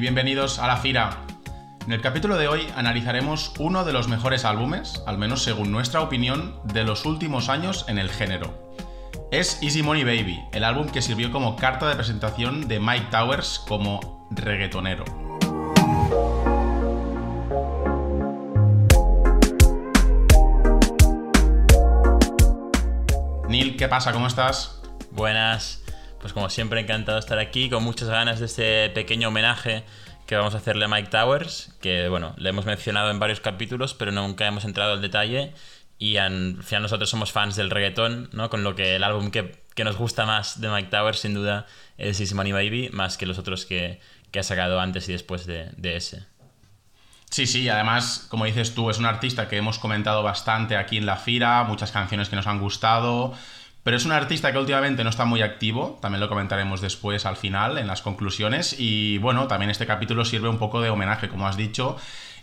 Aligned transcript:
bienvenidos 0.00 0.58
a 0.58 0.66
La 0.66 0.78
Fira. 0.78 1.26
En 1.84 1.92
el 1.92 2.00
capítulo 2.00 2.38
de 2.38 2.48
hoy 2.48 2.66
analizaremos 2.74 3.52
uno 3.58 3.84
de 3.84 3.92
los 3.92 4.08
mejores 4.08 4.46
álbumes, 4.46 5.02
al 5.06 5.18
menos 5.18 5.42
según 5.42 5.70
nuestra 5.70 6.00
opinión, 6.00 6.58
de 6.64 6.84
los 6.84 7.04
últimos 7.04 7.50
años 7.50 7.84
en 7.86 7.98
el 7.98 8.08
género. 8.08 8.72
Es 9.30 9.62
Easy 9.62 9.82
Money 9.82 10.04
Baby, 10.04 10.42
el 10.52 10.64
álbum 10.64 10.88
que 10.88 11.02
sirvió 11.02 11.30
como 11.30 11.56
carta 11.56 11.86
de 11.88 11.96
presentación 11.96 12.66
de 12.66 12.80
Mike 12.80 13.08
Towers 13.10 13.62
como 13.68 14.26
reggaetonero. 14.30 15.04
Neil, 23.48 23.76
¿qué 23.76 23.86
pasa? 23.86 24.12
¿Cómo 24.12 24.28
estás? 24.28 24.80
Buenas. 25.10 25.79
Pues 26.20 26.32
como 26.32 26.50
siempre 26.50 26.80
encantado 26.80 27.16
de 27.16 27.20
estar 27.20 27.38
aquí, 27.38 27.70
con 27.70 27.82
muchas 27.82 28.08
ganas 28.08 28.40
de 28.40 28.46
este 28.46 28.90
pequeño 28.90 29.28
homenaje 29.28 29.84
que 30.26 30.36
vamos 30.36 30.54
a 30.54 30.58
hacerle 30.58 30.84
a 30.84 30.88
Mike 30.88 31.08
Towers, 31.08 31.74
que 31.80 32.08
bueno, 32.08 32.34
le 32.36 32.50
hemos 32.50 32.66
mencionado 32.66 33.10
en 33.10 33.18
varios 33.18 33.40
capítulos, 33.40 33.94
pero 33.94 34.12
nunca 34.12 34.46
hemos 34.46 34.64
entrado 34.64 34.92
al 34.92 35.00
detalle. 35.00 35.54
Y 35.98 36.18
al 36.18 36.62
final 36.62 36.84
nosotros 36.84 37.10
somos 37.10 37.32
fans 37.32 37.56
del 37.56 37.68
reggaetón, 37.68 38.30
¿no? 38.32 38.48
Con 38.48 38.62
lo 38.62 38.74
que 38.74 38.96
el 38.96 39.04
álbum 39.04 39.30
que, 39.30 39.60
nos 39.82 39.96
gusta 39.96 40.26
más 40.26 40.60
de 40.60 40.68
Mike 40.68 40.88
Towers, 40.90 41.20
sin 41.20 41.34
duda, 41.34 41.66
es 41.96 42.20
Easy 42.20 42.34
Money 42.34 42.52
Baby, 42.52 42.90
más 42.92 43.16
que 43.16 43.24
los 43.26 43.38
otros 43.38 43.64
que, 43.64 44.00
ha 44.38 44.42
sacado 44.42 44.78
antes 44.78 45.08
y 45.08 45.12
después 45.12 45.46
de, 45.46 45.70
de 45.76 45.96
ese. 45.96 46.24
Sí, 47.30 47.46
sí, 47.46 47.68
además, 47.68 48.26
como 48.28 48.44
dices 48.44 48.74
tú, 48.74 48.90
es 48.90 48.98
un 48.98 49.06
artista 49.06 49.48
que 49.48 49.56
hemos 49.56 49.78
comentado 49.78 50.22
bastante 50.22 50.76
aquí 50.76 50.98
en 50.98 51.06
la 51.06 51.16
Fira, 51.16 51.64
muchas 51.64 51.92
canciones 51.92 52.28
que 52.28 52.36
nos 52.36 52.46
han 52.46 52.60
gustado. 52.60 53.34
Pero 53.82 53.96
es 53.96 54.04
un 54.04 54.12
artista 54.12 54.52
que 54.52 54.58
últimamente 54.58 55.04
no 55.04 55.10
está 55.10 55.24
muy 55.24 55.40
activo, 55.42 55.98
también 56.02 56.20
lo 56.20 56.28
comentaremos 56.28 56.80
después 56.80 57.24
al 57.24 57.36
final, 57.36 57.78
en 57.78 57.86
las 57.86 58.02
conclusiones. 58.02 58.76
Y 58.78 59.18
bueno, 59.18 59.46
también 59.46 59.70
este 59.70 59.86
capítulo 59.86 60.24
sirve 60.24 60.48
un 60.48 60.58
poco 60.58 60.80
de 60.80 60.90
homenaje, 60.90 61.28
como 61.28 61.46
has 61.46 61.56
dicho. 61.56 61.96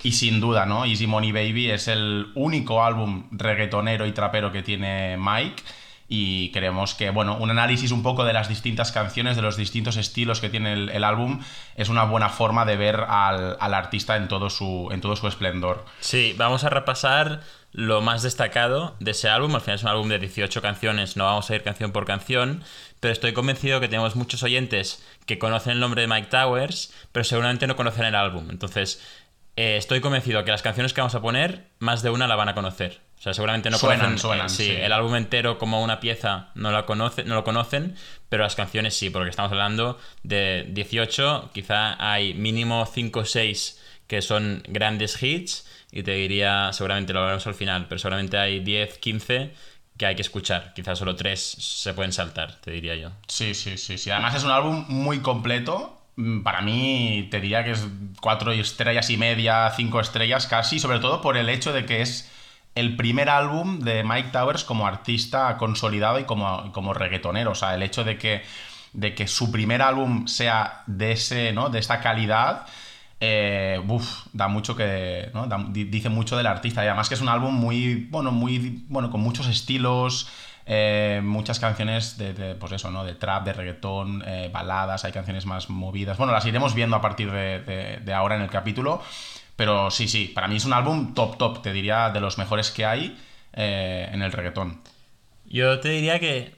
Y 0.03 0.13
sin 0.13 0.39
duda, 0.39 0.65
¿no? 0.65 0.85
Easy 0.85 1.05
Money 1.08 1.31
Baby 1.31 1.69
es 1.71 1.88
el 1.88 2.31
único 2.35 2.83
álbum 2.83 3.27
reggaetonero 3.31 4.05
y 4.05 4.11
trapero 4.11 4.52
que 4.52 4.63
tiene 4.63 5.17
Mike 5.17 5.63
y 6.09 6.52
creemos 6.52 6.95
que, 6.95 7.09
bueno, 7.09 7.38
un 7.38 7.52
análisis 7.52 7.91
un 7.91 8.02
poco 8.02 8.23
de 8.23 8.31
las 8.31 8.47
distintas 8.47 8.91
canciones, 8.91 9.35
de 9.35 9.41
los 9.41 9.58
distintos 9.58 9.97
estilos 9.97 10.39
que 10.39 10.49
tiene 10.49 10.73
el, 10.73 11.03
álbum, 11.03 11.41
es 11.75 11.89
una 11.89 12.05
buena 12.05 12.30
forma 12.30 12.65
de 12.65 12.77
ver 12.77 13.05
al, 13.08 13.58
artista 13.59 14.15
en 14.15 14.30
todo, 14.30 14.49
su, 14.49 14.88
en 14.91 15.02
todo 15.02 15.15
su 15.17 15.27
esplendor. 15.27 15.83
Sí, 15.99 16.33
vamos 16.38 16.63
a 16.63 16.69
repasar 16.69 17.41
lo 17.72 18.02
más 18.02 18.23
destacado 18.23 18.96
de 19.00 19.12
ese 19.12 19.30
álbum. 19.30 19.54
Al 19.56 19.62
final 19.62 19.76
es 19.76 19.84
un 19.84 19.90
álbum 19.90 20.10
de 20.10 20.20
18 20.20 20.62
canciones, 20.62 21.18
no 21.18 21.26
vamos 21.26 21.50
a 21.50 21.56
ir 21.56 21.64
canción 21.64 21.92
por 21.92 22.06
canción, 22.06 22.64
pero 23.00 23.12
estoy 23.12 23.34
convencido 23.34 23.80
que 23.80 23.88
tenemos 23.88 24.16
muchos 24.16 24.44
oyentes 24.44 25.04
que 25.26 25.38
conocen 25.38 25.73
el 25.73 25.80
nombre 25.80 26.02
de 26.02 26.08
Mike 26.08 26.30
Towers, 26.30 26.94
pero 27.12 27.23
seguramente 27.23 27.68
no 27.68 27.76
conocen 27.76 28.06
el 28.06 28.16
álbum. 28.16 28.50
Entonces, 28.50 29.02
eh, 29.56 29.78
estoy 29.78 30.02
convencido 30.02 30.44
que 30.44 30.52
las 30.52 30.62
canciones 30.62 30.94
que 30.94 31.02
vamos 31.02 31.16
a 31.16 31.22
poner, 31.22 31.66
más 31.80 32.04
de 32.04 32.10
una 32.10 32.28
la 32.28 32.36
van 32.36 32.50
a 32.50 32.56
conocer. 32.56 33.02
O 33.20 33.22
sea, 33.22 33.34
seguramente 33.34 33.72
no 33.72 33.80
conocen 33.80 34.20
suenan, 34.20 34.50
sí, 34.50 34.70
el 34.70 34.94
álbum 34.94 35.16
entero 35.16 35.58
como 35.58 35.84
una 35.84 36.00
pieza 36.00 36.50
no, 36.54 36.72
la 36.72 36.86
conoce, 36.86 37.23
no 37.23 37.34
lo 37.34 37.44
conocen, 37.44 37.95
pero 38.30 38.44
las 38.44 38.56
canciones 38.56 38.95
sí, 38.95 39.10
porque 39.10 39.32
estamos 39.32 39.52
hablando 39.52 39.98
de 40.22 40.68
18, 40.70 41.50
quizá 41.52 41.95
hay 42.00 42.36
mínimo 42.36 42.86
5 42.86 43.20
o 43.20 43.26
6 43.26 43.82
que 44.06 44.22
son 44.22 44.64
grandes 44.68 45.22
hits 45.22 45.67
y 45.91 46.03
te 46.03 46.11
diría, 46.11 46.71
seguramente 46.73 47.13
lo 47.13 47.21
veremos 47.21 47.47
al 47.47 47.55
final, 47.55 47.85
pero 47.88 47.99
seguramente 47.99 48.38
hay 48.38 48.59
10, 48.59 48.97
15 48.97 49.53
que 49.97 50.05
hay 50.05 50.16
que 50.16 50.21
escuchar. 50.21 50.73
Quizás 50.75 50.99
solo 50.99 51.15
3 51.15 51.39
se 51.39 51.93
pueden 51.93 52.11
saltar, 52.11 52.55
te 52.61 52.71
diría 52.71 52.95
yo. 52.95 53.11
Sí, 53.27 53.53
sí, 53.53 53.77
sí, 53.77 53.97
sí. 53.97 54.11
Además 54.11 54.36
es 54.36 54.43
un 54.43 54.52
álbum 54.52 54.86
muy 54.87 55.20
completo. 55.20 56.02
Mm, 56.15 56.43
para 56.43 56.61
mí 56.61 57.27
te 57.31 57.39
diría 57.39 57.64
que 57.64 57.71
es 57.71 57.87
4 58.21 58.52
estrellas 58.53 59.09
y 59.09 59.17
media, 59.17 59.71
5 59.76 59.99
estrellas 59.99 60.47
casi, 60.47 60.80
sobre 60.80 60.99
todo 60.99 61.21
por 61.21 61.37
el 61.37 61.49
hecho 61.49 61.73
de 61.73 61.86
que 61.86 62.02
es 62.02 62.31
el 62.76 62.95
primer 62.95 63.30
álbum 63.30 63.80
de 63.80 64.03
Mike 64.03 64.30
Towers 64.31 64.64
como 64.64 64.86
artista 64.86 65.58
consolidado 65.58 66.20
y 66.20 66.26
como, 66.26 66.71
como 66.73 66.93
reggaetonero. 66.93 67.52
O 67.52 67.55
sea, 67.55 67.73
el 67.73 67.81
hecho 67.81 68.03
de 68.03 68.17
que, 68.17 68.43
de 68.93 69.15
que 69.15 69.27
su 69.27 69.52
primer 69.52 69.81
álbum 69.81 70.27
sea 70.27 70.83
de, 70.86 71.14
ese, 71.14 71.53
¿no? 71.53 71.70
de 71.70 71.80
esta 71.80 72.02
calidad, 72.02 72.67
eh, 73.20 73.82
da 74.33 74.48
mucho 74.48 74.76
que. 74.76 75.32
¿no? 75.33 75.48
dice 75.72 76.10
mucho 76.10 76.38
del 76.38 76.48
artista. 76.48 76.83
Y 76.83 76.88
además 76.88 77.10
que 77.10 77.16
es 77.16 77.22
un 77.22 77.30
álbum 77.30 77.54
muy. 77.54 78.08
Bueno, 78.10 78.32
muy. 78.32 78.83
Bueno, 78.88 79.10
con 79.10 79.22
muchos 79.22 79.48
estilos. 79.48 80.30
Eh, 80.70 81.22
muchas 81.23 81.61
canciones 81.61 82.17
de, 82.17 82.56
pues 82.60 82.73
eso, 82.73 82.92
¿no? 82.92 83.06
De 83.06 83.16
trap, 83.16 83.45
de 83.45 83.54
reggaetón, 83.54 84.22
eh, 84.27 84.50
baladas, 84.52 85.06
hay 85.06 85.14
canciones 85.14 85.45
más 85.45 85.70
movidas. 85.70 86.17
Bueno, 86.17 86.33
las 86.33 86.45
iremos 86.45 86.73
viendo 86.73 86.98
a 86.98 87.02
partir 87.02 87.32
de, 87.32 88.14
ahora 88.14 88.36
en 88.36 88.42
el 88.42 88.50
capítulo. 88.50 89.02
Pero 89.56 89.89
sí, 89.89 90.10
sí, 90.10 90.26
para 90.26 90.50
mí 90.50 90.58
es 90.58 90.66
un 90.66 90.73
álbum 90.73 91.14
top, 91.14 91.38
top, 91.38 91.61
te 91.61 91.72
diría, 91.72 92.10
de 92.10 92.20
los 92.20 92.38
mejores 92.38 92.70
que 92.70 92.86
hay 92.86 93.17
en 93.54 94.22
el 94.22 94.32
reggaetón. 94.32 94.82
Yo 95.45 95.80
te 95.80 95.89
diría 95.89 96.20
que 96.20 96.54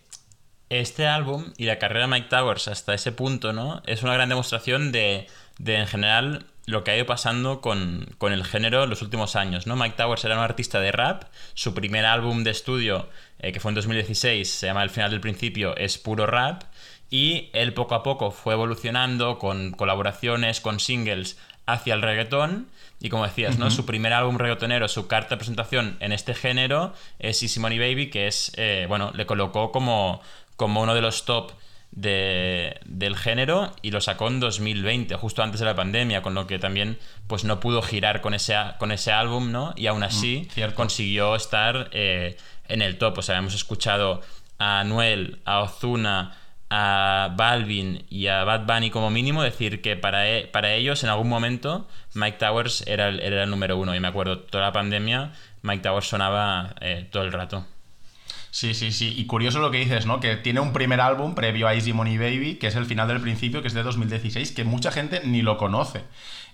este 0.70 1.08
álbum 1.08 1.54
y 1.58 1.66
la 1.66 1.78
carrera 1.78 2.08
de 2.08 2.12
Mike 2.12 2.30
Towers 2.30 2.68
hasta 2.68 2.94
ese 2.94 3.12
punto, 3.12 3.54
¿no? 3.54 3.82
Es 3.86 4.04
una 4.04 4.14
gran 4.16 4.28
demostración 4.28 4.92
de, 4.92 5.28
de 5.60 5.76
en 5.76 5.88
general, 5.88 6.46
lo 6.66 6.84
que 6.84 6.92
ha 6.92 6.96
ido 6.96 7.06
pasando 7.06 7.62
con, 7.62 8.16
el 8.22 8.44
género 8.46 8.84
en 8.84 8.90
los 8.90 9.02
últimos 9.02 9.36
años, 9.36 9.68
¿no? 9.68 9.76
Mike 9.76 9.96
Towers 9.98 10.24
era 10.26 10.36
un 10.36 10.44
artista 10.44 10.80
de 10.80 10.92
rap, 10.92 11.24
su 11.54 11.74
primer 11.74 12.06
álbum 12.06 12.44
de 12.44 12.52
estudio, 12.52 13.10
eh, 13.40 13.52
que 13.52 13.60
fue 13.60 13.72
en 13.72 13.76
2016, 13.76 14.50
se 14.50 14.68
llama 14.68 14.84
El 14.84 14.90
final 14.90 15.12
del 15.12 15.20
principio, 15.20 15.76
es 15.76 15.98
puro 15.98 16.26
rap, 16.26 16.64
y 17.10 17.50
él 17.54 17.74
poco 17.74 17.96
a 17.96 18.04
poco 18.04 18.32
fue 18.32 18.54
evolucionando 18.54 19.40
con 19.40 19.72
colaboraciones, 19.72 20.62
con 20.62 20.80
singles 20.80 21.38
hacia 21.66 21.94
el 21.94 22.02
reggaetón, 22.02 22.68
y 23.00 23.10
como 23.10 23.26
decías, 23.26 23.58
¿no? 23.58 23.72
Su 23.72 23.86
primer 23.86 24.14
álbum 24.14 24.38
reggaetonero, 24.38 24.88
su 24.88 25.08
carta 25.08 25.36
de 25.36 25.38
presentación 25.38 25.98
en 26.02 26.12
este 26.12 26.34
género 26.34 26.94
es 27.18 27.42
Easy 27.42 27.60
Money 27.60 27.80
Baby, 27.80 28.10
que 28.10 28.28
es, 28.28 28.52
eh, 28.58 28.86
bueno, 28.90 29.12
le 29.16 29.26
colocó 29.26 29.72
como, 29.72 30.22
como 30.56 30.82
uno 30.82 30.94
de 30.94 31.02
los 31.02 31.26
top 31.26 31.54
del 31.92 33.16
género 33.18 33.72
y 33.82 33.92
lo 33.92 34.00
sacó 34.00 34.28
en 34.28 34.40
2020, 34.40 35.16
justo 35.16 35.44
antes 35.44 35.60
de 35.60 35.66
la 35.66 35.76
pandemia, 35.76 36.22
con 36.22 36.34
lo 36.34 36.48
que 36.48 36.60
también 36.60 36.98
pues 37.28 37.44
no 37.44 37.60
pudo 37.60 37.82
girar 37.82 38.22
con 38.22 38.34
ese, 38.34 38.56
con 38.78 38.92
ese 38.92 39.12
álbum, 39.12 39.52
¿no? 39.52 39.74
Y 39.76 39.88
aún 39.88 40.04
así 40.04 40.48
mm, 40.56 40.72
consiguió 40.74 41.36
estar 41.36 41.90
eh, 41.92 42.38
en 42.68 42.82
el 42.82 42.98
top. 42.98 43.18
O 43.18 43.22
sea, 43.22 43.38
hemos 43.38 43.56
escuchado 43.56 44.22
a 44.60 44.82
Anuel, 44.82 45.40
a 45.46 45.62
Ozuna, 45.62 46.38
a 46.70 47.34
Balvin 47.36 48.06
y 48.10 48.28
a 48.28 48.44
Bad 48.44 48.66
Bunny 48.66 48.92
como 48.92 49.10
mínimo, 49.10 49.42
decir 49.42 49.82
que 49.82 49.96
para, 49.96 50.30
e, 50.30 50.46
para 50.46 50.74
ellos 50.74 51.04
en 51.04 51.10
algún 51.10 51.28
momento 51.28 51.88
Mike 52.14 52.38
Towers 52.38 52.86
era 52.86 53.10
el, 53.10 53.20
era 53.20 53.44
el 53.44 53.50
número 53.50 53.78
uno. 53.78 53.96
Y 53.96 54.00
me 54.00 54.08
acuerdo, 54.08 54.40
toda 54.40 54.66
la 54.66 54.72
pandemia 54.72 55.32
Mike 55.64 55.84
Towers 55.84 56.08
sonaba 56.08 56.76
eh, 56.82 57.08
todo 57.12 57.24
el 57.24 57.32
rato. 57.32 57.66
Sí, 58.52 58.74
sí, 58.74 58.92
sí. 58.92 59.14
Y 59.16 59.26
curioso 59.26 59.60
lo 59.60 59.70
que 59.70 59.78
dices, 59.78 60.06
¿no? 60.06 60.20
Que 60.20 60.36
tiene 60.36 60.60
un 60.60 60.74
primer 60.74 61.02
álbum 61.02 61.36
previo 61.36 61.68
a 61.68 61.76
Easy 61.76 61.94
Money 61.94 62.18
Baby, 62.18 62.56
que 62.56 62.68
es 62.68 62.76
el 62.76 62.86
final 62.86 63.08
del 63.08 63.22
principio, 63.22 63.62
que 63.62 63.68
es 63.68 63.74
de 63.76 63.84
2016, 63.84 64.52
que 64.54 64.64
mucha 64.64 64.92
gente 64.92 65.22
ni 65.24 65.42
lo 65.42 65.58
conoce. 65.58 66.04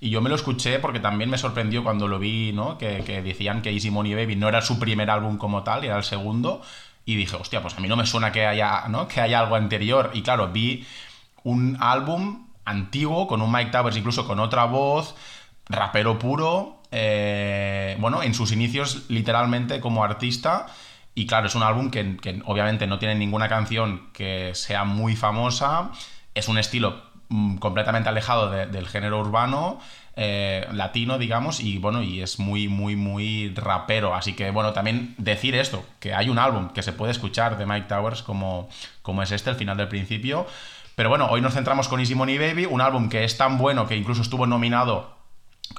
Y 0.02 0.10
yo 0.10 0.22
me 0.22 0.30
lo 0.30 0.36
escuché 0.36 0.80
porque 0.80 1.00
también 1.00 1.30
me 1.30 1.38
sorprendió 1.38 1.84
cuando 1.84 2.08
lo 2.08 2.20
vi, 2.20 2.52
¿no? 2.54 2.78
Que, 2.78 3.04
que 3.06 3.22
decían 3.22 3.62
que 3.62 3.72
Easy 3.72 3.92
Money 3.92 4.14
Baby 4.14 4.36
no 4.36 4.50
era 4.50 4.62
su 4.62 4.78
primer 4.78 5.10
álbum 5.10 5.38
como 5.38 5.64
tal, 5.64 5.86
era 5.86 5.98
el 5.98 6.04
segundo. 6.04 6.62
Y 7.06 7.16
dije, 7.16 7.36
hostia, 7.36 7.62
pues 7.62 7.76
a 7.78 7.80
mí 7.80 7.88
no 7.88 7.96
me 7.96 8.06
suena 8.06 8.32
que 8.32 8.46
haya, 8.46 8.88
¿no? 8.90 9.08
que 9.08 9.22
haya 9.22 9.40
algo 9.40 9.56
anterior. 9.56 10.10
Y 10.14 10.24
claro, 10.24 10.52
vi 10.52 10.86
un 11.44 11.78
álbum 11.80 12.48
antiguo 12.66 13.28
con 13.28 13.42
un 13.44 13.52
Mike 13.52 13.72
Towers, 13.72 13.96
incluso 13.96 14.26
con 14.26 14.40
otra 14.40 14.66
voz, 14.66 15.16
rapero 15.70 16.18
puro, 16.18 16.82
eh, 16.91 17.96
bueno, 18.00 18.24
en 18.24 18.34
sus 18.34 18.52
inicios 18.52 19.06
literalmente 19.09 19.80
como 19.80 20.03
artista. 20.03 20.66
Y 21.16 21.26
claro, 21.28 21.47
es 21.47 21.56
un 21.56 21.64
álbum 21.64 21.90
que, 21.90 22.17
obviamente 22.46 22.88
no 22.88 23.00
tiene 23.00 23.16
ninguna 23.16 23.47
canción 23.47 24.09
que 24.12 24.52
sea 24.53 24.84
muy 24.84 25.16
famosa, 25.16 25.91
es 26.34 26.50
un 26.50 26.58
estilo 26.58 27.02
mm, 27.29 27.56
completamente 27.56 28.09
alejado 28.09 28.52
del 28.52 28.88
género 28.88 29.22
urbano, 29.22 29.79
eh, 30.17 30.67
latino, 30.73 31.17
digamos, 31.17 31.62
y 31.62 31.78
bueno, 31.78 32.03
y 32.03 32.22
es 32.22 32.38
muy, 32.38 32.67
muy, 32.67 32.97
muy 32.97 33.53
rapero. 33.56 34.14
Así 34.14 34.34
que 34.34 34.52
bueno, 34.52 34.73
también 34.73 35.16
decir 35.17 35.56
esto, 35.56 35.85
que 36.02 36.14
hay 36.14 36.29
un 36.29 36.38
álbum 36.38 36.70
que 36.70 36.84
se 36.84 36.91
puede 36.91 37.14
escuchar 37.14 37.58
de 37.58 37.66
Mike 37.66 37.88
Towers 37.88 38.22
como, 38.22 38.70
como 39.02 39.23
es 39.23 39.32
este, 39.32 39.50
el 39.50 39.56
final 39.56 39.78
del 39.78 39.88
principio. 39.88 40.46
Pero 40.96 41.09
bueno, 41.09 41.28
hoy 41.29 41.41
nos 41.41 41.53
centramos 41.53 41.88
con 41.88 42.00
Easy 42.02 42.16
Money 42.16 42.38
Baby, 42.38 42.66
un 42.66 42.82
álbum 42.82 43.09
que 43.09 43.23
es 43.23 43.38
tan 43.38 43.58
bueno 43.58 43.88
que 43.88 43.96
incluso 43.96 44.22
estuvo 44.22 44.47
nominado 44.47 45.16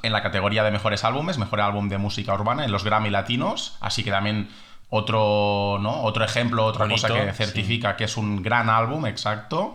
en 0.02 0.12
la 0.12 0.22
categoría 0.22 0.62
de 0.64 0.70
mejores 0.70 1.04
álbumes, 1.04 1.38
mejor 1.38 1.60
álbum 1.60 1.88
de 1.88 1.98
música 1.98 2.34
urbana 2.34 2.64
en 2.64 2.72
los 2.72 2.84
Grammy 2.84 3.10
Latinos, 3.10 3.76
así 3.80 4.04
que 4.04 4.10
también 4.10 4.48
otro, 4.90 5.78
¿no? 5.80 6.02
otro 6.02 6.24
ejemplo, 6.24 6.64
otra 6.64 6.88
cosa 6.88 7.08
que 7.08 7.32
certifica 7.32 7.96
que 7.96 8.04
es 8.04 8.16
un 8.16 8.42
gran 8.42 8.70
álbum, 8.70 9.06
exacto. 9.06 9.74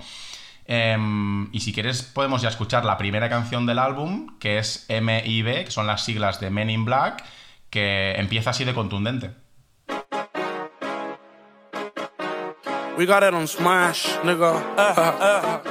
Em, 0.65 1.49
y 1.51 1.59
si 1.59 1.73
quieres, 1.73 2.01
podemos 2.01 2.41
ya 2.41 2.49
escuchar 2.49 2.85
la 2.85 2.97
primera 2.97 3.29
canción 3.29 3.65
del 3.65 3.79
álbum, 3.79 4.37
que 4.39 4.57
es 4.57 4.85
MIB, 4.89 5.65
que 5.65 5.71
son 5.71 5.87
las 5.87 6.05
siglas 6.05 6.39
de 6.39 6.49
Men 6.49 6.69
in 6.69 6.85
Black, 6.85 7.23
que 7.69 8.13
empieza 8.13 8.51
así 8.51 8.63
de 8.63 8.73
contundente. 8.73 9.31
We 12.97 13.05
got 13.05 13.23
it 13.23 13.33
on 13.33 13.47
Smash, 13.47 14.17
nigga. 14.23 14.51
Uh, 14.77 15.61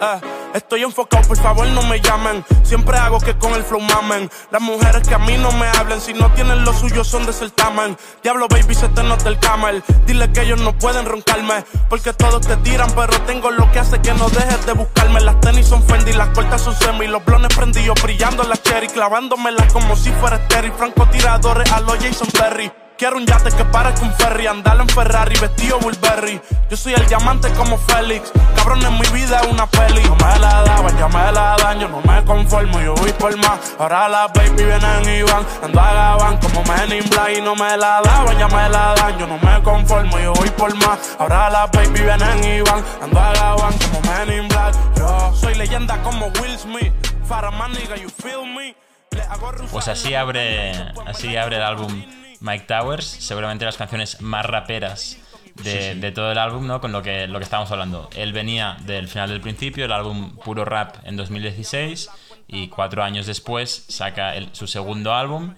uh, 0.00 0.24
uh. 0.24 0.37
Estoy 0.54 0.82
enfocado, 0.82 1.28
por 1.28 1.36
favor 1.36 1.66
no 1.68 1.82
me 1.82 2.00
llamen. 2.00 2.44
Siempre 2.62 2.96
hago 2.96 3.20
que 3.20 3.36
con 3.36 3.52
el 3.54 3.62
flow 3.62 3.80
mamen. 3.80 4.30
Las 4.50 4.62
mujeres 4.62 5.06
que 5.06 5.14
a 5.14 5.18
mí 5.18 5.36
no 5.36 5.52
me 5.52 5.66
hablen, 5.68 6.00
si 6.00 6.14
no 6.14 6.32
tienen 6.32 6.64
lo 6.64 6.72
suyo 6.72 7.04
son 7.04 7.26
de 7.26 7.32
certamen. 7.32 7.96
Diablo, 8.22 8.48
baby, 8.48 8.74
se 8.74 8.88
te 8.88 9.02
nota 9.02 9.28
el 9.28 9.38
camel. 9.38 9.82
Dile 10.06 10.32
que 10.32 10.42
ellos 10.42 10.60
no 10.60 10.72
pueden 10.76 11.06
roncarme, 11.06 11.64
porque 11.88 12.12
todos 12.12 12.46
te 12.46 12.56
tiran, 12.58 12.90
pero 12.92 13.20
tengo 13.22 13.50
lo 13.50 13.70
que 13.72 13.78
hace 13.78 14.00
que 14.00 14.14
no 14.14 14.28
dejes 14.30 14.66
de 14.66 14.72
buscarme. 14.72 15.20
Las 15.20 15.40
tenis 15.40 15.66
son 15.66 15.82
Fendi, 15.82 16.12
las 16.12 16.28
cortas 16.30 16.62
son 16.62 16.74
semi, 16.74 17.06
los 17.06 17.24
blones 17.24 17.54
prendidos 17.54 18.02
brillando 18.02 18.42
en 18.42 18.48
la 18.48 18.56
cherry, 18.56 18.88
clavándomelas 18.88 19.72
como 19.72 19.96
si 19.96 20.10
fuera 20.12 20.46
Terry. 20.48 20.72
Francotiradores 20.76 21.70
a 21.72 21.80
los 21.80 21.96
Jason 21.98 22.28
Perry. 22.28 22.72
Quiero 22.98 23.16
un 23.16 23.24
yate 23.24 23.52
que 23.52 23.64
parezca 23.64 24.04
un 24.04 24.12
ferry, 24.14 24.48
andar 24.48 24.76
en 24.80 24.88
Ferrari, 24.88 25.38
vestido 25.38 25.78
Burberry. 25.78 26.40
Yo 26.68 26.76
soy 26.76 26.94
el 26.94 27.06
diamante 27.06 27.48
como 27.50 27.78
Félix, 27.78 28.32
cabrón 28.56 28.84
en 28.84 28.92
mi 28.94 29.06
vida 29.10 29.38
es 29.40 29.46
una 29.46 29.68
peli. 29.68 30.02
No 30.02 30.16
me 30.16 30.36
la 30.40 30.64
daban, 30.64 30.98
ya 30.98 31.06
me 31.06 31.30
la 31.30 31.54
dan, 31.62 31.78
yo 31.78 31.86
no 31.86 32.00
me 32.00 32.24
conformo, 32.24 32.80
yo 32.80 32.96
voy 32.96 33.12
por 33.12 33.36
más. 33.36 33.76
Ahora 33.78 34.08
las 34.08 34.32
baby 34.32 34.64
vienen 34.64 35.08
y 35.08 35.22
van, 35.22 35.46
ando 35.62 35.80
a 35.80 35.92
Gabán 35.92 36.38
como 36.38 36.64
Men 36.64 36.92
in 36.92 37.08
Black 37.08 37.38
y 37.38 37.40
no 37.40 37.54
me 37.54 37.76
la 37.76 38.00
daban, 38.02 38.36
ya 38.36 38.48
me 38.48 38.68
la 38.68 38.94
dan, 38.96 39.16
yo 39.16 39.28
no 39.28 39.38
me 39.38 39.62
conformo, 39.62 40.18
yo 40.18 40.32
voy 40.32 40.50
por 40.50 40.74
más. 40.74 40.98
Ahora 41.20 41.50
las 41.50 41.70
baby 41.70 42.00
vienen 42.00 42.42
y 42.42 42.60
van, 42.62 42.84
ando 43.00 43.20
a 43.20 43.32
Gabán 43.32 43.74
como 43.78 44.00
Men 44.10 44.42
in 44.42 44.48
Black. 44.48 44.74
Yo 44.96 45.32
soy 45.36 45.54
leyenda 45.54 46.02
como 46.02 46.26
Will 46.40 46.58
Smith, 46.58 46.92
nigga, 47.70 47.94
you 47.94 48.08
feel 48.08 48.44
me. 48.44 48.74
Pues 49.70 49.86
así 49.86 50.16
abre, 50.16 50.72
así 51.06 51.36
abre 51.36 51.58
el 51.58 51.62
álbum 51.62 52.02
Mike 52.40 52.66
Towers, 52.66 53.04
seguramente 53.06 53.64
las 53.64 53.76
canciones 53.76 54.20
más 54.20 54.44
raperas 54.46 55.18
de, 55.56 55.94
de 55.96 56.12
todo 56.12 56.30
el 56.32 56.38
álbum, 56.38 56.66
¿no? 56.66 56.80
Con 56.80 56.92
lo 56.92 57.02
que, 57.02 57.26
lo 57.26 57.38
que 57.38 57.44
estábamos 57.44 57.70
hablando. 57.72 58.08
Él 58.14 58.32
venía 58.32 58.76
del 58.86 59.08
final 59.08 59.28
del 59.28 59.40
principio, 59.40 59.84
el 59.84 59.92
álbum 59.92 60.36
Puro 60.36 60.64
Rap 60.64 60.96
en 61.04 61.16
2016, 61.16 62.08
y 62.46 62.68
cuatro 62.68 63.02
años 63.02 63.26
después 63.26 63.84
saca 63.88 64.34
el- 64.36 64.48
su 64.54 64.66
segundo 64.66 65.14
álbum 65.14 65.54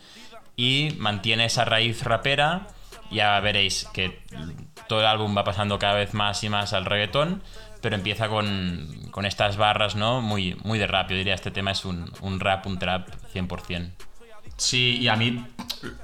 y 0.56 0.94
mantiene 0.98 1.44
esa 1.44 1.64
raíz 1.64 2.02
rapera. 2.04 2.66
Ya 3.10 3.38
veréis 3.40 3.86
que 3.92 4.20
todo 4.88 5.00
el 5.00 5.06
álbum 5.06 5.36
va 5.36 5.44
pasando 5.44 5.78
cada 5.78 5.94
vez 5.94 6.14
más 6.14 6.42
y 6.44 6.48
más 6.48 6.72
al 6.72 6.84
reggaetón, 6.84 7.42
pero 7.82 7.96
empieza 7.96 8.28
con, 8.28 9.08
con 9.10 9.26
estas 9.26 9.56
barras, 9.56 9.96
¿no? 9.96 10.20
Muy, 10.20 10.54
muy 10.64 10.78
de 10.78 10.86
rap. 10.86 11.10
Yo 11.10 11.16
diría 11.16 11.34
este 11.34 11.50
tema 11.50 11.72
es 11.72 11.84
un, 11.84 12.10
un 12.20 12.40
rap, 12.40 12.66
un 12.66 12.78
trap 12.78 13.08
100%. 13.34 13.90
Sí, 14.60 14.98
y 15.00 15.08
a 15.08 15.16
mí 15.16 15.42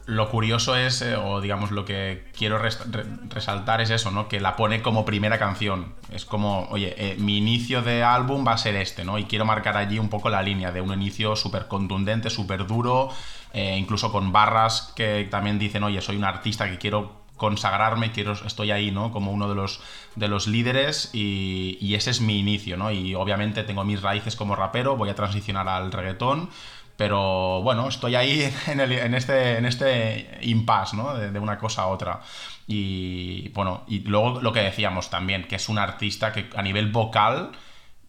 lo 0.06 0.30
curioso 0.30 0.76
es, 0.76 1.02
eh, 1.02 1.14
o 1.14 1.42
digamos 1.42 1.72
lo 1.72 1.84
que 1.84 2.24
quiero 2.34 2.58
res- 2.58 2.90
re- 2.90 3.04
resaltar 3.28 3.82
es 3.82 3.90
eso, 3.90 4.10
¿no? 4.10 4.28
Que 4.28 4.40
la 4.40 4.56
pone 4.56 4.80
como 4.80 5.04
primera 5.04 5.38
canción. 5.38 5.92
Es 6.10 6.24
como, 6.24 6.62
oye, 6.70 6.94
eh, 6.96 7.16
mi 7.18 7.36
inicio 7.36 7.82
de 7.82 8.02
álbum 8.02 8.46
va 8.46 8.52
a 8.52 8.58
ser 8.58 8.74
este, 8.76 9.04
¿no? 9.04 9.18
Y 9.18 9.24
quiero 9.24 9.44
marcar 9.44 9.76
allí 9.76 9.98
un 9.98 10.08
poco 10.08 10.30
la 10.30 10.40
línea 10.40 10.72
de 10.72 10.80
un 10.80 10.90
inicio 10.94 11.36
súper 11.36 11.68
contundente, 11.68 12.30
súper 12.30 12.66
duro, 12.66 13.10
eh, 13.52 13.76
incluso 13.78 14.10
con 14.10 14.32
barras 14.32 14.90
que 14.96 15.28
también 15.30 15.58
dicen, 15.58 15.82
oye, 15.84 16.00
soy 16.00 16.16
un 16.16 16.24
artista 16.24 16.70
que 16.70 16.78
quiero 16.78 17.26
consagrarme, 17.36 18.12
quiero, 18.12 18.32
estoy 18.32 18.70
ahí, 18.70 18.90
¿no? 18.90 19.12
Como 19.12 19.30
uno 19.30 19.46
de 19.50 19.54
los, 19.54 19.80
de 20.14 20.28
los 20.28 20.46
líderes 20.46 21.10
y, 21.12 21.76
y 21.82 21.94
ese 21.94 22.10
es 22.10 22.22
mi 22.22 22.38
inicio, 22.38 22.78
¿no? 22.78 22.90
Y 22.90 23.14
obviamente 23.14 23.62
tengo 23.62 23.84
mis 23.84 24.00
raíces 24.00 24.36
como 24.36 24.56
rapero, 24.56 24.96
voy 24.96 25.10
a 25.10 25.14
transicionar 25.14 25.68
al 25.68 25.92
reggaetón, 25.92 26.48
pero 26.96 27.60
bueno, 27.62 27.88
estoy 27.88 28.14
ahí 28.14 28.52
en, 28.66 28.80
el- 28.80 28.92
en 28.92 29.14
este, 29.14 29.58
en 29.58 29.66
este 29.66 30.38
impasse, 30.42 30.96
¿no? 30.96 31.14
De, 31.14 31.30
de 31.30 31.38
una 31.38 31.58
cosa 31.58 31.82
a 31.82 31.86
otra. 31.88 32.20
Y 32.66 33.48
bueno, 33.50 33.84
y 33.86 34.00
luego 34.00 34.40
lo 34.40 34.52
que 34.52 34.60
decíamos 34.60 35.10
también, 35.10 35.44
que 35.44 35.56
es 35.56 35.68
un 35.68 35.78
artista 35.78 36.32
que 36.32 36.48
a 36.56 36.62
nivel 36.62 36.90
vocal, 36.90 37.52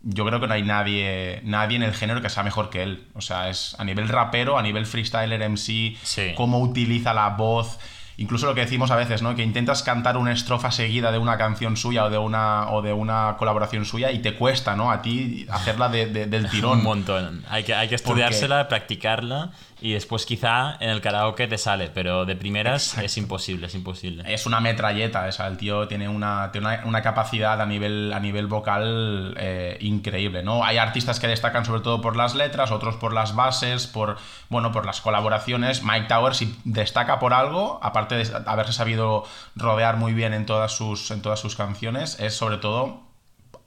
yo 0.01 0.25
creo 0.25 0.39
que 0.39 0.48
no 0.48 0.54
hay 0.54 0.63
nadie, 0.63 1.42
nadie 1.44 1.75
en 1.75 1.84
el 1.84 1.94
género 1.94 2.22
que 2.22 2.30
sea 2.30 2.44
mejor 2.44 2.69
que 2.69 2.84
él. 2.84 3.07
O 3.13 3.22
sea, 3.22 3.50
es 3.50 3.75
a 3.80 3.84
nivel 3.84 4.07
rapero, 4.10 4.57
a 4.57 4.62
nivel 4.63 4.86
freestyler 4.86 5.42
MC, 5.50 5.95
Sí. 6.04 6.34
cómo 6.36 6.60
utiliza 6.60 7.13
la 7.13 7.30
voz. 7.30 7.80
Incluso 8.19 8.47
lo 8.47 8.55
que 8.55 8.61
decimos 8.61 8.89
a 8.89 8.95
veces, 8.95 9.21
¿no? 9.21 9.35
Que 9.35 9.43
intentas 9.43 9.83
cantar 9.83 10.17
una 10.17 10.31
estrofa 10.31 10.71
seguida 10.71 11.11
de 11.11 11.19
una 11.19 11.37
canción 11.37 11.77
suya 11.77 12.05
o 12.05 12.09
de 12.09 12.17
una, 12.17 12.69
o 12.71 12.81
de 12.81 12.91
una 12.91 13.35
colaboración 13.37 13.85
suya 13.85 14.11
y 14.11 14.19
te 14.19 14.33
cuesta, 14.33 14.75
¿no? 14.75 14.89
A 14.91 15.03
ti 15.03 15.45
hacerla 15.51 15.87
de- 15.89 16.07
de- 16.07 16.25
del 16.25 16.49
tirón. 16.49 16.79
Un 16.79 16.83
montón. 16.83 17.43
Hay 17.47 17.63
que, 17.63 17.75
hay 17.75 17.87
que 17.87 17.95
estudiársela, 17.95 18.67
practicarla 18.67 19.51
y 19.79 19.94
después 19.94 20.25
quizá 20.25 20.75
en 20.79 20.89
el 20.89 21.01
karaoke 21.01 21.47
te 21.47 21.57
sale, 21.57 21.89
pero 21.94 22.25
de 22.25 22.35
primeras 22.35 22.97
es 22.97 23.18
imposible, 23.18 23.68
es 23.68 23.75
imposible. 23.75 24.24
Es 24.31 24.45
una 24.45 24.59
metralleta, 24.59 25.25
o 25.27 25.31
sea, 25.31 25.47
el 25.47 25.57
tío 25.57 25.88
tiene 25.88 26.09
una, 26.09 26.51
tiene 26.51 26.68
una, 26.68 26.81
una 26.85 27.01
capacidad 27.01 27.62
a 27.62 27.65
nivel, 27.65 28.12
a 28.13 28.19
nivel 28.19 28.47
vocal 28.47 29.35
eh, 29.38 29.77
increíble, 29.81 30.41
¿no? 30.44 30.63
Hay 30.63 30.77
artistas 30.77 31.19
que 31.19 31.27
destacan 31.27 31.65
sobre 31.65 31.81
todo 31.81 32.01
por 32.01 32.15
las 32.15 32.33
letras, 32.33 32.71
otros 32.71 32.95
por 32.95 33.13
las 33.13 33.35
bases, 33.35 33.88
por, 33.88 34.18
bueno, 34.50 34.71
por 34.71 34.85
las 34.85 35.01
colaboraciones. 35.01 35.83
Mike 35.83 36.07
Towers 36.07 36.38
si 36.38 36.56
destaca 36.63 37.19
por 37.19 37.33
algo, 37.33 37.79
aparte 37.83 38.15
de 38.15 38.27
haberse 38.45 38.74
sabido 38.74 39.25
rodear 39.56 39.97
muy 39.97 40.13
bien 40.13 40.33
en 40.33 40.45
todas 40.45 40.71
sus, 40.71 41.12
en 41.12 41.21
todas 41.21 41.39
sus 41.39 41.56
canciones, 41.56 42.19
es 42.19 42.35
sobre 42.35 42.57
todo 42.57 43.01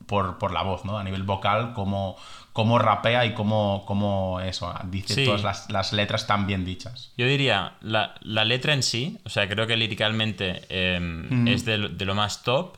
por, 0.06 0.38
por 0.38 0.52
la 0.52 0.62
voz, 0.62 0.84
¿no? 0.84 0.98
A 0.98 1.04
nivel 1.04 1.22
vocal, 1.22 1.72
cómo, 1.72 2.16
cómo 2.60 2.78
rapea 2.78 3.24
y 3.24 3.32
cómo, 3.34 3.84
cómo 3.86 4.40
eso, 4.40 4.74
dice 4.84 5.14
Sí. 5.14 5.24
todas 5.24 5.42
las, 5.42 5.70
las 5.70 5.92
letras 5.92 6.26
tan 6.26 6.46
bien 6.46 6.64
dichas. 6.64 7.12
Yo 7.16 7.26
diría, 7.26 7.74
la, 7.80 8.14
la 8.20 8.44
letra 8.44 8.74
en 8.74 8.82
sí, 8.82 9.18
o 9.24 9.28
sea, 9.30 9.48
creo 9.48 9.66
que 9.66 9.76
liricalmente 9.76 10.62
eh, 10.68 11.00
es 11.46 11.64
de, 11.64 11.78
lo- 11.78 11.88
de 11.88 12.04
lo 12.04 12.14
más 12.14 12.42
top. 12.42 12.76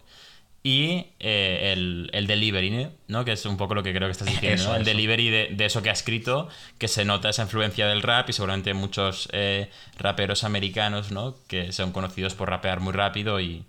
Y 0.64 1.06
eh, 1.18 1.72
el, 1.72 2.08
el 2.12 2.28
delivery, 2.28 2.86
¿no? 3.08 3.24
Que 3.24 3.32
es 3.32 3.44
un 3.46 3.56
poco 3.56 3.74
lo 3.74 3.82
que 3.82 3.92
creo 3.92 4.06
que 4.06 4.12
estás 4.12 4.28
diciendo, 4.28 4.62
Eso, 4.62 4.68
¿no? 4.70 4.76
El 4.76 4.82
eso. 4.82 4.90
delivery 4.92 5.28
de, 5.28 5.48
de 5.56 5.64
eso 5.64 5.82
que 5.82 5.90
ha 5.90 5.92
escrito, 5.92 6.48
que 6.78 6.86
se 6.86 7.04
nota 7.04 7.28
esa 7.30 7.42
influencia 7.42 7.88
del 7.88 8.00
rap 8.00 8.30
y 8.30 8.32
seguramente 8.32 8.72
muchos 8.72 9.28
eh, 9.32 9.70
raperos 9.98 10.44
americanos, 10.44 11.10
¿no? 11.10 11.34
Que 11.48 11.72
son 11.72 11.90
conocidos 11.90 12.34
por 12.36 12.48
rapear 12.48 12.78
muy 12.78 12.92
rápido 12.92 13.40
y, 13.40 13.64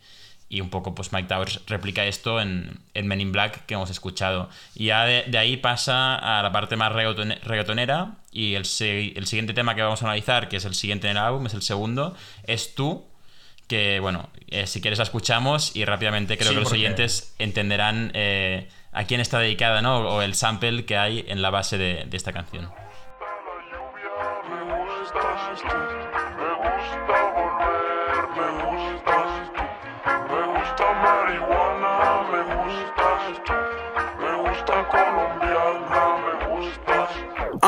y 0.54 0.62
un 0.62 0.70
poco 0.70 0.94
pues 0.94 1.12
Mike 1.12 1.28
Towers 1.28 1.62
replica 1.66 2.06
esto 2.06 2.40
en, 2.40 2.80
en 2.94 3.08
Men 3.08 3.22
in 3.22 3.32
Black 3.32 3.66
que 3.66 3.74
hemos 3.74 3.90
escuchado. 3.90 4.50
Y 4.76 4.86
ya 4.86 5.04
de, 5.06 5.24
de 5.24 5.38
ahí 5.40 5.58
pasa 5.58 6.16
a 6.16 6.44
la 6.44 6.52
parte 6.52 6.76
más 6.76 6.92
reggaetone- 6.94 7.40
reggaetonera 7.42 8.18
y 8.32 8.54
el, 8.54 8.62
el 8.62 9.26
siguiente 9.26 9.54
tema 9.56 9.74
que 9.74 9.82
vamos 9.82 10.04
a 10.04 10.06
analizar, 10.06 10.50
que 10.50 10.58
es 10.58 10.66
el 10.66 10.76
siguiente 10.76 11.08
en 11.10 11.18
el 11.18 11.24
álbum, 11.24 11.48
es 11.48 11.56
el 11.56 11.64
segundo, 11.64 12.16
es 12.46 12.76
Tú, 12.76 13.04
que 13.68 14.00
bueno, 14.00 14.30
eh, 14.50 14.68
si 14.68 14.80
quieres 14.80 15.00
la 15.00 15.06
escuchamos 15.06 15.76
y 15.76 15.86
rápidamente 15.86 16.38
creo 16.38 16.50
Sí, 16.50 16.54
que 16.54 16.60
los 16.62 16.70
porque- 16.70 16.82
oyentes 16.86 17.34
entenderán 17.40 18.12
eh, 18.14 18.70
a 18.92 19.06
quién 19.06 19.22
está 19.22 19.40
dedicada, 19.40 19.82
¿no? 19.82 19.98
O 20.08 20.22
el 20.22 20.36
sample 20.36 20.86
que 20.86 20.98
hay 20.98 21.26
en 21.30 21.42
la 21.42 21.50
base 21.50 21.80
de, 21.80 22.06
de 22.06 22.16
esta 22.18 22.32
canción. 22.32 22.70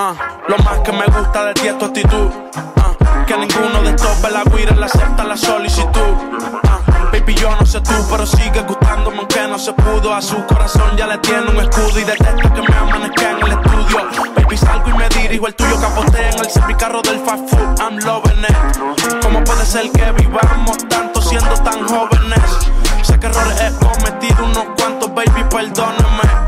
Ah, 0.07 0.13
lo 0.47 0.55
más 0.59 0.81
que 0.81 0.91
me 0.91 1.03
gusta 1.07 1.45
de 1.45 1.53
ti 1.55 1.67
es 1.67 1.79
tu 1.79 1.85
actitud. 1.85 2.29
Ah, 2.77 2.93
que 3.25 3.35
ninguno 3.37 3.81
de 3.81 3.89
estos 3.89 4.21
velagüires 4.21 4.77
le 4.77 4.85
acepta 4.85 5.23
la 5.23 5.35
solicitud. 5.35 6.13
Ah, 6.67 6.77
baby, 7.11 7.33
yo 7.33 7.49
no 7.55 7.65
sé 7.65 7.81
tú, 7.81 7.93
pero 8.07 8.23
sigue 8.23 8.61
gustándome 8.67 9.17
aunque 9.17 9.47
no 9.47 9.57
se 9.57 9.73
pudo. 9.73 10.13
A 10.13 10.21
su 10.21 10.45
corazón 10.45 10.95
ya 10.95 11.07
le 11.07 11.17
tiene 11.17 11.49
un 11.49 11.57
escudo 11.57 11.99
y 11.99 12.03
detesta 12.03 12.53
que 12.53 12.61
me 12.61 12.75
amanezca 12.75 13.31
en 13.31 13.47
el 13.47 13.53
estudio. 13.53 13.97
Baby, 14.35 14.57
salgo 14.57 14.89
y 14.91 14.93
me 14.93 15.09
dirijo 15.09 15.47
el 15.47 15.55
tuyo, 15.55 15.81
capote 15.81 16.29
en 16.29 16.39
el 16.39 16.49
servicarro 16.51 17.01
del 17.01 17.19
fast 17.21 17.49
food. 17.49 17.79
I'm 17.79 17.97
loving 18.05 18.43
it. 18.43 19.21
¿Cómo 19.23 19.43
puede 19.43 19.65
ser 19.65 19.89
que 19.89 20.11
vivamos 20.11 20.77
tanto 20.87 21.19
siendo 21.19 21.55
tan 21.63 21.87
jóvenes? 21.87 22.69
Sé 23.01 23.19
que 23.19 23.25
errores 23.25 23.59
he 23.59 23.83
cometido 23.83 24.45
unos 24.45 24.65
cuantos, 24.77 25.11
baby, 25.15 25.43
perdóname. 25.49 26.44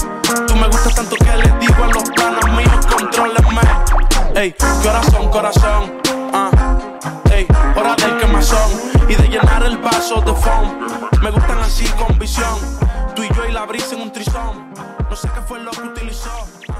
Me 0.59 0.67
gustas 0.67 0.95
tanto 0.95 1.15
que 1.15 1.37
le 1.37 1.51
digo 1.59 1.83
a 1.83 1.87
los 1.87 2.03
planos 2.09 2.45
míos, 2.51 2.85
contrólenme. 2.87 3.61
Ey, 4.35 4.55
corazón, 4.83 5.29
corazón. 5.29 6.01
Ah, 6.33 6.51
ey, 7.31 7.47
hora 7.75 7.95
del 7.95 8.17
quemazón 8.17 8.71
y 9.07 9.15
de 9.15 9.27
llenar 9.27 9.63
el 9.63 9.77
vaso 9.77 10.21
de 10.21 10.33
foam. 10.33 10.87
Me 11.21 11.31
gustan 11.31 11.59
así 11.59 11.85
con 11.89 12.17
visión. 12.19 12.57
Tú 13.15 13.23
y 13.23 13.29
yo 13.33 13.45
y 13.45 13.51
la 13.51 13.65
brisa 13.65 13.95
en 13.95 14.01
un 14.01 14.11
trisón. 14.11 14.73
No 15.09 15.15
sé 15.15 15.29
qué 15.33 15.41
fue 15.41 15.59
lo 15.59 15.71
que 15.71 15.81
utilizó. 15.81 16.31
Ah. 16.69 16.77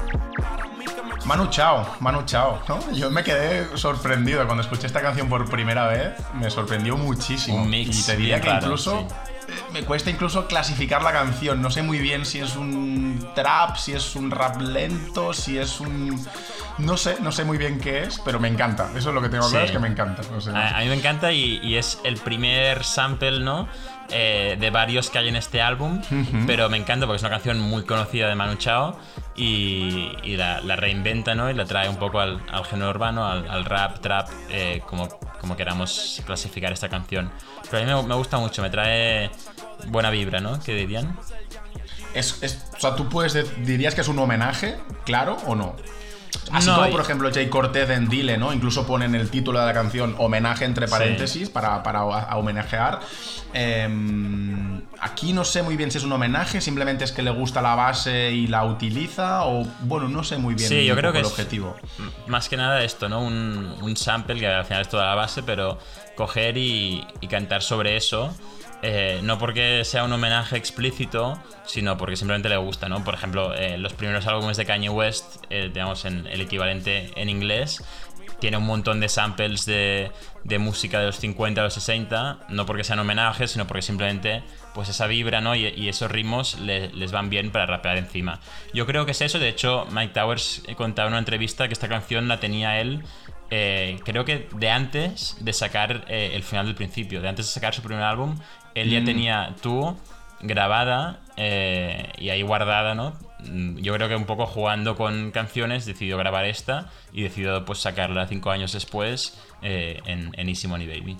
Manu 1.24 1.46
Chao, 1.48 1.86
Manu 2.00 2.22
Chao, 2.24 2.58
¿no? 2.68 2.78
Yo 2.92 3.10
me 3.10 3.22
quedé 3.22 3.76
sorprendido 3.76 4.44
cuando 4.46 4.62
escuché 4.62 4.86
esta 4.86 5.02
canción 5.02 5.28
por 5.28 5.48
primera 5.50 5.86
vez, 5.86 6.14
me 6.34 6.50
sorprendió 6.50 6.96
muchísimo. 6.96 7.58
Un 7.58 7.68
mix 7.68 8.00
y 8.00 8.02
te 8.06 8.16
diría 8.16 8.40
que 8.40 8.48
raro, 8.48 8.62
incluso 8.62 9.06
sí. 9.06 9.27
Me 9.72 9.82
cuesta 9.84 10.10
incluso 10.10 10.46
clasificar 10.46 11.02
la 11.02 11.12
canción, 11.12 11.60
no 11.62 11.70
sé 11.70 11.82
muy 11.82 11.98
bien 11.98 12.24
si 12.26 12.40
es 12.40 12.56
un 12.56 13.26
trap, 13.34 13.76
si 13.76 13.92
es 13.92 14.14
un 14.16 14.30
rap 14.30 14.60
lento, 14.60 15.32
si 15.32 15.58
es 15.58 15.80
un 15.80 16.24
No 16.78 16.96
sé, 16.96 17.16
no 17.20 17.32
sé 17.32 17.44
muy 17.44 17.58
bien 17.58 17.80
qué 17.80 18.04
es, 18.04 18.20
pero 18.24 18.38
me 18.38 18.46
encanta. 18.48 18.88
Eso 18.96 19.08
es 19.08 19.14
lo 19.14 19.20
que 19.20 19.28
tengo 19.28 19.48
claro, 19.48 19.64
Sí. 19.66 19.72
es 19.72 19.72
que 19.72 19.78
me 19.80 19.88
encanta. 19.88 20.22
A, 20.54 20.78
a 20.78 20.80
mí 20.80 20.86
me 20.88 20.94
encanta 20.94 21.32
y, 21.32 21.58
y 21.62 21.76
es 21.76 21.98
el 22.04 22.16
primer 22.18 22.84
sample, 22.84 23.40
¿no? 23.40 23.68
Eh, 24.10 24.56
de 24.58 24.70
varios 24.70 25.10
que 25.10 25.18
hay 25.18 25.28
en 25.28 25.36
este 25.36 25.60
álbum, 25.60 26.00
pero 26.46 26.70
me 26.70 26.78
encanta 26.78 27.04
porque 27.06 27.16
es 27.16 27.22
una 27.22 27.30
canción 27.30 27.58
muy 27.60 27.84
conocida 27.84 28.28
de 28.28 28.34
Manu 28.36 28.54
Chao 28.54 28.98
y, 29.36 30.12
y 30.22 30.36
la, 30.36 30.60
la 30.62 30.76
reinventa, 30.76 31.34
¿no? 31.34 31.50
Y 31.50 31.54
la 31.54 31.64
trae 31.66 31.88
un 31.88 31.96
poco 31.96 32.20
al, 32.20 32.40
al 32.50 32.64
género 32.64 32.90
urbano, 32.90 33.26
al, 33.26 33.48
al 33.50 33.64
rap, 33.66 33.98
trap, 34.00 34.28
eh, 34.48 34.80
como, 34.86 35.08
como 35.40 35.56
queramos 35.56 36.22
clasificar 36.24 36.72
esta 36.72 36.88
canción. 36.88 37.30
Pero 37.70 37.82
a 37.82 37.86
mí 37.86 38.02
me, 38.02 38.08
me 38.08 38.14
gusta 38.14 38.38
mucho, 38.38 38.62
me 38.62 38.70
trae 38.70 39.30
buena 39.86 40.10
vibra, 40.10 40.40
¿no? 40.40 40.58
¿Qué 40.60 40.74
dirían? 40.74 41.16
es, 42.14 42.38
es- 42.42 42.64
o 42.76 42.80
sea, 42.80 42.96
tú 42.96 43.08
puedes 43.08 43.32
de- 43.34 43.44
dirías 43.64 43.94
que 43.94 44.00
es 44.00 44.08
un 44.08 44.18
homenaje, 44.18 44.76
claro 45.04 45.36
o 45.46 45.54
no. 45.54 45.76
Así 46.52 46.66
No, 46.68 46.76
como, 46.76 46.90
por 46.90 47.00
ejemplo, 47.02 47.30
Jay 47.32 47.48
Cortez 47.48 47.90
en 47.90 48.08
Dile, 48.08 48.38
¿no? 48.38 48.52
Incluso 48.52 48.86
ponen 48.86 49.14
el 49.14 49.28
título 49.30 49.60
de 49.60 49.66
la 49.66 49.74
canción 49.74 50.14
homenaje 50.18 50.64
entre 50.64 50.88
paréntesis 50.88 51.50
para, 51.50 51.82
para 51.82 52.04
homenajear. 52.36 53.00
Em, 53.52 54.82
aquí 55.00 55.32
no 55.32 55.44
sé 55.44 55.62
muy 55.62 55.76
bien 55.76 55.90
si 55.90 55.98
es 55.98 56.04
un 56.04 56.12
homenaje, 56.12 56.60
simplemente 56.60 57.04
es 57.04 57.12
que 57.12 57.22
le 57.22 57.30
gusta 57.30 57.60
la 57.62 57.74
base 57.74 58.30
y 58.32 58.46
la 58.46 58.64
utiliza, 58.64 59.44
o 59.44 59.64
bueno, 59.82 60.08
no 60.08 60.24
sé 60.24 60.38
muy 60.38 60.54
bien 60.54 60.68
Sí, 60.68 60.84
yo 60.86 60.96
creo 60.96 61.12
que 61.12 61.18
el 61.20 61.24
es- 61.26 61.30
objetivo. 61.30 61.76
Más 62.26 62.48
que 62.48 62.56
nada 62.56 62.82
esto, 62.82 63.08
¿no? 63.08 63.20
Un, 63.22 63.74
un 63.82 63.96
sample 63.96 64.38
que 64.40 64.46
al 64.46 64.64
final 64.64 64.82
es 64.82 64.88
toda 64.88 65.06
la 65.06 65.14
base, 65.14 65.42
pero 65.42 65.78
coger 66.18 66.58
y, 66.58 67.06
cantar 67.30 67.62
sobre 67.62 67.96
eso. 67.96 68.34
eh, 68.82 69.20
no 69.22 69.38
porque 69.38 69.84
sea 69.84 70.04
un 70.04 70.12
homenaje 70.12 70.56
explícito, 70.56 71.40
sino 71.64 71.96
porque 71.96 72.16
simplemente 72.16 72.48
le 72.48 72.56
gusta, 72.56 72.88
¿no? 72.88 73.02
Por 73.04 73.14
ejemplo, 73.14 73.54
eh, 73.54 73.76
los 73.78 73.92
primeros 73.92 74.26
álbumes 74.26 74.56
de 74.56 74.64
Kanye 74.66 74.88
West, 74.88 75.44
eh, 75.50 75.70
digamos, 75.72 76.04
en 76.04 76.26
el 76.26 76.40
equivalente 76.40 77.10
en 77.16 77.28
inglés, 77.28 77.82
tiene 78.40 78.56
un 78.56 78.66
montón 78.66 79.00
de 79.00 79.08
samples 79.08 79.64
de, 79.66 80.12
música 80.60 81.00
de 81.00 81.06
los 81.06 81.16
50 81.18 81.60
a 81.60 81.64
los 81.64 81.74
60, 81.74 82.38
no 82.50 82.66
porque 82.66 82.84
sean 82.84 82.98
homenajes, 83.00 83.50
sino 83.50 83.66
porque 83.66 83.82
simplemente 83.82 84.42
pues 84.74 84.88
esa 84.88 85.08
vibra 85.08 85.40
¿no? 85.40 85.56
y, 85.56 85.88
esos 85.88 86.08
ritmos 86.10 86.58
le- 86.60 86.88
les 86.92 87.10
van 87.10 87.30
bien 87.30 87.50
para 87.50 87.66
rapear 87.66 87.96
encima. 87.96 88.38
Yo 88.72 88.86
creo 88.86 89.04
que 89.06 89.10
es 89.10 89.20
eso, 89.22 89.40
de 89.40 89.48
hecho 89.48 89.86
Mike 89.90 90.14
Towers 90.14 90.62
contaba 90.76 91.08
en 91.08 91.14
una 91.14 91.18
entrevista 91.18 91.66
que 91.66 91.74
esta 91.74 91.88
canción 91.88 92.28
la 92.28 92.38
tenía 92.38 92.80
él, 92.80 93.02
eh, 93.50 93.98
creo 94.04 94.24
que 94.24 94.48
de 94.54 94.70
antes 94.70 95.36
de 95.40 95.52
sacar 95.52 96.04
eh, 96.08 96.32
el 96.34 96.42
final 96.42 96.66
del 96.66 96.74
principio, 96.74 97.20
de 97.20 97.28
antes 97.28 97.46
de 97.46 97.52
sacar 97.52 97.74
su 97.74 97.82
primer 97.82 98.02
álbum, 98.02 98.38
él 98.74 98.90
ya 98.90 99.02
tenía 99.04 99.54
tú 99.62 99.96
grabada 100.40 101.20
eh, 101.36 102.12
y 102.18 102.30
ahí 102.30 102.42
guardada, 102.42 102.94
¿no? 102.94 103.14
Mm, 103.40 103.78
Yo 103.78 103.94
creo 103.94 104.08
que 104.08 104.16
un 104.16 104.26
poco 104.26 104.46
jugando 104.46 104.96
con 104.96 105.30
canciones 105.30 105.86
decidió 105.86 106.16
grabar 106.18 106.44
esta 106.44 106.90
y 107.12 107.22
decidió 107.22 107.64
pues 107.64 107.80
sacarla 107.80 108.26
cinco 108.26 108.50
años 108.50 108.72
después 108.72 109.42
en, 109.62 110.30
en 110.34 110.48
Easy 110.48 110.68
Money 110.68 110.86
Baby. 110.86 111.16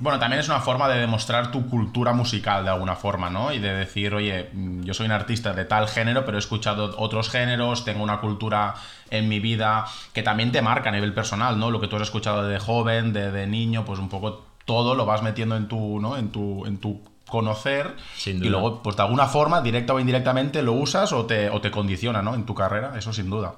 Bueno, 0.00 0.18
también 0.18 0.40
es 0.40 0.48
una 0.48 0.60
forma 0.60 0.88
de 0.88 1.00
demostrar 1.00 1.50
tu 1.50 1.66
cultura 1.68 2.12
musical 2.12 2.64
de 2.64 2.70
alguna 2.70 2.94
forma, 2.94 3.30
¿no? 3.30 3.52
Y 3.52 3.58
de 3.58 3.74
decir, 3.74 4.14
oye, 4.14 4.48
mm, 4.52 4.82
yo 4.84 4.94
soy 4.94 5.06
un 5.06 5.12
artista 5.12 5.52
de 5.52 5.64
tal 5.64 5.88
género, 5.88 6.24
pero 6.24 6.36
he 6.36 6.40
escuchado 6.40 6.94
otros 6.98 7.30
géneros, 7.30 7.84
tengo 7.84 8.02
una 8.04 8.20
cultura 8.20 8.74
en 9.10 9.28
mi 9.28 9.40
vida 9.40 9.86
que 10.12 10.22
también 10.22 10.52
te 10.52 10.62
marca 10.62 10.90
a 10.90 10.92
nivel 10.92 11.12
personal, 11.14 11.58
¿no? 11.58 11.70
Lo 11.70 11.80
que 11.80 11.88
tú 11.88 11.96
has 11.96 12.02
escuchado 12.02 12.44
de 12.46 12.58
joven, 12.58 13.12
de, 13.12 13.32
de 13.32 13.46
niño, 13.46 13.84
pues 13.84 13.98
un 13.98 14.08
poco 14.08 14.44
todo 14.64 14.94
lo 14.94 15.04
vas 15.06 15.22
metiendo 15.22 15.56
en 15.56 15.66
tu, 15.66 15.98
¿no? 16.00 16.16
En 16.16 16.30
tu, 16.30 16.64
en 16.66 16.78
tu 16.78 17.00
conocer 17.28 17.94
Sin 18.16 18.36
y 18.36 18.40
duda. 18.40 18.50
luego, 18.50 18.82
pues 18.82 18.96
de 18.96 19.02
alguna 19.02 19.26
forma, 19.26 19.60
directa 19.60 19.94
o 19.94 20.00
indirectamente, 20.00 20.62
lo 20.62 20.72
usas 20.72 21.12
o 21.12 21.26
te, 21.26 21.50
o 21.50 21.60
te 21.60 21.70
condiciona, 21.70 22.22
¿no? 22.22 22.34
En 22.34 22.44
tu 22.46 22.54
carrera, 22.54 22.92
eso 22.96 23.12
sin 23.12 23.28
duda. 23.30 23.54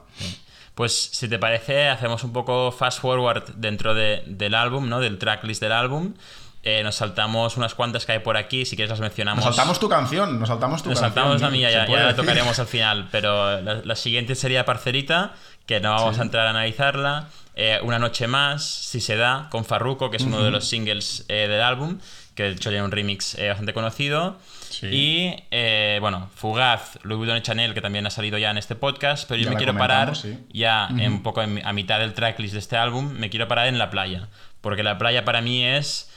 Pues 0.74 1.10
si 1.12 1.28
te 1.28 1.38
parece, 1.38 1.88
hacemos 1.88 2.24
un 2.24 2.32
poco 2.32 2.72
fast 2.72 3.00
forward 3.00 3.44
dentro 3.56 3.94
de- 3.94 4.22
del 4.26 4.54
álbum, 4.54 4.88
¿no? 4.88 5.00
Del 5.00 5.18
tracklist 5.18 5.60
del 5.60 5.72
álbum. 5.72 6.14
Eh, 6.62 6.82
nos 6.82 6.96
saltamos 6.96 7.56
unas 7.56 7.74
cuantas 7.74 8.04
que 8.04 8.12
hay 8.12 8.18
por 8.18 8.36
aquí, 8.36 8.66
si 8.66 8.76
quieres 8.76 8.90
las 8.90 9.00
mencionamos. 9.00 9.44
Nos 9.44 9.54
saltamos 9.56 9.80
tu 9.80 9.88
canción, 9.88 10.38
nos 10.38 10.48
saltamos 10.48 10.82
tu 10.82 10.90
Nos 10.90 11.00
canción. 11.00 11.14
saltamos 11.24 11.40
la 11.40 11.48
¿no? 11.48 11.52
mía, 11.56 11.70
ya, 11.70 11.86
ya 11.86 11.96
la 12.04 12.14
tocaremos 12.16 12.58
al 12.58 12.66
final, 12.66 13.08
pero 13.10 13.60
la, 13.62 13.80
la 13.82 13.96
siguiente 13.96 14.34
sería 14.34 14.64
Parcerita, 14.66 15.32
que 15.66 15.80
no 15.80 15.90
vamos 15.90 16.18
a 16.18 16.22
entrar 16.22 16.46
a 16.46 16.50
analizarla. 16.50 17.28
Eh, 17.56 17.78
Una 17.82 17.98
noche 17.98 18.26
más, 18.26 18.62
si 18.64 19.00
se 19.00 19.16
da, 19.16 19.48
con 19.50 19.64
Farruko, 19.64 20.10
que 20.10 20.18
es 20.18 20.22
uno 20.22 20.42
de 20.42 20.50
los 20.50 20.66
singles 20.68 21.24
eh, 21.28 21.46
del 21.48 21.62
álbum, 21.62 21.98
que 22.34 22.44
de 22.44 22.50
hecho 22.52 22.70
tiene 22.70 22.84
un 22.84 22.90
remix 22.90 23.34
eh, 23.38 23.49
bastante 23.49 23.72
conocido. 23.72 24.38
Sí. 24.70 24.87
Y, 24.87 25.37
eh, 25.50 25.99
bueno, 26.00 26.30
Fugaz, 26.34 26.99
Louis 27.02 27.18
Vuitton 27.18 27.37
y 27.38 27.42
Chanel, 27.42 27.75
que 27.75 27.80
también 27.80 28.06
ha 28.06 28.10
salido 28.10 28.38
ya 28.38 28.50
en 28.50 28.58
este 28.58 28.75
podcast, 28.76 29.28
pero 29.28 29.38
yo 29.40 29.44
Ya 29.46 29.50
me 29.50 29.56
quiero 29.56 29.76
parar 29.76 30.16
sí. 30.16 30.38
ya 30.52 30.88
en 30.88 31.12
un 31.12 31.22
poco 31.22 31.42
en- 31.42 31.64
a 31.66 31.72
mitad 31.72 31.99
del 31.99 32.14
tracklist 32.14 32.52
de 32.54 32.60
este 32.60 32.76
álbum, 32.76 33.10
me 33.12 33.28
quiero 33.30 33.46
parar 33.49 33.66
en 33.68 33.78
la 33.78 33.90
playa, 33.90 34.28
porque 34.60 34.82
la 34.82 34.96
playa 34.96 35.25
para 35.25 35.40
mí 35.42 35.64
es 35.64 36.10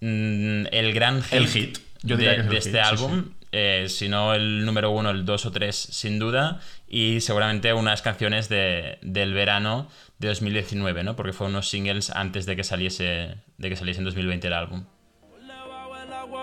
mm, 0.00 0.66
el 0.72 0.92
gran 0.94 1.22
hit, 1.22 1.32
El 1.32 1.48
hit. 1.48 1.78
Yo 2.02 2.16
diría 2.16 2.42
de, 2.42 2.56
este 2.56 2.72
sí, 2.72 2.78
álbum. 2.78 3.26
eh, 3.52 3.84
si 3.88 4.08
no 4.08 4.32
el 4.32 4.64
número 4.64 4.90
uno, 4.90 5.10
el 5.10 5.26
dos 5.26 5.44
o 5.44 5.50
tres, 5.52 5.76
sin 5.76 6.18
duda. 6.18 6.60
Y 6.88 7.20
seguramente 7.20 7.72
unas 7.74 8.00
canciones 8.00 8.48
de, 8.48 8.98
del 9.02 9.34
verano 9.34 9.88
de 10.18 10.28
2019, 10.28 11.04
¿no? 11.04 11.14
Porque 11.16 11.34
fueron 11.34 11.52
unos 11.54 11.68
singles 11.68 12.08
antes 12.10 12.46
de 12.46 12.56
que 12.56 12.64
saliese, 12.64 13.34
de 13.58 13.68
que 13.68 13.76
saliese 13.76 13.98
en 14.00 14.04
2020 14.06 14.46
el 14.46 14.54
álbum. 14.54 14.84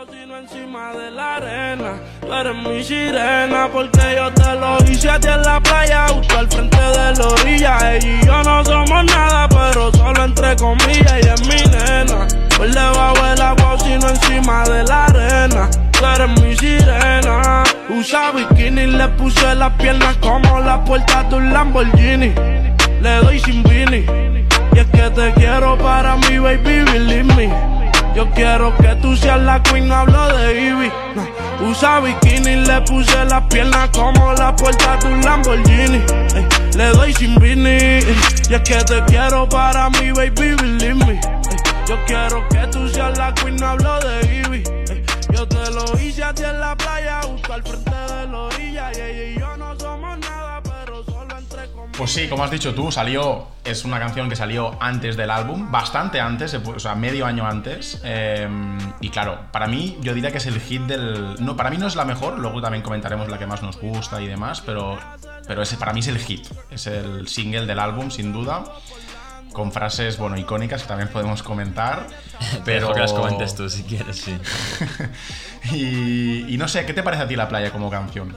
Sino 0.05 0.37
encima 0.37 0.93
de 0.93 1.09
la 1.09 1.37
arena. 1.37 1.95
Tú 2.21 2.31
eres 2.31 2.55
mi 2.55 2.83
sirena 2.83 3.67
porque 3.73 4.15
yo 4.15 4.31
te 4.31 4.53
lo 4.55 4.77
hice 4.87 5.09
a 5.09 5.19
ti 5.19 5.27
en 5.27 5.41
la 5.41 5.59
playa, 5.59 6.07
justo 6.09 6.37
al 6.37 6.47
frente 6.47 6.77
de 6.77 7.15
la 7.15 7.27
orilla. 7.27 7.95
Ella 7.95 8.07
y 8.07 8.25
yo 8.25 8.43
no 8.43 8.63
somos 8.63 9.05
nada, 9.05 9.49
pero 9.49 9.91
solo 9.91 10.23
entre 10.23 10.55
comillas. 10.55 11.13
Ella 11.13 11.33
es 11.33 11.41
mi 11.47 11.71
nena. 11.71 12.27
Pues 12.55 12.75
le 12.75 12.81
bajo 12.81 13.25
el 13.25 13.41
agua 13.41 13.79
sino 13.79 14.07
encima 14.07 14.63
de 14.65 14.83
la 14.83 15.05
arena. 15.05 15.69
Tú 15.91 16.05
eres 16.05 16.41
mi 16.41 16.55
sirena. 16.55 17.63
Usa 17.89 18.31
bikini, 18.31 18.85
le 18.85 19.07
puse 19.09 19.55
las 19.55 19.73
piernas 19.73 20.15
como 20.17 20.59
la 20.59 20.83
puerta 20.83 21.23
de 21.23 21.35
un 21.35 21.51
Lamborghini. 21.51 22.35
Le 23.01 23.15
doy 23.23 23.39
sin 23.39 23.63
vini. 23.63 24.05
La 29.57 29.63
queen, 29.63 29.87
no 29.87 29.95
hablo 29.95 30.37
de 30.37 30.61
Ivy. 30.61 30.91
Usa 31.61 31.99
bikini, 31.99 32.65
le 32.65 32.81
puse 32.81 33.25
las 33.25 33.43
piernas 33.45 33.89
como 33.89 34.33
la 34.33 34.55
puerta 34.55 34.97
de 34.97 35.07
un 35.07 35.21
Lamborghini. 35.21 36.01
Le 36.75 36.87
doy 36.89 37.13
sin 37.13 37.35
vini. 37.39 37.99
y 38.49 38.53
es 38.53 38.61
que 38.61 38.83
te 38.83 39.03
quiero 39.05 39.47
para 39.49 39.89
mi 39.89 40.11
baby, 40.11 40.55
believe 40.55 40.95
me. 41.05 41.19
Yo 41.87 41.97
quiero 42.05 42.47
que 42.49 42.67
tú 42.67 42.87
seas 42.89 43.17
la 43.17 43.33
queen, 43.33 43.55
no 43.55 43.67
hablo 43.67 43.99
de 43.99 44.43
Ivy. 44.45 44.63
Yo 45.33 45.47
te 45.47 45.71
lo 45.71 45.85
hice 45.99 46.23
a 46.23 46.33
ti 46.33 46.43
en 46.43 46.59
la 46.59 46.75
playa, 46.75 47.21
justo 47.23 47.53
al 47.53 47.63
frente 47.63 47.89
de 47.89 48.27
la 48.27 48.39
orilla. 48.39 48.91
Y 48.93 49.01
ella 49.01 49.55
y 49.55 49.56
Pues 51.97 52.11
sí, 52.11 52.27
como 52.27 52.43
has 52.43 52.51
dicho 52.51 52.75
tú, 52.75 52.91
salió. 52.91 53.47
Es 53.63 53.83
una 53.83 53.99
canción 53.99 54.29
que 54.29 54.35
salió 54.35 54.77
antes 54.79 55.17
del 55.17 55.31
álbum, 55.31 55.71
bastante 55.71 56.21
antes, 56.21 56.53
o 56.53 56.79
sea, 56.79 56.93
medio 56.93 57.25
año 57.25 57.47
antes. 57.47 57.99
eh, 58.03 58.47
y 59.01 59.09
claro, 59.09 59.39
para 59.51 59.67
mí, 59.67 59.97
yo 60.01 60.13
diría 60.13 60.31
que 60.31 60.37
es 60.37 60.45
el 60.45 60.59
hit 60.61 60.83
del. 60.83 61.43
No, 61.43 61.57
para 61.57 61.71
mí 61.71 61.77
no 61.77 61.87
es 61.87 61.95
la 61.95 62.05
mejor, 62.05 62.37
luego 62.37 62.61
también 62.61 62.83
comentaremos 62.83 63.29
la 63.29 63.39
que 63.39 63.47
más 63.47 63.63
nos 63.63 63.79
gusta 63.79 64.21
y 64.21 64.27
demás, 64.27 64.61
pero, 64.61 64.97
pero 65.47 65.63
ese 65.63 65.75
para 65.77 65.91
mí 65.91 66.01
es 66.01 66.07
el 66.07 66.19
hit. 66.19 66.45
Es 66.69 66.85
el 66.85 67.27
single 67.27 67.65
del 67.65 67.79
álbum, 67.79 68.11
sin 68.11 68.31
duda. 68.31 68.63
Con 69.51 69.71
frases, 69.71 70.19
bueno, 70.19 70.37
icónicas 70.37 70.83
que 70.83 70.87
también 70.87 71.09
podemos 71.09 71.41
comentar. 71.41 72.05
Pero. 72.65 72.93
que 72.93 72.99
las 72.99 73.11
comentes 73.11 73.55
tú 73.55 73.67
si 73.67 73.81
quieres, 73.81 74.17
sí. 74.17 74.37
y, 75.71 76.53
y 76.53 76.57
no 76.57 76.67
sé, 76.67 76.85
¿qué 76.85 76.93
te 76.93 77.01
parece 77.01 77.23
a 77.23 77.27
ti 77.27 77.35
la 77.35 77.49
playa 77.49 77.71
como 77.71 77.89
canción? 77.89 78.35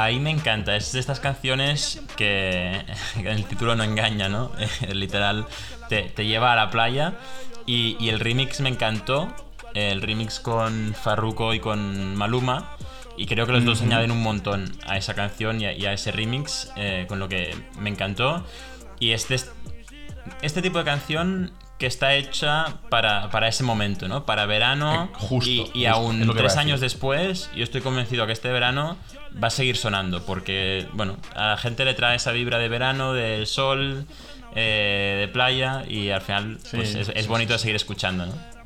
Ahí 0.00 0.20
me 0.20 0.30
encanta, 0.30 0.76
es 0.76 0.92
de 0.92 1.00
estas 1.00 1.18
canciones 1.18 2.00
que 2.16 2.84
el 3.24 3.44
título 3.46 3.74
no 3.74 3.82
engaña, 3.82 4.28
¿no? 4.28 4.52
Literal, 4.92 5.44
te, 5.88 6.02
te 6.02 6.24
lleva 6.24 6.52
a 6.52 6.56
la 6.56 6.70
playa 6.70 7.14
y, 7.66 7.96
y 7.98 8.08
el 8.10 8.20
remix 8.20 8.60
me 8.60 8.68
encantó, 8.68 9.34
el 9.74 10.00
remix 10.00 10.38
con 10.38 10.94
Farruko 10.94 11.52
y 11.52 11.58
con 11.58 12.14
Maluma, 12.14 12.76
y 13.16 13.26
creo 13.26 13.44
que 13.46 13.52
los 13.52 13.64
dos 13.64 13.82
añaden 13.82 14.12
un 14.12 14.22
montón 14.22 14.70
a 14.86 14.96
esa 14.96 15.14
canción 15.14 15.60
y 15.60 15.66
a, 15.66 15.72
y 15.72 15.84
a 15.86 15.92
ese 15.92 16.12
remix, 16.12 16.70
eh, 16.76 17.06
con 17.08 17.18
lo 17.18 17.28
que 17.28 17.52
me 17.80 17.90
encantó. 17.90 18.46
Y 19.00 19.10
este, 19.10 19.34
es- 19.34 19.50
este 20.42 20.62
tipo 20.62 20.78
de 20.78 20.84
canción 20.84 21.50
que 21.78 21.86
está 21.86 22.14
hecha 22.14 22.74
para, 22.90 23.30
para 23.30 23.48
ese 23.48 23.62
momento, 23.62 24.08
¿no? 24.08 24.24
Para 24.26 24.46
verano 24.46 25.04
Eh, 25.12 25.16
justo, 25.18 25.50
y, 25.50 25.54
y 25.74 25.86
justo, 25.86 25.88
aún 25.88 26.32
tres 26.36 26.56
años 26.56 26.80
después, 26.80 27.50
yo 27.54 27.62
estoy 27.62 27.80
convencido 27.80 28.26
que 28.26 28.32
este 28.32 28.50
verano 28.50 28.96
va 29.42 29.48
a 29.48 29.50
seguir 29.50 29.76
sonando, 29.76 30.24
porque, 30.24 30.88
bueno, 30.92 31.16
a 31.34 31.50
la 31.50 31.56
gente 31.56 31.84
le 31.84 31.94
trae 31.94 32.16
esa 32.16 32.32
vibra 32.32 32.58
de 32.58 32.68
verano, 32.68 33.12
del 33.12 33.46
sol, 33.46 34.06
eh, 34.56 35.18
de 35.20 35.28
playa, 35.28 35.84
y 35.88 36.10
al 36.10 36.20
final 36.20 36.58
Sí, 36.64 36.76
pues, 36.76 36.94
es, 36.94 37.06
sí, 37.06 37.12
es 37.14 37.26
bonito 37.28 37.52
de 37.52 37.58
seguir 37.60 37.76
escuchando, 37.76 38.26
¿no? 38.26 38.57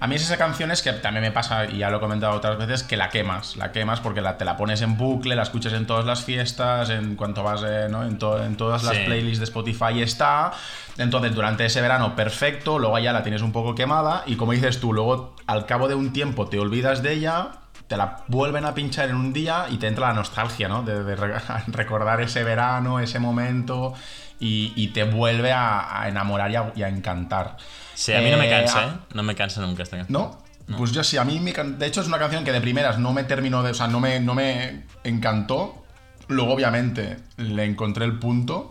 A 0.00 0.06
mí 0.06 0.14
es 0.14 0.22
esa 0.22 0.36
canción 0.36 0.70
es 0.70 0.80
que 0.80 0.92
también 0.92 1.22
me 1.24 1.32
pasa, 1.32 1.64
y 1.64 1.78
ya 1.78 1.90
lo 1.90 1.96
he 1.96 2.00
comentado 2.00 2.32
otras 2.36 2.56
veces, 2.56 2.84
que 2.84 2.96
la 2.96 3.08
quemas. 3.08 3.56
La 3.56 3.72
quemas 3.72 3.98
porque 3.98 4.20
la, 4.20 4.38
te 4.38 4.44
la 4.44 4.56
pones 4.56 4.80
en 4.82 4.96
bucle, 4.96 5.34
la 5.34 5.42
escuchas 5.42 5.72
en 5.72 5.86
todas 5.88 6.04
las 6.04 6.22
fiestas, 6.22 6.90
en 6.90 7.16
cuanto 7.16 7.42
vas, 7.42 7.62
eh, 7.66 7.88
¿no? 7.90 8.04
En, 8.04 8.16
to- 8.16 8.42
en 8.44 8.56
todas 8.56 8.84
las 8.84 8.96
Sí. 8.96 9.02
playlists 9.06 9.38
de 9.40 9.44
Spotify 9.44 10.00
está. 10.00 10.52
Entonces, 10.98 11.34
durante 11.34 11.64
ese 11.64 11.80
verano, 11.80 12.14
perfecto. 12.14 12.78
Luego 12.78 12.96
ya 13.00 13.12
la 13.12 13.24
tienes 13.24 13.42
un 13.42 13.50
poco 13.50 13.74
quemada. 13.74 14.22
Y 14.26 14.36
como 14.36 14.52
dices 14.52 14.78
tú, 14.78 14.92
luego 14.92 15.34
al 15.48 15.66
cabo 15.66 15.88
de 15.88 15.96
un 15.96 16.12
tiempo 16.12 16.46
te 16.48 16.60
olvidas 16.60 17.02
de 17.02 17.14
ella. 17.14 17.48
Te 17.88 17.96
la 17.96 18.18
vuelven 18.28 18.64
a 18.66 18.74
pinchar 18.74 19.08
en 19.08 19.16
un 19.16 19.32
día 19.32 19.66
y 19.70 19.78
te 19.78 19.86
entra 19.88 20.08
la 20.08 20.14
nostalgia, 20.14 20.68
¿no? 20.68 20.82
De, 20.82 21.02
de 21.02 21.16
re- 21.16 21.40
recordar 21.68 22.20
ese 22.20 22.44
verano, 22.44 23.00
ese 23.00 23.18
momento. 23.18 23.94
Y, 24.40 24.72
y 24.76 24.88
te 24.88 25.02
vuelve 25.04 25.52
a, 25.52 26.02
a 26.02 26.08
enamorar 26.08 26.50
y 26.50 26.56
a, 26.56 26.72
y 26.76 26.82
a 26.84 26.88
encantar. 26.88 27.56
Sí, 27.94 28.12
a 28.12 28.20
mí 28.20 28.30
no 28.30 28.36
me 28.36 28.46
Eh, 28.46 28.50
cansa, 28.50 28.84
¿eh? 28.84 28.90
No 29.14 29.22
me 29.24 29.34
cansa 29.34 29.60
nunca 29.62 29.82
esta 29.82 29.96
canción. 29.96 30.20
¿No? 30.22 30.38
Pues 30.76 30.92
yo 30.92 31.02
sí, 31.02 31.16
a 31.16 31.24
mí, 31.24 31.40
me 31.40 31.52
de 31.52 31.86
hecho, 31.86 32.02
es 32.02 32.06
una 32.08 32.18
canción 32.18 32.44
que 32.44 32.52
de 32.52 32.60
primeras 32.60 32.98
no 32.98 33.12
me 33.14 33.24
terminó 33.24 33.62
de. 33.62 33.70
O 33.70 33.74
sea, 33.74 33.88
no 33.88 34.00
me, 34.00 34.20
no 34.20 34.34
me 34.34 34.84
encantó. 35.02 35.82
Luego, 36.28 36.52
obviamente, 36.52 37.16
le 37.38 37.64
encontré 37.64 38.04
el 38.04 38.18
punto. 38.18 38.70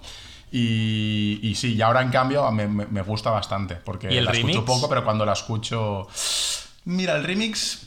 Y, 0.52 1.40
y 1.42 1.56
sí, 1.56 1.74
y 1.74 1.82
ahora 1.82 2.02
en 2.02 2.10
cambio 2.10 2.50
me, 2.52 2.68
me- 2.68 2.86
me 2.86 3.02
gusta 3.02 3.32
bastante. 3.32 3.76
Porque 3.76 4.14
¿Y 4.14 4.18
el 4.18 4.26
la 4.26 4.32
escucho 4.32 4.60
remix? 4.60 4.66
poco, 4.68 4.88
pero 4.88 5.04
cuando 5.04 5.26
la 5.26 5.34
escucho. 5.34 6.08
Mira, 6.86 7.16
el 7.18 7.24
remix. 7.24 7.82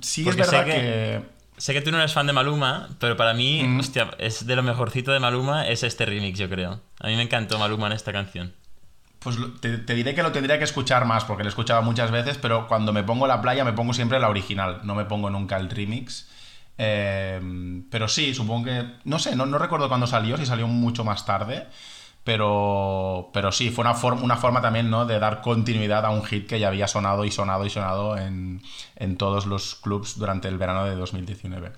Sí 0.00 0.24
Porque 0.24 0.42
es 0.42 0.50
verdad 0.50 0.64
sé 0.66 0.70
que... 0.72 0.80
que- 0.80 1.42
Sé 1.58 1.74
que 1.74 1.80
tú 1.82 1.92
no 1.92 1.98
eres 1.98 2.12
fan 2.12 2.26
de 2.26 2.32
Maluma, 2.32 2.88
pero 2.98 3.16
para 3.16 3.34
mí, 3.34 3.62
Mm. 3.62 3.78
hostia, 3.78 4.10
es 4.18 4.46
de 4.46 4.56
lo 4.56 4.64
mejorcito 4.64 5.12
de 5.12 5.20
Maluma 5.20 5.68
es 5.68 5.84
este 5.84 6.06
remix, 6.06 6.36
yo 6.38 6.48
creo. 6.48 6.80
A 6.98 7.06
mí 7.06 7.14
me 7.14 7.22
encantó 7.22 7.56
Maluma 7.58 7.86
en 7.86 7.92
esta 7.92 8.10
canción. 8.12 8.52
Pues 9.20 9.36
te 9.60 9.94
diré 9.94 10.14
que 10.14 10.22
lo 10.24 10.32
tendría 10.32 10.58
que 10.58 10.64
escuchar 10.64 11.04
más, 11.04 11.24
porque 11.24 11.44
lo 11.44 11.48
he 11.48 11.50
escuchado 11.50 11.82
muchas 11.82 12.10
veces, 12.10 12.36
pero 12.38 12.66
cuando 12.66 12.92
me 12.92 13.04
pongo 13.04 13.28
la 13.28 13.40
playa 13.40 13.64
me 13.64 13.74
pongo 13.74 13.92
siempre 13.92 14.18
la 14.18 14.28
original, 14.28 14.80
no 14.82 14.96
me 14.96 15.04
pongo 15.04 15.30
nunca 15.30 15.56
el 15.58 15.70
remix. 15.70 16.26
Eh, 16.78 17.40
pero 17.90 18.08
sí, 18.08 18.34
supongo 18.34 18.64
que. 18.64 18.84
No 19.04 19.18
sé, 19.20 19.36
no, 19.36 19.46
no 19.46 19.58
recuerdo 19.58 19.88
cuándo 19.88 20.08
salió, 20.08 20.36
si 20.38 20.46
salió 20.46 20.66
mucho 20.66 21.04
más 21.04 21.24
tarde. 21.26 21.68
Pero, 22.24 23.30
pero 23.32 23.50
sí, 23.50 23.70
fue 23.70 23.82
una, 23.82 23.94
forma 23.94 24.22
una 24.22 24.36
forma 24.36 24.60
también 24.60 24.88
¿no? 24.90 25.06
de 25.06 25.18
dar 25.18 25.40
continuidad 25.40 26.06
a 26.06 26.10
un 26.10 26.24
hit 26.24 26.46
que 26.46 26.60
ya 26.60 26.68
había 26.68 26.86
sonado 26.86 27.24
y 27.24 27.32
sonado 27.32 27.66
y 27.66 27.70
sonado 27.70 28.16
en, 28.16 28.62
en 28.94 29.16
todos 29.16 29.46
los 29.46 29.74
clubs 29.74 30.16
durante 30.18 30.46
el 30.46 30.56
verano 30.56 30.84
de 30.84 30.94
2019. 30.94 31.72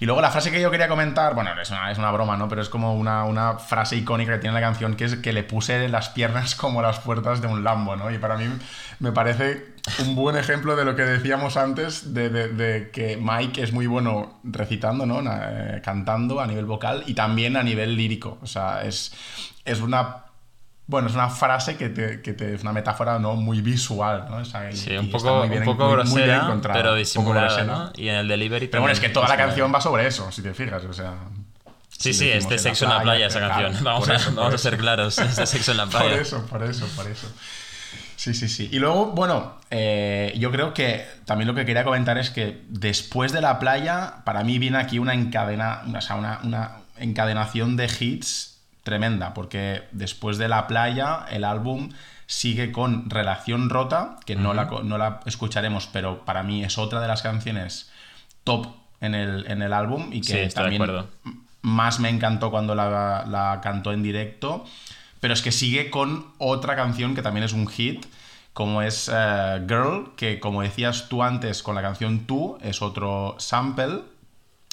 Y 0.00 0.06
luego 0.06 0.20
la 0.20 0.30
frase 0.30 0.50
que 0.50 0.60
yo 0.60 0.72
quería 0.72 0.88
comentar, 0.88 1.34
bueno, 1.34 1.50
es 1.60 1.70
una, 1.70 1.92
es 1.92 1.98
una 1.98 2.10
broma, 2.10 2.36
¿no? 2.36 2.48
Pero 2.48 2.62
es 2.62 2.68
como 2.68 2.96
una, 2.96 3.24
una 3.24 3.58
frase 3.58 3.96
icónica 3.96 4.32
que 4.32 4.38
tiene 4.40 4.54
la 4.54 4.60
canción, 4.60 4.96
que 4.96 5.04
es 5.04 5.14
que 5.16 5.32
le 5.32 5.44
puse 5.44 5.88
las 5.88 6.08
piernas 6.08 6.56
como 6.56 6.82
las 6.82 6.98
puertas 6.98 7.40
de 7.40 7.46
un 7.46 7.62
Lambo, 7.62 7.94
¿no? 7.94 8.10
Y 8.10 8.18
para 8.18 8.36
mí 8.36 8.46
me 8.98 9.12
parece 9.12 9.75
un 10.00 10.14
buen 10.16 10.36
ejemplo 10.36 10.74
de 10.76 10.84
lo 10.84 10.96
que 10.96 11.02
decíamos 11.02 11.56
antes, 11.56 12.12
de, 12.14 12.28
de- 12.30 12.48
de 12.48 12.90
que 12.90 13.16
Mike 13.20 13.62
es 13.62 13.72
muy 13.72 13.86
bueno 13.86 14.40
recitando, 14.44 15.06
¿no? 15.06 15.20
Eh, 15.24 15.80
cantando 15.84 16.40
a 16.40 16.46
nivel 16.46 16.64
vocal 16.64 17.04
y 17.06 17.14
también 17.14 17.56
a 17.56 17.62
nivel 17.62 17.96
lírico. 17.96 18.38
O 18.42 18.46
sea, 18.46 18.82
es, 18.84 19.12
es 19.64 19.80
una... 19.80 20.22
Bueno, 20.88 21.08
es 21.08 21.14
una 21.14 21.28
frase 21.28 21.76
que, 21.76 21.88
te, 21.88 22.22
que 22.22 22.32
te- 22.32 22.54
es 22.54 22.62
una 22.62 22.72
metáfora 22.72 23.18
¿no? 23.18 23.34
muy 23.34 23.60
visual, 23.60 24.26
¿no? 24.30 24.36
O 24.36 24.44
sea, 24.44 24.70
y- 24.70 24.76
Sí, 24.76 24.96
un 24.96 25.10
poco, 25.10 25.38
muy 25.38 25.48
bien- 25.48 25.60
un 25.68 25.76
poco 25.76 25.84
muy- 25.88 25.96
muy 25.96 26.04
grosera, 26.22 26.36
encontrada, 26.44 26.80
pero 26.80 26.94
disimulada. 26.94 27.64
¿no? 27.64 27.92
Y 27.96 28.08
en 28.08 28.14
el 28.16 28.28
delivery 28.28 28.68
Pero 28.68 28.82
bueno, 28.82 28.92
es 28.92 29.00
que 29.00 29.08
toda 29.08 29.28
la 29.28 29.36
canción 29.36 29.72
va 29.74 29.80
sobre 29.80 30.06
eso, 30.06 30.30
si 30.30 30.42
te 30.42 30.54
fijas, 30.54 30.84
o 30.84 30.92
sea... 30.92 31.14
Sí, 31.88 32.12
si 32.12 32.24
sí, 32.24 32.28
este 32.30 32.54
en 32.54 32.60
sexo 32.60 32.84
en 32.84 32.90
la 32.90 33.00
playa, 33.02 33.26
esa 33.26 33.38
claro, 33.38 33.54
canción. 33.62 33.84
Vamos, 33.84 34.04
por 34.04 34.12
a, 34.12 34.16
eso, 34.16 34.26
por 34.26 34.34
vamos 34.36 34.54
a 34.54 34.58
ser 34.58 34.76
claros, 34.76 35.18
este 35.18 35.46
sexo 35.46 35.70
en 35.72 35.76
la 35.78 35.86
Por 35.86 36.02
playa. 36.02 36.20
eso, 36.20 36.44
por 36.46 36.62
eso, 36.62 36.86
por 36.94 37.06
eso. 37.08 37.26
Sí, 38.26 38.34
sí, 38.34 38.48
sí. 38.48 38.68
Y 38.72 38.80
luego, 38.80 39.12
bueno, 39.12 39.54
eh, 39.70 40.34
yo 40.36 40.50
creo 40.50 40.74
que 40.74 41.06
también 41.26 41.46
lo 41.46 41.54
que 41.54 41.64
quería 41.64 41.84
comentar 41.84 42.18
es 42.18 42.30
que 42.30 42.60
después 42.68 43.30
de 43.30 43.40
la 43.40 43.60
playa, 43.60 44.24
para 44.24 44.42
mí 44.42 44.58
viene 44.58 44.78
aquí 44.78 44.98
una 44.98 45.14
encadena, 45.14 45.82
una, 45.86 46.00
o 46.00 46.02
sea, 46.02 46.16
una, 46.16 46.40
una 46.42 46.72
encadenación 46.98 47.76
de 47.76 47.84
hits 47.86 48.58
tremenda, 48.82 49.32
porque 49.32 49.84
después 49.92 50.38
de 50.38 50.48
la 50.48 50.66
playa, 50.66 51.24
el 51.30 51.44
álbum 51.44 51.90
sigue 52.26 52.72
con 52.72 53.08
Relación 53.10 53.70
Rota, 53.70 54.16
que 54.26 54.34
no, 54.34 54.54
la, 54.54 54.64
no 54.82 54.98
la 54.98 55.20
escucharemos, 55.24 55.88
pero 55.92 56.24
para 56.24 56.42
mí 56.42 56.64
es 56.64 56.78
otra 56.78 57.00
de 57.00 57.06
las 57.06 57.22
canciones 57.22 57.92
top 58.42 58.66
en 59.00 59.14
el, 59.14 59.48
en 59.48 59.62
el 59.62 59.72
álbum 59.72 60.08
y 60.12 60.20
que 60.20 60.48
Sí, 60.48 60.52
también 60.52 60.82
más 61.62 62.00
me 62.00 62.08
encantó 62.08 62.50
cuando 62.50 62.74
la, 62.74 63.24
la 63.28 63.60
cantó 63.62 63.92
en 63.92 64.02
directo. 64.02 64.64
Pero 65.20 65.34
es 65.34 65.42
que 65.42 65.52
sigue 65.52 65.90
con 65.90 66.26
otra 66.38 66.76
canción 66.76 67.14
que 67.14 67.22
también 67.22 67.44
es 67.44 67.52
un 67.52 67.66
hit, 67.66 68.06
como 68.52 68.82
es 68.82 69.10
eh, 69.12 69.64
Girl, 69.68 70.12
que 70.16 70.40
como 70.40 70.62
decías 70.62 71.08
tú 71.08 71.22
antes 71.22 71.62
con 71.62 71.74
la 71.74 71.82
canción 71.82 72.20
Tú, 72.26 72.58
es 72.62 72.80
otro 72.82 73.34
sample. 73.38 74.00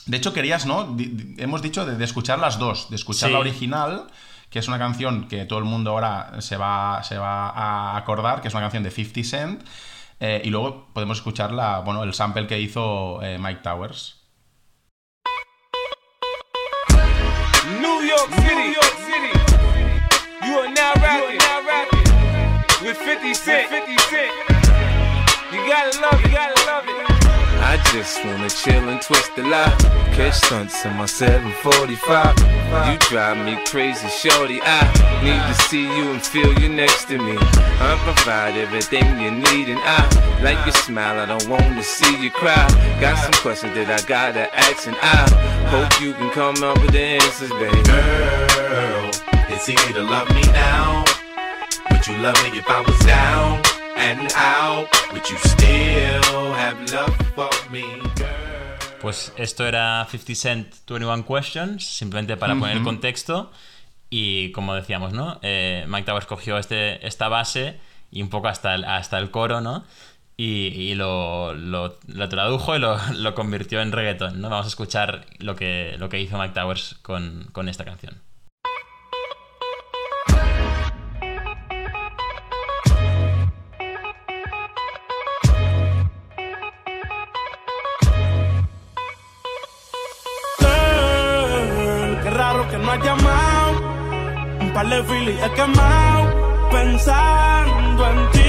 De 0.06 0.18
hecho, 0.18 0.34
querías, 0.34 0.66
¿no? 0.66 0.96
Hemos 1.38 1.62
dicho 1.62 1.86
de, 1.86 1.96
de 1.98 2.04
escuchar 2.06 2.40
las 2.40 2.60
dos, 2.60 2.90
de 2.90 2.96
escuchar 2.98 3.30
Sí. 3.30 3.34
la 3.34 3.40
original, 3.40 4.08
que 4.50 4.60
es 4.60 4.68
una 4.68 4.78
canción 4.78 5.28
que 5.28 5.46
todo 5.46 5.60
el 5.60 5.66
mundo 5.66 5.92
ahora 5.92 6.42
se 6.42 6.58
va, 6.58 7.02
se 7.04 7.18
va 7.18 7.50
a 7.50 7.98
acordar, 7.98 8.42
que 8.42 8.50
es 8.50 8.54
una 8.54 8.62
canción 8.62 8.84
de 8.84 8.92
50 8.92 9.24
Cent, 9.30 9.64
eh, 10.20 10.42
y 10.44 10.50
luego 10.50 10.88
podemos 10.94 11.18
escuchar 11.18 11.52
la, 11.52 11.80
bueno, 11.80 12.04
el 12.04 12.14
sample 12.14 12.48
que 12.48 12.60
hizo 12.60 13.22
eh, 13.24 13.38
Mike 13.40 13.62
Towers. 13.64 14.22
New 17.82 18.02
York 18.08 18.30
City, 18.36 18.56
New 18.56 18.74
York 18.74 18.96
City. 19.06 19.43
You 20.54 20.60
are 20.60 20.70
now 20.70 20.94
rapping, 21.02 21.40
now 21.40 21.66
rapping 21.66 22.86
with 22.86 22.96
50 22.98 23.34
Cent. 23.34 23.70
50 23.70 23.98
Cent. 24.04 24.32
You 25.52 25.58
gotta 25.68 26.00
love 26.00 26.24
it, 26.24 26.32
gotta 26.32 26.66
love 26.68 26.86
it. 26.86 26.94
I 27.58 27.82
just 27.92 28.24
wanna 28.24 28.48
chill 28.52 28.88
and 28.88 29.02
twist 29.02 29.36
the 29.36 29.42
lot. 29.42 29.74
Catch 30.14 30.36
stunts 30.36 30.86
in 30.86 30.94
my 30.96 31.08
745. 31.08 32.38
You 32.88 33.00
drive 33.00 33.44
me 33.44 33.58
crazy, 33.66 34.08
shorty. 34.10 34.62
I 34.62 34.86
need 35.24 35.42
to 35.42 35.56
see 35.64 35.88
you 35.88 36.12
and 36.12 36.22
feel 36.22 36.54
you 36.60 36.70
next 36.70 37.06
to 37.06 37.18
me. 37.18 37.36
I 37.36 38.00
provide 38.04 38.56
everything 38.56 39.20
you 39.20 39.32
need, 39.32 39.70
and 39.70 39.80
I 39.82 40.06
like 40.44 40.64
your 40.68 40.76
smile. 40.76 41.20
I 41.20 41.26
don't 41.26 41.50
wanna 41.50 41.82
see 41.82 42.16
you 42.22 42.30
cry. 42.30 42.68
Got 43.02 43.18
some 43.18 43.34
questions 43.42 43.74
that 43.74 43.90
I 43.90 44.06
gotta 44.06 44.56
ask, 44.56 44.86
and 44.86 44.98
I 45.02 45.28
hope 45.74 46.00
you 46.00 46.14
can 46.14 46.30
come 46.30 46.62
up 46.64 46.80
with 46.80 46.92
the 46.92 47.00
answers, 47.00 47.50
baby. 47.50 47.82
Girl, 47.82 49.33
it's 49.66 49.70
easy 49.70 49.94
to 49.94 50.02
love 50.04 50.28
me 50.34 50.42
now. 50.52 51.04
Would 51.92 52.08
you 52.08 52.18
love 52.18 52.36
me 52.44 52.58
if 52.60 52.70
I 52.70 52.82
was 52.82 53.00
down 53.06 53.62
and 53.98 54.32
out? 54.36 54.88
Would 55.14 55.30
you 55.30 55.38
still 55.38 56.54
have 56.54 56.78
love 56.92 57.16
for 57.36 57.50
me, 57.72 57.84
girl? 58.16 59.00
Pues 59.02 59.34
esto 59.38 59.66
era 59.66 60.06
50 60.10 60.36
Cent 60.36 60.74
21 60.86 61.24
Questions, 61.26 61.86
simplemente 61.86 62.38
para 62.38 62.56
poner 62.56 62.78
el 62.78 62.84
contexto. 62.84 63.52
Y 64.10 64.52
como 64.52 64.76
decíamos, 64.76 65.12
¿no? 65.14 65.40
Eh, 65.42 65.86
Mike 65.88 66.06
Towers 66.06 66.26
cogió 66.26 66.58
este, 66.58 67.06
esta 67.06 67.28
base 67.30 67.80
y 68.12 68.22
un 68.22 68.30
poco 68.30 68.48
hasta 68.48 68.76
el, 68.76 68.86
hasta 68.86 69.18
el 69.18 69.32
coro, 69.32 69.60
¿no? 69.60 69.84
Y, 70.38 70.68
y 70.68 70.96
lo, 70.96 71.54
lo- 71.54 71.98
lo 72.08 72.30
tradujo 72.30 72.76
y 72.76 72.80
lo, 72.80 72.98
lo 73.14 73.34
convirtió 73.36 73.82
en 73.82 73.92
reggaeton, 73.92 74.40
¿no? 74.40 74.50
Vamos 74.50 74.66
a 74.68 74.70
escuchar 74.70 75.26
lo 75.40 75.56
que, 75.56 75.96
lo 76.00 76.10
que 76.10 76.20
hizo 76.22 76.38
Mike 76.38 76.54
Towers 76.54 76.96
con, 77.02 77.50
con 77.52 77.68
esta 77.70 77.84
canción. 77.86 78.22
Llamado. 93.02 93.82
Un 94.62 94.74
par 94.74 94.88
de 94.88 95.04
filis 95.04 95.36
he 95.44 95.52
quemado. 95.52 96.44
Pensando 96.72 98.10
en 98.10 98.32
ti, 98.32 98.40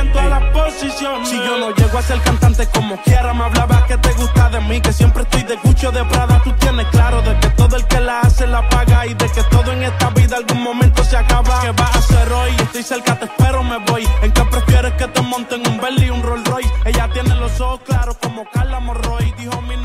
en 0.00 0.12
todas 0.12 0.30
las 0.30 0.42
posiciones. 0.44 1.28
Si 1.28 1.36
yo 1.36 1.58
no 1.58 1.74
llego 1.74 1.98
a 1.98 2.02
ser 2.02 2.20
cantante 2.22 2.66
como 2.68 2.96
quiera, 3.02 3.34
me 3.34 3.44
hablabas 3.44 3.82
que 3.84 3.98
te 3.98 4.12
gusta 4.14 4.48
de 4.48 4.60
mí. 4.60 4.80
Que 4.80 4.92
siempre 4.92 5.22
estoy 5.24 5.42
de 5.42 5.56
Gucci 5.56 5.86
o 5.86 5.92
de 5.92 6.04
Prada. 6.04 6.40
Tú 6.42 6.52
tienes 6.52 6.86
claro 6.86 7.20
de 7.22 7.38
que 7.38 7.48
todo 7.50 7.76
el 7.76 7.84
que 7.86 8.00
la 8.00 8.20
hace 8.20 8.46
la 8.46 8.66
paga. 8.68 9.06
Y 9.06 9.14
de 9.14 9.28
que 9.28 9.42
todo 9.44 9.72
en 9.72 9.82
esta 9.82 10.10
vida 10.10 10.36
algún 10.36 10.62
momento 10.62 11.04
se 11.04 11.16
acaba. 11.16 11.60
¿Qué 11.60 11.72
vas 11.72 11.94
a 11.94 11.98
hacer 11.98 12.32
hoy? 12.32 12.52
Estoy 12.58 12.82
cerca, 12.82 13.18
te 13.18 13.26
espero, 13.26 13.62
me 13.62 13.78
voy. 13.78 14.08
¿En 14.22 14.32
qué 14.32 14.42
prefieres 14.44 14.92
que 14.94 15.06
te 15.06 15.20
monten 15.20 15.66
un 15.66 15.78
Bentley 15.78 16.06
y 16.06 16.10
un 16.10 16.22
Rolls 16.22 16.48
Royce? 16.48 16.70
Ella 16.86 17.08
tiene 17.12 17.34
los 17.34 17.60
ojos 17.60 17.80
claros 17.84 18.16
como 18.22 18.48
Carla 18.50 18.80
Morroy. 18.80 19.34
Dijo 19.38 19.60
mi 19.62 19.76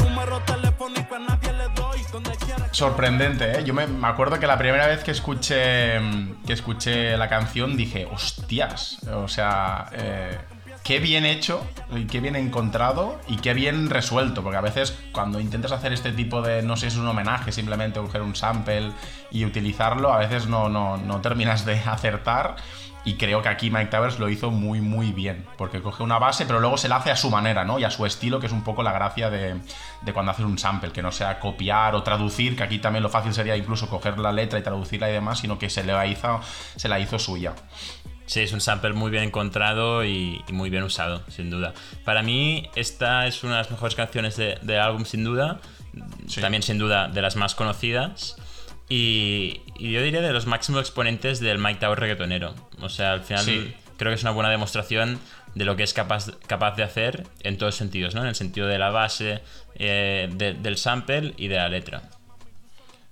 Sorprendente, 2.75 3.57
¿eh? 3.57 3.63
Yo 3.63 3.73
me, 3.73 3.87
me 3.87 4.05
acuerdo 4.05 4.37
que 4.37 4.47
la 4.47 4.57
primera 4.57 4.85
vez 4.85 5.01
que 5.01 5.11
escuché, 5.11 5.97
que 6.45 6.51
escuché 6.51 7.15
la 7.15 7.29
canción 7.29 7.77
dije, 7.77 8.05
hostias, 8.05 8.97
o 9.13 9.29
sea, 9.29 9.89
eh, 9.93 10.37
qué 10.83 10.99
bien 10.99 11.25
hecho, 11.25 11.65
qué 12.11 12.19
bien 12.19 12.35
encontrado 12.35 13.21
y 13.29 13.37
qué 13.37 13.53
bien 13.53 13.89
resuelto. 13.89 14.43
Porque 14.43 14.57
a 14.57 14.61
veces 14.61 14.93
cuando 15.13 15.39
intentas 15.39 15.71
hacer 15.71 15.93
este 15.93 16.11
tipo 16.11 16.41
de, 16.41 16.63
no 16.63 16.75
sé, 16.75 16.89
si 16.89 16.97
es 16.97 17.01
un 17.01 17.07
homenaje, 17.07 17.53
simplemente 17.53 18.01
coger 18.01 18.21
un 18.21 18.35
sample 18.35 18.91
y 19.31 19.45
utilizarlo, 19.45 20.11
a 20.11 20.17
veces 20.17 20.47
no, 20.47 20.67
no, 20.67 20.97
no 20.97 21.21
terminas 21.21 21.65
de 21.65 21.79
acertar. 21.85 22.57
Y 23.05 23.15
creo 23.17 23.41
que 23.43 23.49
aquí 23.49 23.69
Mike 23.69 23.91
Towers 23.91 24.17
lo 24.19 24.27
hizo 24.29 24.49
muy, 24.49 24.81
muy 24.81 25.11
bien. 25.11 25.45
Porque 25.57 25.79
coge 25.81 26.01
una 26.03 26.17
base, 26.17 26.45
pero 26.47 26.59
luego 26.59 26.75
se 26.77 26.89
la 26.89 26.95
hace 26.97 27.11
a 27.11 27.15
su 27.15 27.29
manera, 27.29 27.63
¿no? 27.63 27.77
Y 27.77 27.83
a 27.83 27.91
su 27.91 28.05
estilo, 28.05 28.39
que 28.39 28.47
es 28.47 28.51
un 28.51 28.63
poco 28.63 28.81
la 28.81 28.91
gracia 28.91 29.29
de, 29.29 29.55
de 30.01 30.13
cuando 30.13 30.31
haces 30.31 30.43
un 30.45 30.57
sample. 30.57 30.91
Que 30.91 31.03
no 31.03 31.11
sea 31.11 31.39
copiar 31.39 31.93
o 31.95 32.01
traducir, 32.03 32.55
que 32.57 32.63
aquí 32.63 32.79
también 32.79 33.03
lo 33.03 33.09
fácil 33.09 33.33
sería 33.33 33.55
incluso 33.55 33.87
coger 33.89 34.17
la 34.17 34.31
letra 34.31 34.57
y 34.57 34.63
traducirla 34.63 35.07
y 35.09 35.13
demás, 35.13 35.37
sino 35.39 35.59
que 35.59 35.69
se, 35.69 35.83
le 35.83 35.93
hizo, 36.09 36.39
se 36.75 36.89
la 36.89 36.99
hizo 36.99 37.19
suya. 37.19 37.53
Sí, 38.25 38.39
es 38.41 38.53
un 38.53 38.59
sample 38.61 38.93
muy 38.93 39.11
bien 39.11 39.23
encontrado 39.25 40.03
y, 40.03 40.41
y 40.47 40.51
muy 40.53 40.71
bien 40.71 40.81
usado, 40.81 41.21
sin 41.27 41.51
duda. 41.51 41.75
Para 42.03 42.23
mí, 42.23 42.71
esta 42.75 43.27
es 43.27 43.43
una 43.43 43.57
de 43.57 43.57
las 43.59 43.69
mejores 43.71 43.93
canciones 43.93 44.35
de- 44.35 44.57
del 44.63 44.79
álbum, 44.79 45.05
sin 45.05 45.23
duda. 45.23 45.59
Sí. 46.27 46.41
También, 46.41 46.63
sin 46.63 46.79
duda, 46.79 47.07
de 47.07 47.21
las 47.21 47.35
más 47.35 47.53
conocidas. 47.53 48.35
Y, 48.87 49.61
y 49.77 49.91
yo 49.91 50.01
diría 50.01 50.21
de 50.21 50.31
los 50.33 50.45
máximos 50.45 50.81
exponentes 50.81 51.39
del 51.39 51.57
Mike 51.57 51.79
Tower 51.79 51.99
reggaetonero. 51.99 52.53
O 52.81 52.89
sea, 52.89 53.13
al 53.13 53.21
final 53.21 53.43
Sí. 53.45 53.73
creo 53.97 54.11
que 54.11 54.15
es 54.15 54.21
una 54.21 54.31
buena 54.31 54.49
demostración 54.49 55.19
de 55.55 55.65
lo 55.65 55.75
que 55.75 55.83
es 55.83 55.93
capaz, 55.93 56.27
capaz 56.47 56.75
de 56.75 56.83
hacer 56.83 57.25
en 57.41 57.57
todos 57.57 57.75
sentidos, 57.75 58.13
¿no? 58.13 58.21
En 58.21 58.27
el 58.27 58.35
sentido 58.35 58.67
de 58.67 58.77
la 58.77 58.89
base, 58.91 59.41
eh, 59.75 60.29
de- 60.33 60.53
del 60.53 60.77
sample 60.77 61.33
y 61.37 61.47
de 61.47 61.55
la 61.55 61.69
letra. 61.69 62.03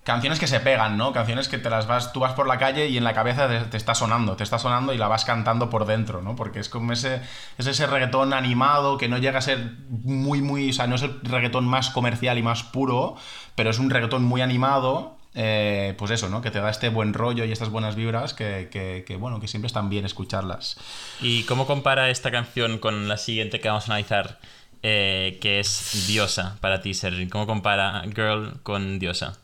Canciones 0.04 0.38
que 0.38 0.48
se 0.48 0.60
pegan, 0.60 0.98
¿no? 0.98 1.14
Canciones 1.14 1.48
que 1.48 1.58
te 1.58 1.70
las 1.70 1.88
vas, 1.88 2.12
tú 2.12 2.20
vas 2.20 2.34
por 2.34 2.46
la 2.46 2.58
calle 2.58 2.90
y 2.90 2.98
en 2.98 3.06
la 3.06 3.14
cabeza 3.14 3.48
te, 3.48 3.60
te 3.62 3.78
está 3.78 3.96
sonando, 3.96 4.36
te 4.36 4.44
está 4.44 4.60
sonando 4.60 4.94
y 4.94 4.98
la 4.98 5.08
vas 5.08 5.24
cantando 5.24 5.70
por 5.70 5.86
dentro, 5.86 6.22
¿no? 6.22 6.36
Porque 6.36 6.60
es 6.60 6.68
como 6.68 6.92
ese, 6.92 7.22
es 7.58 7.68
ese 7.68 7.88
reggaetón 7.88 8.34
animado 8.34 8.98
que 8.98 9.08
no 9.08 9.18
llega 9.18 9.40
a 9.40 9.42
ser 9.42 9.72
muy, 9.90 10.42
muy, 10.42 10.72
o 10.72 10.74
sea, 10.74 10.88
no 10.88 10.96
es 10.96 11.04
el 11.04 11.22
reggaetón 11.24 11.66
más 11.66 11.90
comercial 11.90 12.38
y 12.38 12.44
más 12.44 12.64
puro, 12.64 13.16
pero 13.56 13.70
es 13.70 13.80
un 13.80 13.90
reggaetón 13.90 14.24
muy 14.26 14.42
animado, 14.42 15.16
eh, 15.36 15.94
pues 15.98 16.12
eso, 16.12 16.30
¿no? 16.30 16.42
Que 16.42 16.52
te 16.52 16.60
da 16.60 16.70
este 16.70 16.90
buen 16.90 17.14
rollo 17.14 17.46
y 17.46 17.52
estas 17.52 17.70
buenas 17.70 17.96
vibras 17.96 18.34
que, 18.34 18.70
que- 18.72 19.04
que, 19.08 19.16
bueno, 19.16 19.40
que 19.40 19.48
siempre 19.48 19.68
están 19.68 19.90
bien 19.90 20.06
escucharlas. 20.06 20.78
¿Y 21.22 21.44
cómo 21.44 21.66
compara 21.68 22.10
esta 22.10 22.32
canción 22.32 22.78
con 22.80 23.08
la 23.08 23.18
siguiente 23.18 23.60
que 23.60 23.68
vamos 23.70 23.84
a 23.90 23.94
analizar, 23.94 24.40
eh, 24.84 25.38
que 25.42 25.60
es 25.60 26.06
Diosa 26.08 26.58
para 26.62 26.82
ti, 26.82 26.94
Sergi? 26.94 27.28
¿Cómo 27.28 27.48
compara 27.48 28.04
Girl 28.14 28.60
con 28.64 29.00
Diosa? 29.00 29.38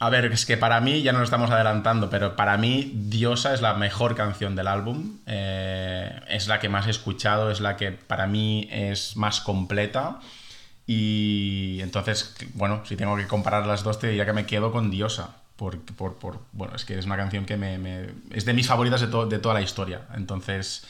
A 0.00 0.10
ver, 0.10 0.26
es 0.26 0.44
que 0.44 0.56
para 0.58 0.80
mí, 0.80 1.02
ya 1.02 1.12
nos 1.12 1.20
lo 1.20 1.24
estamos 1.24 1.50
adelantando, 1.50 2.10
pero 2.10 2.36
para 2.36 2.58
mí 2.58 2.90
Diosa 2.94 3.54
es 3.54 3.62
la 3.62 3.74
mejor 3.74 4.14
canción 4.16 4.54
del 4.56 4.66
álbum. 4.66 5.18
eh, 5.26 6.20
es 6.28 6.48
la 6.48 6.58
que 6.58 6.68
más 6.68 6.86
he 6.86 6.90
escuchado, 6.90 7.50
es 7.50 7.60
la 7.60 7.76
que 7.76 7.92
para 7.92 8.26
mí 8.26 8.68
es 8.70 9.16
más 9.16 9.40
completa. 9.40 10.18
Y 10.86 11.78
entonces, 11.80 12.34
bueno, 12.54 12.82
si 12.84 12.96
tengo 12.96 13.16
que 13.16 13.26
comparar 13.26 13.66
las 13.66 13.82
dos, 13.84 13.98
te 13.98 14.08
diría 14.08 14.26
que 14.26 14.32
me 14.32 14.46
quedo 14.46 14.70
con 14.72 14.90
Diosa. 14.90 15.36
Por, 15.56 15.80
por, 15.80 16.16
por- 16.16 16.40
bueno, 16.52 16.74
es 16.74 16.84
que 16.84 16.98
es 16.98 17.06
una 17.06 17.16
canción 17.16 17.46
que 17.46 17.56
me, 17.56 17.78
me- 17.78 18.08
es 18.32 18.44
de 18.44 18.52
mis 18.54 18.66
favoritas 18.66 19.00
de, 19.00 19.06
to- 19.06 19.26
de 19.26 19.38
toda 19.38 19.54
la 19.54 19.62
historia. 19.62 20.02
Entonces, 20.14 20.84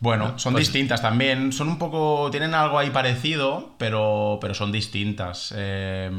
bueno, 0.00 0.38
son 0.38 0.52
pues- 0.52 0.66
distintas 0.66 1.00
también. 1.00 1.52
Son 1.52 1.68
un 1.68 1.78
poco. 1.78 2.28
Tienen 2.30 2.54
algo 2.54 2.78
ahí 2.78 2.90
parecido, 2.90 3.74
pero, 3.78 4.38
pero 4.40 4.52
son 4.52 4.72
distintas. 4.72 5.54
Eh, 5.56 6.10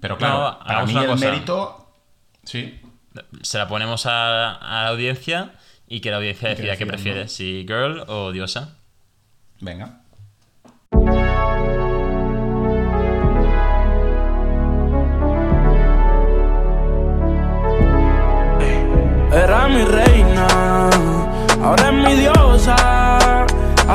pero 0.00 0.18
claro, 0.18 0.38
No, 0.38 0.58
para 0.64 0.86
mí 0.86 0.94
el 0.96 1.06
cosa. 1.06 1.24
mérito. 1.30 1.90
Sí. 2.44 2.80
Se 3.42 3.58
la 3.58 3.66
ponemos 3.66 4.06
a, 4.06 4.52
a 4.54 4.84
la 4.84 4.88
audiencia 4.90 5.54
y 5.88 6.00
que 6.00 6.10
la 6.10 6.18
audiencia 6.18 6.50
decida 6.50 6.76
qué 6.76 6.86
prefiere, 6.86 7.22
¿no? 7.24 7.28
si 7.28 7.64
Girl 7.66 8.04
o 8.06 8.30
Diosa. 8.30 8.76
Venga. 9.60 10.02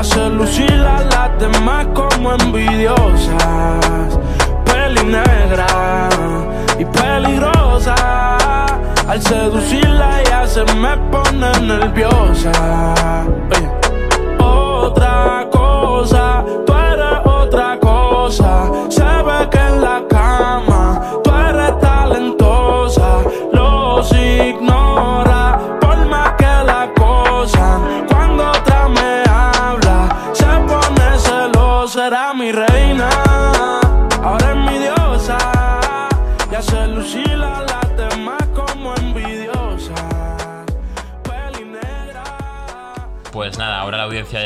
Hace 0.04 0.30
lucir 0.32 0.70
a 0.70 1.02
las 1.02 1.40
demás 1.40 1.88
como 1.94 2.34
envidiosas. 2.34 4.20
Peli 4.66 5.02
negra 5.06 6.10
y 6.78 6.84
peligrosa. 6.84 7.96
Al 9.08 9.22
seducirla 9.22 10.20
ella 10.20 10.46
se 10.46 10.66
me 10.76 10.98
pone 11.10 11.58
nerviosa. 11.62 12.52
Otra 14.40 15.48
cosa, 15.50 16.44
tú 16.66 16.74
eres 16.74 17.20
otra 17.24 17.80
cosa. 17.80 18.70
Se 18.90 19.06
que 19.50 19.58
en 19.58 19.82
la 19.82 20.06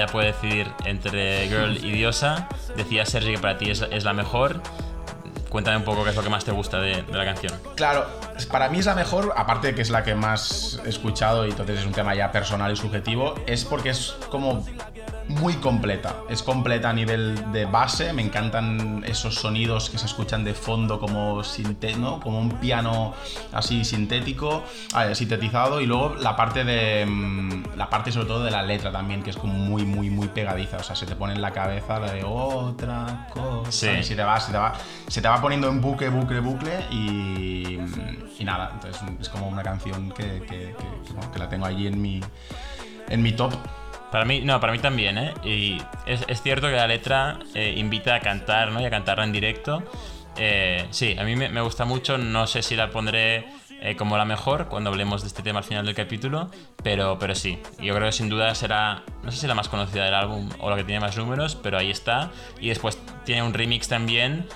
puede 0.08 0.28
decidir 0.28 0.68
entre 0.86 1.48
Girl 1.48 1.78
y 1.84 1.92
Diosa. 1.92 2.48
Decía 2.76 3.06
Sergi 3.06 3.34
que 3.34 3.40
para 3.40 3.58
ti 3.58 3.70
es, 3.70 3.86
es 3.92 4.04
la 4.04 4.14
mejor. 4.14 4.62
Cuéntame 5.50 5.78
un 5.78 5.84
poco 5.84 6.04
qué 6.04 6.10
es 6.10 6.16
lo 6.16 6.24
que 6.24 6.30
más 6.30 6.44
te 6.44 6.52
gusta 6.52 6.80
de, 6.82 7.04
de 7.04 7.14
la 7.14 7.24
canción. 7.24 7.54
Claro, 7.76 8.06
para 8.52 8.70
mí 8.70 8.80
es 8.80 8.86
la 8.86 8.96
mejor, 8.96 9.34
aparte 9.38 9.68
de 9.68 9.76
que 9.76 9.82
es 9.82 9.90
la 9.90 10.04
que 10.04 10.14
más 10.14 10.82
he 10.86 10.90
escuchado 10.90 11.46
y 11.46 11.52
entonces 11.52 11.80
es 11.80 11.86
un 11.86 11.94
tema 11.94 12.14
ya 12.16 12.32
personal 12.32 12.72
y 12.72 12.76
subjetivo, 12.76 13.36
es 13.48 13.64
porque 13.64 13.92
es 13.92 14.16
como 14.30 14.66
muy 15.40 15.56
completa. 15.56 16.16
Es 16.30 16.44
completa 16.44 16.90
a 16.90 16.94
nivel 16.94 17.52
de 17.52 17.66
base, 17.66 18.14
me 18.14 18.22
encantan 18.22 19.04
esos 19.08 19.36
sonidos 19.36 19.90
que 19.90 19.98
se 19.98 20.06
escuchan 20.06 20.44
de 20.44 20.54
fondo 20.54 21.00
como, 21.00 21.42
¿no? 22.00 22.20
como 22.20 22.40
un 22.40 22.50
piano 22.60 23.14
así 23.54 23.84
sintético, 23.86 24.64
ah, 24.94 25.14
sintetizado 25.16 25.82
y 25.82 25.86
luego 25.86 26.16
la 26.16 26.36
parte 26.36 26.64
de 26.64 27.06
mm, 27.06 27.76
la 27.78 27.90
parte 27.90 28.12
sobre 28.12 28.28
todo 28.28 28.44
de 28.44 28.52
la 28.52 28.64
letra 28.64 28.92
también 28.92 29.24
que 29.24 29.30
es 29.30 29.38
como 29.38 29.54
muy 29.54 29.86
muy 29.86 30.10
muy 30.10 30.28
pegadiza, 30.28 30.78
o 30.78 30.84
sea, 30.84 30.96
se 30.96 31.06
te 31.06 31.16
pone 31.16 31.34
en 31.34 31.42
la 31.42 31.52
cabeza 31.52 32.00
la 32.00 32.12
de 32.12 32.24
otra 32.24 33.28
cosa 33.34 33.72
Sí. 33.72 33.88
y 34.00 34.04
se 34.04 34.16
te 34.16 34.24
va, 34.24 34.40
se 34.40 34.52
te 34.52 34.58
va, 34.58 34.74
se 35.08 35.22
te 35.22 35.28
va 35.28 35.42
poniendo 35.42 35.68
en 35.70 35.82
bucle, 35.82 36.10
bucle, 36.10 36.40
bucle 36.40 36.86
y, 36.92 37.78
y 38.40 38.44
nada, 38.44 38.72
entonces 38.74 39.02
es 39.20 39.30
como 39.30 39.48
una 39.48 39.64
canción 39.64 40.10
que, 40.12 40.42
que- 40.42 40.48
que- 40.48 40.76
que, 41.06 41.14
bueno, 41.14 41.32
que 41.32 41.40
la 41.40 41.50
tengo 41.50 41.66
allí 41.66 41.88
en 41.88 42.02
mi, 42.02 42.22
en 43.10 43.22
mi 43.22 43.32
top. 43.34 43.54
Para 44.12 44.24
mí, 44.24 44.42
no, 44.42 44.60
para 44.60 44.72
mí 44.72 44.80
también, 44.80 45.18
¿eh? 45.18 45.34
Y 45.44 45.78
es, 46.06 46.24
es 46.28 46.42
cierto 46.42 46.68
que 46.68 46.76
la 46.76 46.88
letra 46.88 47.40
eh, 47.54 47.74
invita 47.76 48.16
a 48.16 48.20
cantar, 48.20 48.72
¿no? 48.72 48.80
Y 48.80 48.86
a 48.86 48.90
cantarla 48.90 49.26
en 49.26 49.34
directo. 49.34 49.84
Eh, 50.38 50.86
sí, 50.92 51.16
a 51.20 51.24
mí 51.24 51.36
me, 51.36 51.50
me 51.50 51.62
gusta 51.62 51.84
mucho. 51.84 52.18
No 52.18 52.48
sé 52.48 52.62
si 52.62 52.76
la 52.76 52.90
pondré 52.90 53.48
eh, 53.82 53.96
como 53.98 54.18
la 54.18 54.24
mejor 54.24 54.70
cuando 54.70 54.90
hablemos 54.90 55.22
de 55.22 55.28
este 55.28 55.44
tema 55.44 55.60
al 55.60 55.66
final 55.66 55.86
del 55.86 55.94
capítulo, 55.94 56.50
pero, 56.84 57.20
pero 57.20 57.36
sí. 57.36 57.60
Yo 57.80 57.94
creo 57.96 58.08
que 58.08 58.14
sin 58.14 58.30
duda 58.30 58.56
será, 58.56 59.04
no 59.24 59.32
sé 59.32 59.40
si 59.40 59.48
la 59.48 59.56
más 59.56 59.68
conocida 59.68 60.06
del 60.06 60.14
álbum 60.14 60.50
o 60.60 60.70
la 60.70 60.78
que 60.78 60.86
tiene 60.86 61.02
más 61.02 61.18
números, 61.18 61.56
pero 61.62 61.78
ahí 61.78 61.92
está. 61.92 62.32
Y 62.62 62.70
después 62.70 62.98
tiene 63.26 63.44
un 63.44 63.54
remix 63.54 63.90
también, 63.90 64.48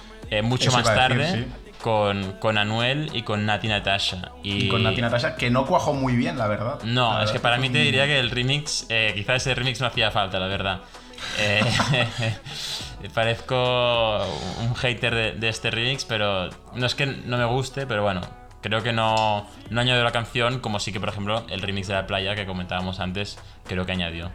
mucho 0.44 0.70
Eso 0.70 0.78
más 0.78 0.86
decir, 0.86 0.98
tarde, 0.98 1.32
sí. 1.34 1.71
Con, 1.82 2.34
con 2.34 2.58
Anuel 2.58 3.10
y 3.14 3.24
con 3.24 3.46
Nati 3.46 3.68
Natasha. 3.68 4.32
Y 4.44 4.68
con 4.70 4.84
Nati 4.84 5.02
Natasha, 5.02 5.36
que 5.36 5.50
no 5.50 5.66
cuajó 5.66 5.94
muy 5.94 6.16
bien, 6.16 6.38
la 6.38 6.48
verdad. 6.48 6.80
No, 6.84 7.18
La 7.18 7.24
es 7.24 7.32
que 7.32 7.40
para 7.40 7.58
mí 7.58 7.70
te 7.70 7.80
diría 7.80 8.06
que 8.06 8.20
el 8.20 8.30
remix, 8.32 8.86
eh, 8.90 9.12
quizás 9.16 9.38
ese 9.38 9.56
remix 9.56 9.82
no 9.82 9.88
hacía 9.88 10.12
falta, 10.12 10.40
la 10.40 10.48
verdad. 10.48 10.82
Eh, 11.38 11.62
parezco 13.14 14.26
un 14.60 14.74
hater 14.74 15.14
de, 15.14 15.32
de 15.34 15.50
este 15.50 15.70
remix, 15.70 16.04
pero 16.04 16.50
no 16.74 16.86
es 16.86 16.96
que 16.96 17.06
no 17.06 17.38
me 17.38 17.46
guste, 17.46 17.86
pero 17.86 18.02
bueno, 18.02 18.22
creo 18.62 18.82
que 18.82 18.92
no, 18.92 19.48
no 19.70 19.82
añadió 19.82 20.04
la 20.04 20.12
canción 20.12 20.60
como 20.60 20.80
sí 20.80 20.92
que, 20.92 21.00
por 21.00 21.10
ejemplo, 21.10 21.46
el 21.50 21.62
remix 21.62 21.88
de 21.88 21.94
la 21.94 22.08
playa 22.08 22.36
que 22.36 22.46
comentábamos 22.46 23.00
antes, 23.00 23.38
creo 23.68 23.86
que 23.86 23.92
añadió. 23.92 24.32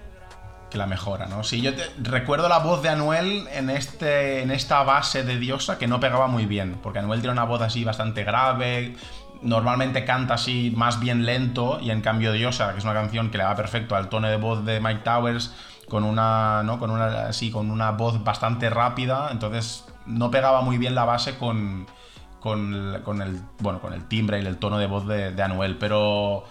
La 0.77 0.87
mejora, 0.87 1.27
¿no? 1.27 1.43
Sí, 1.45 1.61
yo 1.61 1.75
te- 1.75 1.91
recuerdo 2.03 2.49
la 2.49 2.59
voz 2.59 2.83
de 2.83 2.89
Anuel 2.91 3.47
en, 3.53 3.71
este, 3.71 4.43
en 4.43 4.51
esta 4.51 4.83
base 4.83 5.23
de 5.25 5.39
Diosa 5.39 5.79
que 5.79 5.87
no 5.87 6.01
pegaba 6.01 6.27
muy 6.27 6.47
bien, 6.47 6.79
porque 6.83 6.99
Anuel 7.01 7.21
tiene 7.21 7.33
una 7.33 7.45
voz 7.45 7.63
así 7.63 7.85
bastante 7.85 8.25
grave, 8.25 8.97
normalmente 9.43 10.05
canta 10.05 10.35
así 10.35 10.73
más 10.77 11.01
bien 11.01 11.27
lento, 11.27 11.79
y 11.81 11.91
en 11.91 12.01
cambio 12.01 12.33
Diosa, 12.33 12.73
que 12.73 12.79
es 12.79 12.85
una 12.85 12.95
canción 12.95 13.31
que 13.31 13.39
le 13.39 13.45
va 13.45 13.55
perfecto 13.57 13.97
al 13.97 14.09
tono 14.09 14.29
de 14.29 14.37
voz 14.37 14.65
de 14.65 14.81
Mike 14.81 15.01
Towers, 15.05 15.55
con 15.89 16.05
una, 16.05 16.63
¿no? 16.65 16.79
Con 16.79 16.91
una, 16.91 17.29
así, 17.29 17.51
con 17.51 17.71
una 17.71 17.93
voz 17.93 18.23
bastante 18.25 18.71
rápida, 18.71 19.29
entonces 19.31 19.85
no 20.07 20.31
pegaba 20.31 20.61
muy 20.63 20.79
bien 20.79 20.95
la 20.95 21.05
base 21.05 21.37
con, 21.37 21.87
con 22.41 23.23
el, 23.23 23.41
bueno, 23.59 23.81
con 23.81 23.93
el 23.93 24.07
timbre 24.09 24.41
y 24.41 24.47
el 24.47 24.57
tono 24.57 24.79
de 24.79 24.87
voz 24.87 25.07
de, 25.07 25.33
de 25.33 25.43
Anuel, 25.43 25.77
pero... 25.79 26.45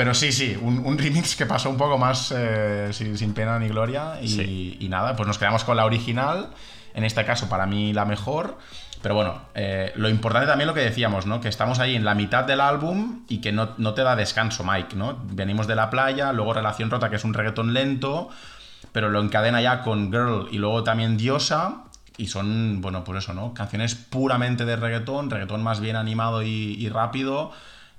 Pero 0.00 0.14
sí, 0.14 0.32
sí, 0.32 0.56
un, 0.58 0.78
un 0.86 0.96
remix 0.96 1.36
que 1.36 1.44
pasó 1.44 1.68
un 1.68 1.76
poco 1.76 1.98
más 1.98 2.32
eh, 2.34 2.88
sin, 2.92 3.18
sin 3.18 3.34
pena 3.34 3.58
ni 3.58 3.68
gloria. 3.68 4.18
Y, 4.22 4.28
Sí. 4.28 4.78
y 4.80 4.88
nada, 4.88 5.14
pues 5.14 5.26
nos 5.26 5.36
quedamos 5.36 5.62
con 5.62 5.76
la 5.76 5.84
original. 5.84 6.48
En 6.94 7.04
este 7.04 7.22
caso, 7.26 7.50
para 7.50 7.66
mí, 7.66 7.92
la 7.92 8.06
mejor. 8.06 8.56
Pero 9.02 9.14
bueno, 9.14 9.42
eh, 9.54 9.92
lo 9.96 10.08
importante 10.08 10.46
también 10.46 10.68
lo 10.68 10.72
que 10.72 10.80
decíamos, 10.80 11.26
¿no? 11.26 11.42
Que 11.42 11.48
estamos 11.48 11.80
ahí 11.80 11.96
en 11.96 12.06
la 12.06 12.14
mitad 12.14 12.44
del 12.44 12.62
álbum 12.62 13.24
y 13.28 13.42
que 13.42 13.52
no, 13.52 13.74
no 13.76 13.92
te 13.92 14.00
da 14.02 14.16
descanso, 14.16 14.64
Mike, 14.64 14.96
¿no? 14.96 15.18
Venimos 15.24 15.66
de 15.66 15.74
la 15.74 15.90
playa, 15.90 16.32
luego 16.32 16.54
Relación 16.54 16.90
Rota, 16.90 17.10
que 17.10 17.16
es 17.16 17.24
un 17.24 17.34
reggaetón 17.34 17.74
lento, 17.74 18.30
pero 18.92 19.10
lo 19.10 19.20
encadena 19.20 19.60
ya 19.60 19.82
con 19.82 20.10
Girl 20.10 20.48
y 20.50 20.56
luego 20.56 20.82
también 20.82 21.18
Diosa. 21.18 21.84
Y 22.16 22.28
son, 22.28 22.80
bueno, 22.80 23.04
pues 23.04 23.22
eso, 23.24 23.34
¿no? 23.34 23.52
Canciones 23.52 23.96
puramente 23.96 24.64
de 24.64 24.76
reggaetón, 24.76 25.28
reggaetón 25.28 25.62
más 25.62 25.78
bien 25.80 25.96
animado 25.96 26.42
y, 26.42 26.48
y 26.78 26.88
rápido. 26.88 27.52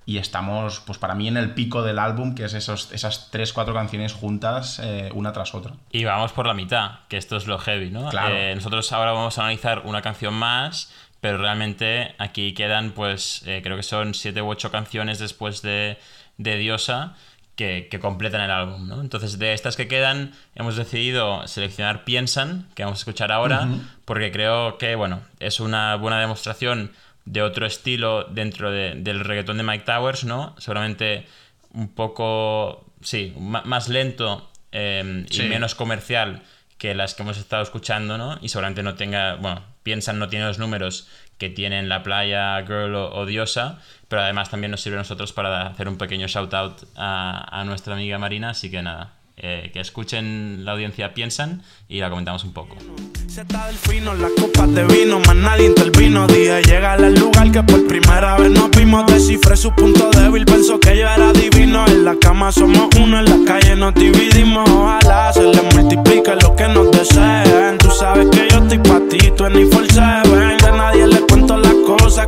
Y 0.06 0.18
estamos, 0.18 0.80
pues 0.80 0.98
para 0.98 1.14
mí, 1.14 1.28
en 1.28 1.38
el 1.38 1.54
pico 1.54 1.84
del 1.84 2.00
álbum, 2.00 2.34
que 2.34 2.46
es 2.46 2.54
esos, 2.54 2.92
esas 2.92 3.30
tres, 3.30 3.54
cuatro 3.54 3.74
canciones 3.74 4.14
juntas, 4.14 4.80
eh, 4.84 5.10
una 5.14 5.32
tras 5.32 5.54
otra. 5.54 5.74
Y 5.92 6.04
vamos 6.06 6.32
por 6.32 6.48
la 6.48 6.54
mitad, 6.54 7.00
que 7.08 7.18
esto 7.18 7.38
es 7.38 7.46
lo 7.46 7.60
heavy, 7.60 7.92
¿no? 7.92 8.10
Claro. 8.10 8.36
Eh, 8.36 8.56
nosotros 8.56 8.92
ahora 8.92 9.12
vamos 9.12 9.38
a 9.38 9.42
analizar 9.42 9.84
una 9.86 10.02
canción 10.02 10.34
más, 10.34 10.92
pero 11.22 11.38
realmente 11.38 12.16
aquí 12.18 12.54
quedan, 12.54 12.92
pues, 12.92 13.44
eh, 13.46 13.62
creo 13.64 13.78
que 13.78 13.84
son 13.84 14.16
siete 14.16 14.42
u 14.42 14.50
ocho 14.50 14.72
canciones 14.72 15.20
después 15.20 15.62
de, 15.62 16.00
de 16.38 16.58
Diosa 16.58 17.14
que, 17.56 17.88
que 17.92 18.00
completan 18.00 18.42
el 18.42 18.50
álbum, 18.50 18.88
¿no? 18.88 19.02
Entonces, 19.02 19.38
de 19.38 19.54
estas 19.54 19.76
que 19.76 19.88
quedan, 19.88 20.34
hemos 20.56 20.78
decidido 20.78 21.48
seleccionar 21.48 22.06
Piensan, 22.06 22.70
que 22.74 22.84
vamos 22.84 23.00
a 23.00 23.02
escuchar 23.02 23.32
ahora, 23.32 23.68
porque 24.06 24.32
creo 24.32 24.80
que, 24.80 24.96
bueno, 24.96 25.22
es 25.40 25.60
una 25.60 25.96
buena 25.96 26.20
demostración 26.20 26.92
de 27.32 27.41
otro 27.41 27.65
estilo 27.65 28.26
dentro 28.26 28.72
de- 28.72 28.96
del 28.96 29.22
reggaetón 29.22 29.56
de 29.58 29.63
Mike 29.63 29.86
Towers, 29.86 30.26
¿no? 30.26 30.54
Seguramente 30.58 31.26
un 31.74 31.88
poco, 31.96 32.86
sí, 33.02 33.34
más 33.39 33.88
lento 33.88 34.50
eh, 34.74 35.26
y 35.30 35.34
menos 35.50 35.74
comercial 35.76 36.41
que 36.78 36.94
las 36.94 37.13
que 37.15 37.24
hemos 37.24 37.38
estado 37.38 37.63
escuchando, 37.63 38.17
¿no? 38.17 38.38
Y 38.41 38.50
seguramente 38.50 38.84
no 38.84 38.96
tenga, 38.96 39.36
bueno, 39.36 39.63
piensan 39.84 40.20
no 40.20 40.28
tiene 40.28 40.46
los 40.46 40.60
números 40.60 41.08
que 41.38 41.50
tienen 41.50 41.88
La 41.89 42.04
Playa, 42.04 42.58
Girl 42.67 42.94
o, 42.96 43.13
o 43.15 43.26
Diosa, 43.26 43.80
pero 44.10 44.22
además 44.24 44.50
también 44.50 44.72
nos 44.72 44.82
sirve 44.82 44.98
a 44.98 45.02
nosotros 45.02 45.32
para 45.32 45.67
hacer 45.67 45.88
un 45.88 45.98
pequeño 45.98 46.28
shout 46.28 46.54
out 46.54 46.84
a, 46.98 47.60
a 47.60 47.63
nuestra 47.63 47.94
amiga 47.94 48.17
Marina, 48.17 48.50
así 48.50 48.70
que 48.70 48.82
nada, 48.82 49.13
eh, 49.43 49.71
que 49.73 49.80
escuchen 49.80 50.63
la 50.65 50.73
audiencia 50.73 51.15
Piensan 51.15 51.63
y 51.89 51.99
la 51.99 52.12
comentamos 52.12 52.43
un 52.43 52.54
poco. 52.54 52.77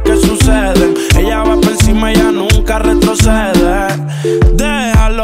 Que 0.03 0.17
suceden. 0.17 0.95
Ella 1.17 1.43
va 1.43 1.55
por 1.55 1.71
encima, 1.71 2.11
ella 2.11 2.31
nunca 2.31 2.79
retrocede. 2.79 4.52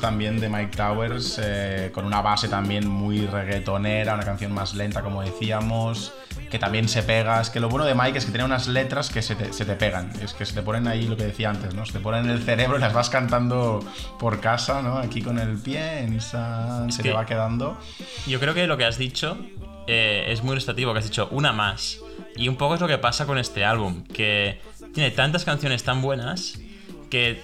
También 0.00 0.40
de 0.40 0.48
Mike 0.48 0.76
Towers, 0.76 1.40
eh, 1.42 1.90
con 1.92 2.04
una 2.04 2.22
base 2.22 2.48
también 2.48 2.88
muy 2.88 3.26
reggaetonera, 3.26 4.14
una 4.14 4.24
canción 4.24 4.52
más 4.52 4.74
lenta, 4.74 5.02
como 5.02 5.22
decíamos, 5.22 6.12
que 6.50 6.58
también 6.58 6.88
se 6.88 7.02
pega. 7.02 7.40
Es 7.40 7.50
que 7.50 7.60
lo 7.60 7.68
bueno 7.68 7.84
de 7.84 7.94
Mike 7.94 8.18
es 8.18 8.24
que 8.24 8.30
tiene 8.30 8.44
unas 8.44 8.66
letras 8.66 9.10
que 9.10 9.22
se 9.22 9.34
te, 9.34 9.52
se 9.52 9.64
te 9.64 9.74
pegan, 9.74 10.10
es 10.22 10.32
que 10.32 10.46
se 10.46 10.54
te 10.54 10.62
ponen 10.62 10.88
ahí 10.88 11.06
lo 11.06 11.16
que 11.16 11.24
decía 11.24 11.50
antes, 11.50 11.74
¿no? 11.74 11.84
Se 11.84 11.92
te 11.92 12.00
ponen 12.00 12.24
en 12.24 12.30
el 12.30 12.42
cerebro 12.42 12.78
y 12.78 12.80
las 12.80 12.92
vas 12.92 13.10
cantando 13.10 13.80
por 14.18 14.40
casa, 14.40 14.82
¿no? 14.82 14.98
Aquí 14.98 15.22
con 15.22 15.38
el 15.38 15.58
piensa, 15.58 16.86
se 16.90 17.02
te 17.02 17.12
va 17.12 17.26
quedando. 17.26 17.78
Yo 18.26 18.40
creo 18.40 18.54
que 18.54 18.66
lo 18.66 18.76
que 18.76 18.84
has 18.84 18.98
dicho 18.98 19.38
eh, 19.86 20.26
es 20.28 20.42
muy 20.42 20.52
ilustrativo, 20.52 20.92
que 20.92 21.00
has 21.00 21.04
dicho 21.04 21.28
una 21.30 21.52
más. 21.52 22.00
Y 22.36 22.48
un 22.48 22.56
poco 22.56 22.74
es 22.74 22.80
lo 22.80 22.88
que 22.88 22.98
pasa 22.98 23.26
con 23.26 23.38
este 23.38 23.64
álbum, 23.64 24.04
que 24.04 24.60
tiene 24.94 25.10
tantas 25.10 25.44
canciones 25.44 25.84
tan 25.84 26.00
buenas 26.00 26.58
que 27.10 27.42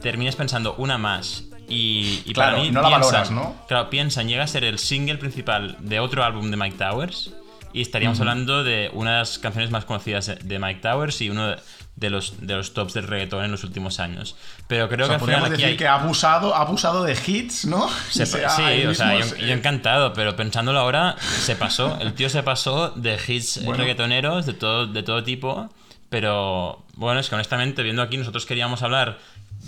terminas 0.00 0.36
pensando 0.36 0.74
una 0.76 0.98
más. 0.98 1.49
Y, 1.70 2.22
y 2.26 2.32
Claro, 2.34 2.56
para 2.56 2.62
mí, 2.64 2.70
no 2.70 2.82
la 2.82 2.88
Piensan- 2.88 3.00
valoras, 3.00 3.30
¿no? 3.30 3.56
Claro, 3.68 3.88
piensan, 3.90 4.28
llega 4.28 4.44
a 4.44 4.46
ser 4.46 4.64
el 4.64 4.78
single 4.78 5.16
principal 5.16 5.76
de 5.80 6.00
otro 6.00 6.22
álbum 6.24 6.50
de 6.50 6.56
Mike 6.58 6.76
Towers. 6.76 7.32
Y 7.72 7.82
estaríamos 7.82 8.18
hablando 8.18 8.64
de 8.64 8.90
una 8.94 9.12
de 9.12 9.18
las 9.18 9.38
canciones 9.38 9.70
más 9.70 9.84
conocidas 9.84 10.26
de- 10.42 10.58
Mike 10.58 10.80
Towers 10.80 11.20
y 11.20 11.30
uno 11.30 11.46
de- 11.50 11.56
de 11.94 12.10
los, 12.10 12.44
de 12.44 12.56
los 12.56 12.74
tops 12.74 12.94
del 12.94 13.06
reggaetón 13.06 13.44
en 13.44 13.52
los 13.52 13.62
últimos 13.62 14.00
años. 14.00 14.34
Pero 14.66 14.88
creo 14.88 15.04
O 15.04 15.08
sea, 15.08 15.18
que 15.18 15.22
al 15.22 15.26
final 15.28 15.40
podríamos 15.40 15.46
aquí 15.50 15.52
decir 15.52 15.66
hay- 15.66 15.76
que 15.76 15.86
ha 15.86 15.94
abusado, 15.94 16.54
ha 16.56 16.62
abusado 16.62 17.04
de 17.04 17.16
hits, 17.24 17.66
¿no? 17.66 17.88
se 18.10 18.26
sea, 18.26 18.48
sí, 18.50 18.86
o 18.86 18.94
sea, 18.94 19.16
yo, 19.18 19.22
se- 19.24 19.46
yo 19.46 19.52
encantado, 19.52 20.12
pero 20.14 20.34
pensándolo 20.34 20.80
ahora, 20.80 21.14
se 21.20 21.54
pasó. 21.54 21.96
El 22.00 22.14
tío 22.14 22.28
se 22.28 22.42
pasó 22.42 22.90
de 22.96 23.16
hits 23.24 23.64
Bueno. 23.64 23.82
reggaetoneros 23.82 24.46
de 24.46 24.54
todo, 24.54 24.86
de 24.88 25.02
todo 25.04 25.22
tipo. 25.22 25.70
Pero 26.08 26.84
bueno, 26.94 27.20
es 27.20 27.28
que 27.28 27.36
honestamente, 27.36 27.84
viendo 27.84 28.02
aquí, 28.02 28.16
nosotros 28.16 28.46
queríamos 28.46 28.82
hablar 28.82 29.18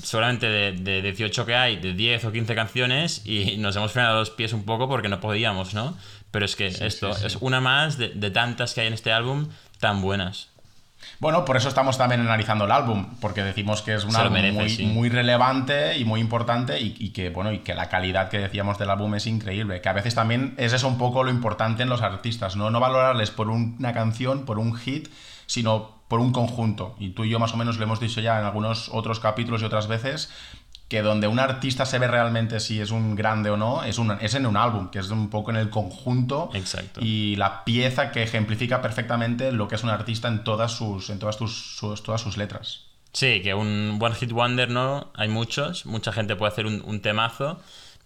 seguramente 0.02 0.46
de, 0.48 0.72
de 0.72 1.02
18 1.02 1.46
que 1.46 1.55
hay, 1.55 1.76
de 1.76 1.92
10 1.92 2.24
o 2.26 2.33
15 2.33 2.55
canciones, 2.55 3.22
y 3.26 3.57
nos 3.59 3.76
hemos 3.76 3.92
frenado 3.92 4.18
los 4.18 4.31
pies 4.31 4.52
un 4.52 4.64
poco 4.64 4.88
porque 4.88 5.09
no 5.09 5.20
podíamos, 5.20 5.74
¿no? 5.74 5.96
Pero 6.31 6.44
es 6.44 6.57
que 6.57 6.66
esto 6.66 7.11
es 7.11 7.37
una 7.40 7.61
más 7.61 7.98
de, 7.98 8.09
de 8.11 8.31
tantas 8.31 8.74
que 8.74 8.81
hay 8.83 8.87
en 8.87 8.94
este 8.94 9.12
álbum 9.12 9.48
tan 9.81 10.00
buenas. 10.00 10.48
Bueno, 11.18 11.44
por 11.44 11.57
eso 11.57 11.68
estamos 11.68 11.98
también 11.98 12.20
analizando 12.20 12.64
el 12.64 12.70
álbum, 12.70 13.16
porque 13.20 13.42
decimos 13.42 13.83
que 13.83 13.94
es 13.94 14.05
un 14.05 14.12
Se 14.12 14.18
álbum 14.18 14.35
merece, 14.35 14.85
muy, 14.85 14.92
muy 14.94 15.09
relevante 15.09 15.98
y 15.98 16.05
muy 16.05 16.20
importante 16.20 16.81
y, 16.81 16.94
y 16.98 17.11
que 17.11 17.31
bueno 17.31 17.52
y 17.52 17.59
que 17.59 17.74
la 17.74 17.88
calidad 17.88 18.28
que 18.28 18.38
decíamos 18.38 18.78
del 18.78 18.88
álbum 18.88 19.12
es 19.16 19.26
increíble. 19.26 19.81
Que 19.81 19.88
a 19.88 19.92
veces 19.94 20.14
también 20.14 20.55
es 20.59 20.72
eso 20.72 20.87
un 20.87 20.98
poco 20.98 21.24
lo 21.24 21.31
importante 21.31 21.83
en 21.83 21.88
los 21.88 22.02
artistas, 22.02 22.55
no, 22.55 22.70
no 22.70 22.78
valorarles 22.78 23.33
por 23.33 23.48
un- 23.50 23.74
una 23.81 23.92
canción, 23.92 24.44
por 24.44 24.61
un 24.61 24.76
hit, 24.76 25.09
sino 25.46 26.01
por 26.12 26.20
un 26.20 26.31
conjunto. 26.31 26.94
Y 26.98 27.09
tú 27.14 27.25
y 27.25 27.31
yo 27.31 27.38
más 27.38 27.55
o 27.55 27.57
menos 27.57 27.79
lo 27.79 27.85
hemos 27.85 27.98
dicho 27.98 28.20
ya 28.20 28.38
en 28.38 28.44
algunos 28.44 28.90
otros 28.92 29.18
capítulos 29.18 29.62
y 29.62 29.64
otras 29.64 29.87
veces 29.88 30.29
que 30.90 31.01
donde 31.01 31.27
un 31.27 31.38
artista 31.38 31.87
se 31.87 31.98
ve 31.98 32.07
realmente 32.07 32.61
si 32.61 32.83
es 32.83 32.90
un 32.90 33.14
grande 33.16 33.48
o 33.48 33.57
no 33.57 33.83
es, 33.83 33.96
un, 33.96 34.11
es 34.20 34.35
en 34.35 34.44
un 34.44 34.59
álbum, 34.59 34.90
que 34.90 34.98
es 34.98 35.09
un 35.09 35.31
poco 35.31 35.51
en 35.53 35.57
el 35.57 35.70
conjunto 35.70 36.51
Exacto. 36.53 37.01
y 37.03 37.37
la 37.37 37.64
pieza 37.64 38.11
que 38.12 38.22
ejemplifica 38.22 38.83
perfectamente 38.83 39.53
lo 39.53 39.68
que 39.68 39.77
es 39.77 39.85
un 39.85 39.88
artista 39.88 40.29
en 40.29 40.44
todas 40.44 40.72
sus, 40.72 41.09
en 41.09 41.18
todas, 41.18 41.38
tus, 41.38 41.77
sus- 41.79 42.03
todas 42.03 42.20
sus 42.20 42.37
letras. 42.37 42.83
Sí, 43.14 43.40
que 43.40 43.55
un 43.55 43.98
One 43.98 44.14
Hit 44.14 44.33
Wonder 44.33 44.68
no, 44.68 45.07
hay 45.14 45.29
muchos, 45.31 45.87
mucha 45.87 46.12
gente 46.12 46.37
puede 46.37 46.53
hacer 46.53 46.66
un, 46.66 46.83
un 46.85 47.01
temazo, 47.01 47.59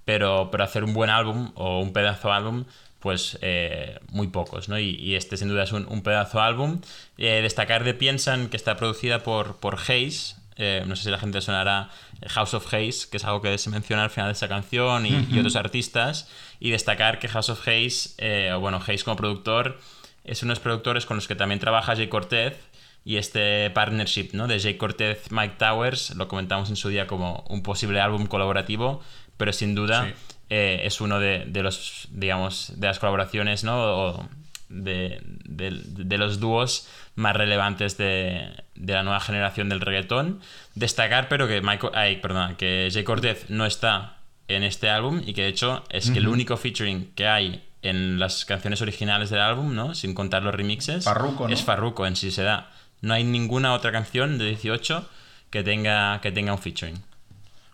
pero, 0.05 0.49
pero 0.53 0.63
hacer 0.63 0.85
un 0.85 0.95
buen 0.95 1.11
álbum 1.11 1.51
o 1.57 1.81
un 1.81 1.93
pedazo 1.93 2.33
álbum, 2.33 2.67
pues 3.07 3.39
eh, 3.41 4.01
muy 4.11 4.27
pocos, 4.27 4.69
¿no? 4.69 4.81
Y, 4.81 4.97
y 4.97 5.15
este 5.15 5.37
sin 5.37 5.47
duda 5.47 5.63
es 5.63 5.71
un, 5.71 5.87
un 5.89 6.03
pedazo 6.03 6.41
álbum. 6.41 6.81
Eh, 7.19 7.39
destacar 7.41 7.85
de 7.85 7.95
Piensan 7.95 8.49
que 8.49 8.57
está 8.57 8.77
producida 8.77 9.23
por, 9.23 9.59
por 9.59 9.79
Hayes, 9.87 10.35
eh, 10.57 10.83
no 10.89 10.97
sé 10.97 11.05
si 11.05 11.11
la 11.11 11.19
gente 11.21 11.41
sonará 11.41 11.89
House 12.27 12.55
of 12.55 12.75
Hayes, 12.75 13.07
que 13.07 13.19
es 13.19 13.25
algo 13.25 13.43
que 13.43 13.57
se 13.59 13.71
menciona 13.71 14.03
al 14.03 14.11
final 14.11 14.27
de 14.27 14.33
esa 14.33 14.49
canción, 14.49 15.07
y, 15.07 15.25
y 15.31 15.39
otros 15.39 15.55
artistas. 15.55 16.29
Y 16.59 16.71
destacar 16.71 17.21
que 17.21 17.29
House 17.29 17.49
of 17.49 17.69
Hayes, 17.69 18.17
eh, 18.19 18.51
o 18.53 18.59
bueno, 18.59 18.83
Hayes 18.85 19.05
como 19.05 19.15
productor, 19.15 19.79
es 20.25 20.43
unos 20.43 20.59
productores 20.59 21.07
con 21.07 21.17
los 21.17 21.29
que 21.29 21.37
también 21.37 21.61
trabaja 21.61 21.95
Jay 21.95 22.09
Cortez. 22.09 22.59
Y 23.05 23.19
este 23.19 23.71
partnership 23.71 24.31
¿no? 24.33 24.49
de 24.49 24.59
Jay 24.59 24.75
Cortez, 24.75 25.31
Mike 25.31 25.55
Towers, 25.59 26.17
lo 26.17 26.27
comentamos 26.27 26.71
en 26.71 26.77
su 26.77 26.89
día 26.89 27.07
como 27.07 27.45
un 27.49 27.63
posible 27.63 28.01
álbum 28.01 28.27
colaborativo, 28.27 29.01
pero 29.37 29.53
sin 29.53 29.77
duda 29.77 30.09
Sí. 30.09 30.36
Eh, 30.51 30.83
es 30.85 31.01
uno 31.01 31.19
de, 31.21 31.45
de 31.47 31.63
los, 31.63 32.09
digamos, 32.11 32.73
de 32.77 32.87
las 32.87 32.99
colaboraciones, 32.99 33.65
¿no? 33.65 33.77
O 33.79 34.29
de, 34.69 35.21
de- 35.45 35.81
de 35.85 36.19
los 36.19 36.41
dúos 36.41 36.89
más 37.15 37.35
relevantes 37.37 37.97
de, 37.97 38.51
de 38.75 38.93
la 38.93 39.03
nueva 39.03 39.21
generación 39.21 39.69
del 39.69 39.81
reggaetón. 39.81 40.41
Destacar, 40.75 41.29
pero 41.29 41.47
que 41.49 41.61
Michael, 41.61 41.93
ay, 41.95 42.17
perdona, 42.17 42.57
que 42.57 42.89
Jay 42.93 43.05
Cortez 43.05 43.47
no 43.49 43.65
está 43.67 44.17
en 44.49 44.63
este 44.63 44.89
álbum 44.91 45.23
y 45.25 45.33
que 45.35 45.43
de 45.43 45.49
hecho 45.49 45.83
es 45.91 46.11
que 46.11 46.19
el 46.19 46.29
único 46.29 46.57
featuring 46.57 47.11
que 47.15 47.27
hay 47.27 47.65
en 47.83 48.19
las 48.19 48.45
canciones 48.45 48.83
originales 48.83 49.31
del 49.31 49.41
álbum, 49.41 49.75
¿no? 49.75 49.95
Sin 49.95 50.15
contar 50.15 50.43
los 50.43 50.55
remixes. 50.55 51.05
Farruko, 51.05 51.47
¿no? 51.49 51.55
Es 51.55 51.63
Farruko 51.63 52.07
en 52.07 52.17
sí 52.17 52.31
se 52.31 52.43
da. 52.43 52.71
No 53.01 53.15
hay 53.15 53.25
ninguna 53.25 53.73
otra 53.73 53.93
canción 53.93 54.39
de 54.39 54.47
18 54.47 55.09
que 55.51 55.63
tenga, 55.63 56.21
que 56.21 56.33
tenga 56.33 56.53
un 56.53 56.59
featuring. 56.59 56.97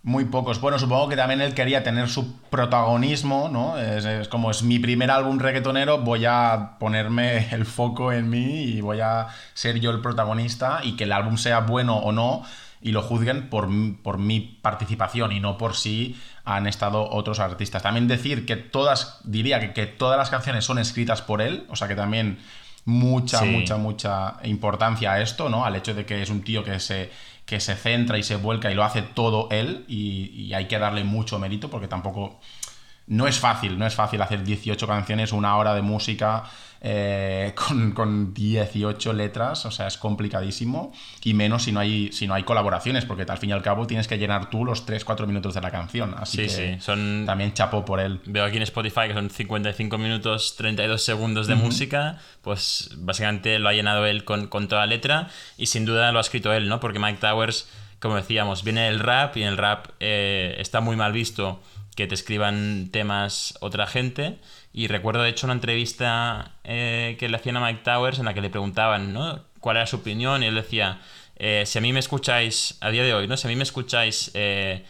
Muy 0.04 0.24
pocos. 0.24 0.60
Bueno, 0.60 0.80
supongo 0.80 1.08
que 1.08 1.14
también 1.16 1.40
él 1.40 1.54
quería 1.54 1.84
tener 1.84 2.08
su 2.08 2.40
protagonismo, 2.50 3.48
¿no? 3.48 3.78
Es, 3.78 4.04
es 4.04 4.26
como 4.26 4.50
es 4.50 4.64
mi 4.64 4.80
primer 4.80 5.12
álbum 5.12 5.38
reggaetonero, 5.38 5.98
voy 5.98 6.24
a 6.26 6.76
ponerme 6.80 7.48
el 7.52 7.64
foco 7.66 8.10
en 8.12 8.28
mí 8.28 8.62
y 8.64 8.80
voy 8.80 9.00
a 9.00 9.28
ser 9.54 9.78
yo 9.78 9.92
el 9.92 10.00
protagonista 10.00 10.80
y 10.82 10.96
que 10.96 11.04
el 11.04 11.12
álbum 11.12 11.36
sea 11.36 11.60
bueno 11.60 11.98
o 11.98 12.10
no 12.10 12.42
y 12.80 12.90
lo 12.90 13.00
juzguen 13.02 13.48
por, 13.48 13.68
por 14.02 14.18
mi 14.18 14.40
participación 14.40 15.30
y 15.30 15.38
no 15.38 15.56
por 15.56 15.76
si 15.76 16.20
han 16.44 16.66
estado 16.66 17.08
otros 17.08 17.38
artistas. 17.38 17.84
También 17.84 18.08
decir 18.08 18.44
que 18.44 18.56
todas, 18.56 19.20
diría 19.22 19.60
que, 19.60 19.72
que 19.72 19.86
todas 19.86 20.18
las 20.18 20.30
canciones 20.30 20.64
son 20.64 20.80
escritas 20.80 21.22
por 21.22 21.40
él, 21.40 21.64
o 21.70 21.76
sea 21.76 21.86
que 21.86 21.94
también 21.94 22.40
mucha, 22.84 23.38
Sí. 23.38 23.46
mucha, 23.46 23.76
mucha 23.76 24.34
importancia 24.42 25.12
a 25.12 25.20
esto, 25.20 25.48
¿no? 25.48 25.64
Al 25.64 25.76
hecho 25.76 25.94
de 25.94 26.04
que 26.04 26.22
es 26.22 26.30
un 26.30 26.42
tío 26.42 26.64
que 26.64 26.80
se, 26.80 27.12
que 27.44 27.60
se 27.60 27.74
centra 27.76 28.18
y 28.18 28.22
se 28.22 28.36
vuelca 28.36 28.70
y 28.70 28.74
lo 28.74 28.84
hace 28.84 29.02
todo 29.02 29.48
él 29.50 29.84
y, 29.88 30.30
y 30.30 30.54
hay 30.54 30.68
que 30.68 30.78
darle 30.78 31.04
mucho 31.04 31.38
mérito 31.38 31.70
porque 31.70 31.88
tampoco... 31.88 32.40
No 33.06 33.26
es 33.26 33.38
fácil, 33.38 33.78
no 33.78 33.86
es 33.86 33.94
fácil 33.94 34.22
hacer 34.22 34.42
18 34.44 34.86
canciones, 34.86 35.32
una 35.32 35.56
hora 35.56 35.74
de 35.74 35.82
música 35.82 36.44
eh, 36.80 37.52
con, 37.68 37.92
con 37.92 38.32
18 38.34 39.12
letras, 39.12 39.66
o 39.66 39.70
sea, 39.70 39.86
es 39.86 39.96
complicadísimo 39.98 40.92
y 41.22 41.34
menos 41.34 41.64
si 41.64 41.72
no 41.72 41.80
hay, 41.80 42.10
si 42.12 42.26
no 42.26 42.34
hay 42.34 42.42
colaboraciones, 42.44 43.04
porque 43.04 43.24
al 43.28 43.38
fin 43.38 43.50
y 43.50 43.52
al 43.52 43.62
cabo 43.62 43.86
tienes 43.86 44.08
que 44.08 44.18
llenar 44.18 44.50
tú 44.50 44.64
los 44.64 44.86
3-4 44.86 45.26
minutos 45.26 45.54
de 45.54 45.60
la 45.60 45.70
canción, 45.70 46.14
así 46.18 46.36
Sí, 46.38 46.42
que 46.44 46.48
sí, 46.48 46.80
son- 46.80 47.24
también 47.26 47.52
chapó 47.54 47.84
por 47.84 48.00
él. 48.00 48.20
Veo 48.26 48.44
aquí 48.44 48.56
en 48.56 48.62
Spotify 48.64 49.08
que 49.08 49.14
son 49.14 49.30
55 49.30 49.98
minutos 49.98 50.54
32 50.56 51.04
segundos 51.04 51.46
de 51.46 51.54
música, 51.54 52.18
pues 52.40 52.90
básicamente 52.96 53.58
lo 53.58 53.68
ha 53.68 53.72
llenado 53.72 54.06
él 54.06 54.24
con, 54.24 54.46
con 54.48 54.68
toda 54.68 54.86
letra 54.86 55.28
y 55.58 55.66
sin 55.66 55.84
duda 55.84 56.10
lo 56.12 56.18
ha 56.18 56.22
escrito 56.22 56.52
él, 56.52 56.68
¿no? 56.68 56.80
Porque 56.80 56.98
Mike 56.98 57.18
Towers, 57.20 57.68
como 58.00 58.16
decíamos, 58.16 58.64
viene 58.64 58.82
del 58.82 58.98
rap 58.98 59.36
y 59.36 59.42
en 59.42 59.48
el 59.48 59.56
rap 59.56 59.86
eh, 60.00 60.56
está 60.58 60.80
muy 60.80 60.96
mal 60.96 61.12
visto 61.12 61.60
que 61.96 62.06
te 62.06 62.14
escriban 62.14 62.88
temas 62.90 63.54
otra 63.60 63.86
gente 63.86 64.38
y 64.72 64.86
recuerdo 64.88 65.22
de 65.22 65.30
hecho 65.30 65.46
una 65.46 65.54
entrevista 65.54 66.52
eh, 66.64 67.16
que 67.18 67.28
le 67.28 67.36
hacían 67.36 67.56
a 67.56 67.60
Mike 67.60 67.82
Towers 67.84 68.18
en 68.18 68.24
la 68.24 68.34
que 68.34 68.40
le 68.40 68.50
preguntaban, 68.50 69.12
¿no? 69.12 69.40
¿Cuál 69.60 69.76
era 69.76 69.86
su 69.86 69.96
opinión? 69.96 70.42
Y 70.42 70.46
él 70.46 70.54
decía, 70.54 71.00
eh, 71.36 71.64
si 71.66 71.78
a 71.78 71.80
mí 71.82 71.92
me 71.92 72.00
escucháis, 72.00 72.78
a 72.80 72.90
día 72.90 73.02
de 73.02 73.14
hoy, 73.14 73.28
¿no? 73.28 73.36
Si 73.36 73.46
a 73.46 73.50
mí 73.50 73.56
me 73.56 73.62
escucháis... 73.62 74.30
eh, 74.34 74.84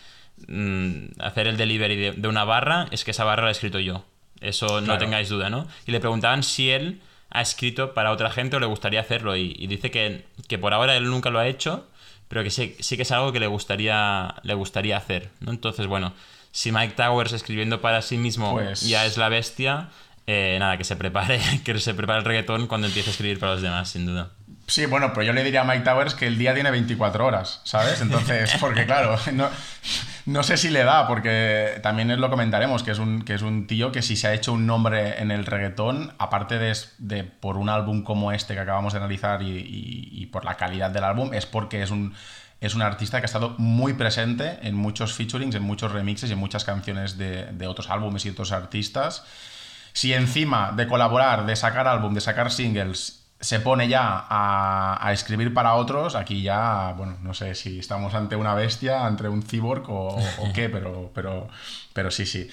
mm, 0.49 1.21
hacer 1.21 1.47
el 1.47 1.57
delivery 1.57 1.97
de, 1.97 2.13
de 2.13 2.29
una 2.29 2.45
barra, 2.45 2.87
es 2.91 3.05
que 3.05 3.11
esa 3.13 3.25
barra 3.25 3.43
la 3.45 3.49
he 3.51 3.53
escrito 3.53 3.79
yo. 3.79 4.05
Eso 4.41 4.81
no 4.81 4.99
tengáis 4.99 5.29
duda, 5.29 5.51
¿no? 5.51 5.67
Y 5.87 5.93
le 5.93 6.01
preguntaban 6.01 6.43
si 6.43 6.71
él 6.71 7.01
ha 7.31 7.41
escrito 7.43 7.95
para 7.95 8.11
otra 8.11 8.31
gente 8.31 8.57
o 8.57 8.61
le 8.61 8.67
gustaría 8.67 9.01
hacerlo. 9.01 9.37
Y, 9.37 9.55
y 9.59 9.67
dice 9.69 9.91
que, 9.91 10.27
que 10.49 10.59
por 10.59 10.75
ahora 10.75 10.97
él 10.97 11.05
nunca 11.05 11.31
lo 11.31 11.39
ha 11.39 11.47
hecho, 11.47 11.87
pero 12.29 12.43
que 12.43 12.51
sí, 12.51 12.75
sí 12.81 12.97
que 12.97 13.03
es 13.03 13.13
algo 13.13 13.33
que 13.33 13.39
le 13.41 13.47
gustaría, 13.47 14.35
le 14.43 14.55
gustaría 14.55 14.97
hacer, 14.97 15.31
¿no? 15.41 15.53
Entonces, 15.53 15.87
bueno, 15.87 16.13
si 16.53 16.71
Mike 16.71 16.95
Towers 16.95 17.33
escribiendo 17.33 17.81
para 17.81 18.01
sí 18.03 18.17
mismo 18.19 18.53
Pues- 18.53 18.83
ya 18.83 19.05
es 19.07 19.17
la 19.19 19.29
bestia, 19.29 19.89
eh, 20.29 20.57
nada, 20.61 20.77
que 20.79 20.85
se 20.85 20.95
prepare, 20.95 21.41
que 21.65 21.79
se 21.81 21.95
prepare 21.95 22.21
el 22.21 22.25
reggaetón 22.25 22.67
cuando 22.69 22.87
empiece 22.87 23.11
a 23.11 23.13
escribir 23.13 23.41
para 23.41 23.53
los 23.55 23.63
demás, 23.63 23.89
sin 23.91 24.07
duda. 24.07 24.31
Sí, 24.69 24.87
bueno, 24.87 25.11
pero 25.13 25.25
yo 25.25 25.33
le 25.33 25.43
diría 25.43 25.63
a 25.63 25.65
Mike 25.65 25.83
Towers 25.85 26.15
que 26.15 26.27
el 26.29 26.39
día 26.39 26.55
tiene 26.55 26.71
24 26.71 27.27
horas, 27.27 27.61
¿sabes? 27.65 28.01
Entonces, 28.01 28.53
porque 28.61 28.87
claro, 28.87 29.19
no, 29.33 29.49
no 30.27 30.43
sé 30.45 30.57
si 30.57 30.71
le 30.71 30.85
da, 30.85 31.09
porque 31.09 31.81
también 31.83 32.19
lo 32.21 32.31
comentaremos, 32.31 32.85
que 32.85 32.93
es, 32.93 32.99
un, 33.01 33.23
que 33.23 33.35
es 33.35 33.43
un 33.43 33.67
tío 33.67 33.91
que 33.91 34.03
si 34.03 34.15
se 34.15 34.29
ha 34.29 34.35
hecho 34.35 34.53
un 34.53 34.65
nombre 34.67 35.21
en 35.21 35.33
el 35.33 35.47
reggaetón, 35.47 36.15
aparte 36.19 36.59
de, 36.61 36.75
de 36.99 37.25
por 37.25 37.57
un 37.57 37.69
álbum 37.69 38.05
como 38.05 38.31
este 38.31 38.55
que 38.55 38.61
acabamos 38.61 38.93
de 38.93 39.01
analizar 39.01 39.43
y, 39.43 39.51
y- 39.51 40.09
y 40.23 40.27
por 40.27 40.45
la 40.45 40.55
calidad 40.57 40.91
del 40.91 41.05
álbum, 41.05 41.35
es 41.35 41.45
porque 41.45 41.83
es 41.83 41.91
un, 41.91 42.15
es 42.63 42.77
un 42.77 42.83
artista 42.83 43.19
que 43.19 43.25
ha 43.25 43.27
estado 43.27 43.57
muy 43.59 43.95
presente 43.95 44.61
en 44.63 44.77
muchos 44.77 45.13
featurings, 45.13 45.57
en 45.57 45.63
muchos 45.63 45.91
remixes 45.91 46.31
y 46.31 46.33
en 46.33 46.39
muchas 46.39 46.65
canciones 46.65 47.19
de, 47.19 47.47
de 47.47 47.67
otros 47.67 47.91
álbumes 47.91 48.25
y 48.25 48.31
otros 48.31 48.53
artistas. 48.53 49.25
Si 49.93 50.13
encima 50.13 50.73
de 50.73 50.87
colaborar, 50.87 51.45
de 51.45 51.57
sacar 51.57 51.89
álbum, 51.89 52.15
de 52.15 52.21
sacar 52.21 52.53
singles, 52.53 53.22
se 53.43 53.59
pone 53.61 53.89
ya 53.89 54.25
a, 54.29 54.99
a 55.05 55.13
escribir 55.13 55.53
para 55.53 55.75
otros, 55.75 56.15
aquí 56.15 56.43
ya, 56.43 56.95
bueno, 56.97 57.17
no 57.23 57.35
sé 57.35 57.55
si 57.57 57.81
estamos 57.81 58.15
ante 58.15 58.37
una 58.37 58.55
bestia, 58.55 59.05
ante 59.05 59.29
un 59.29 59.43
cyborg 59.43 59.91
o, 59.91 60.17
o 60.17 60.53
qué, 60.55 60.69
pero, 60.69 61.11
pero, 61.13 61.49
pero 61.93 62.11
sí, 62.13 62.25
sí. 62.25 62.49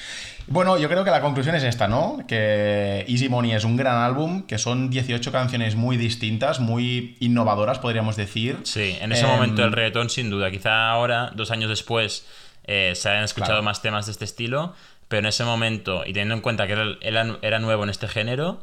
Bueno, 0.47 0.79
yo 0.79 0.89
creo 0.89 1.03
que 1.03 1.11
la 1.11 1.21
conclusión 1.21 1.53
es 1.55 1.63
esta, 1.63 1.87
¿no? 1.87 2.17
Que 2.27 3.05
Easy 3.07 3.29
Money 3.29 3.51
es 3.53 3.63
un 3.65 3.77
gran 3.77 3.97
álbum, 3.97 4.47
que 4.47 4.57
son 4.57 4.89
18 4.89 5.31
canciones 5.31 5.75
muy 5.75 5.95
distintas, 5.95 6.59
muy 6.59 7.15
innovadoras, 7.19 7.77
podríamos 7.77 8.15
decir. 8.15 8.57
Sí, 8.63 8.97
en 8.99 9.11
ese 9.11 9.25
Em, 9.25 9.29
momento 9.29 9.63
el 9.63 9.71
reggaetón 9.71 10.09
sin 10.09 10.31
duda. 10.31 10.49
Quizá 10.49 10.89
ahora, 10.89 11.31
dos 11.35 11.51
años 11.51 11.69
después, 11.69 12.25
eh, 12.65 12.93
se 12.95 13.09
hayan 13.09 13.25
escuchado 13.25 13.51
Claro. 13.51 13.63
más 13.63 13.83
temas 13.83 14.07
de 14.07 14.11
este 14.13 14.25
estilo, 14.25 14.73
pero 15.07 15.19
en 15.19 15.25
ese 15.27 15.43
momento, 15.43 16.01
y 16.03 16.13
teniendo 16.13 16.33
en 16.33 16.41
cuenta 16.41 16.65
que 16.65 16.73
él 16.73 16.97
era, 17.01 17.37
era 17.43 17.59
nuevo 17.59 17.83
en 17.83 17.91
este 17.91 18.07
género, 18.07 18.59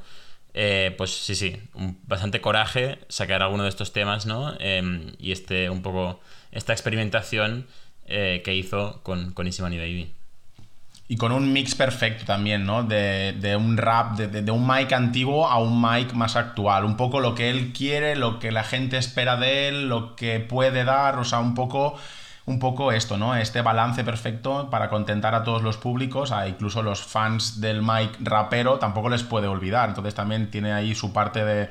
eh, 0.57 0.95
pues 0.99 1.11
sí, 1.13 1.35
sí, 1.37 1.57
un- 1.75 1.99
bastante 2.07 2.41
coraje 2.41 2.99
sacar 3.09 3.43
alguno 3.43 3.65
de 3.65 3.69
estos 3.71 3.93
temas, 3.93 4.27
¿no? 4.27 4.55
Em, 4.61 5.13
y 5.21 5.33
este, 5.33 5.71
un 5.71 5.83
poco, 5.83 6.21
esta 6.53 6.73
experimentación 6.73 7.67
eh, 8.09 8.43
que 8.45 8.55
hizo 8.55 9.01
con, 9.05 9.33
con 9.35 9.47
Easy 9.47 9.63
Money 9.63 9.79
Baby. 9.79 10.13
Y 11.09 11.17
con 11.19 11.31
un 11.31 11.53
mix 11.53 11.77
perfecto 11.77 12.25
también, 12.25 12.67
¿no? 12.67 12.83
De, 12.83 13.33
de 13.39 13.55
un 13.55 13.77
rap, 13.77 14.17
de, 14.17 14.27
de- 14.27 14.43
de 14.43 14.51
un 14.51 14.67
mic 14.67 14.93
antiguo 14.93 15.47
a 15.47 15.59
un 15.59 15.81
mic 15.81 16.13
más 16.15 16.35
actual. 16.35 16.85
Un 16.85 16.97
poco 16.97 17.21
lo 17.21 17.35
que 17.37 17.49
él 17.51 17.73
quiere, 17.73 18.17
lo 18.17 18.41
que 18.41 18.51
la 18.51 18.65
gente 18.65 18.97
espera 18.99 19.37
de 19.37 19.69
él, 19.69 19.89
lo 19.89 20.17
que 20.17 20.41
puede 20.41 20.85
dar, 20.85 21.19
o 21.21 21.25
sea, 21.25 21.39
un 21.39 21.55
poco, 21.55 21.97
un 22.47 22.59
poco 22.61 22.93
esto, 22.93 23.17
¿no? 23.19 23.35
Este 23.35 23.61
balance 23.61 24.05
perfecto 24.05 24.71
para 24.71 24.89
contentar 24.89 25.35
a 25.35 25.43
todos 25.45 25.63
los 25.63 25.77
públicos, 25.77 26.31
a 26.33 26.47
incluso 26.49 26.83
los 26.83 27.03
fans 27.03 27.61
del 27.61 27.83
mic 27.83 28.17
rapero, 28.21 28.79
tampoco 28.79 29.09
les 29.09 29.25
puede 29.25 29.49
olvidar. 29.49 29.89
Entonces 29.89 30.15
también 30.15 30.51
tiene 30.51 30.73
ahí 30.73 30.95
su 30.95 31.13
parte 31.13 31.45
de, 31.45 31.69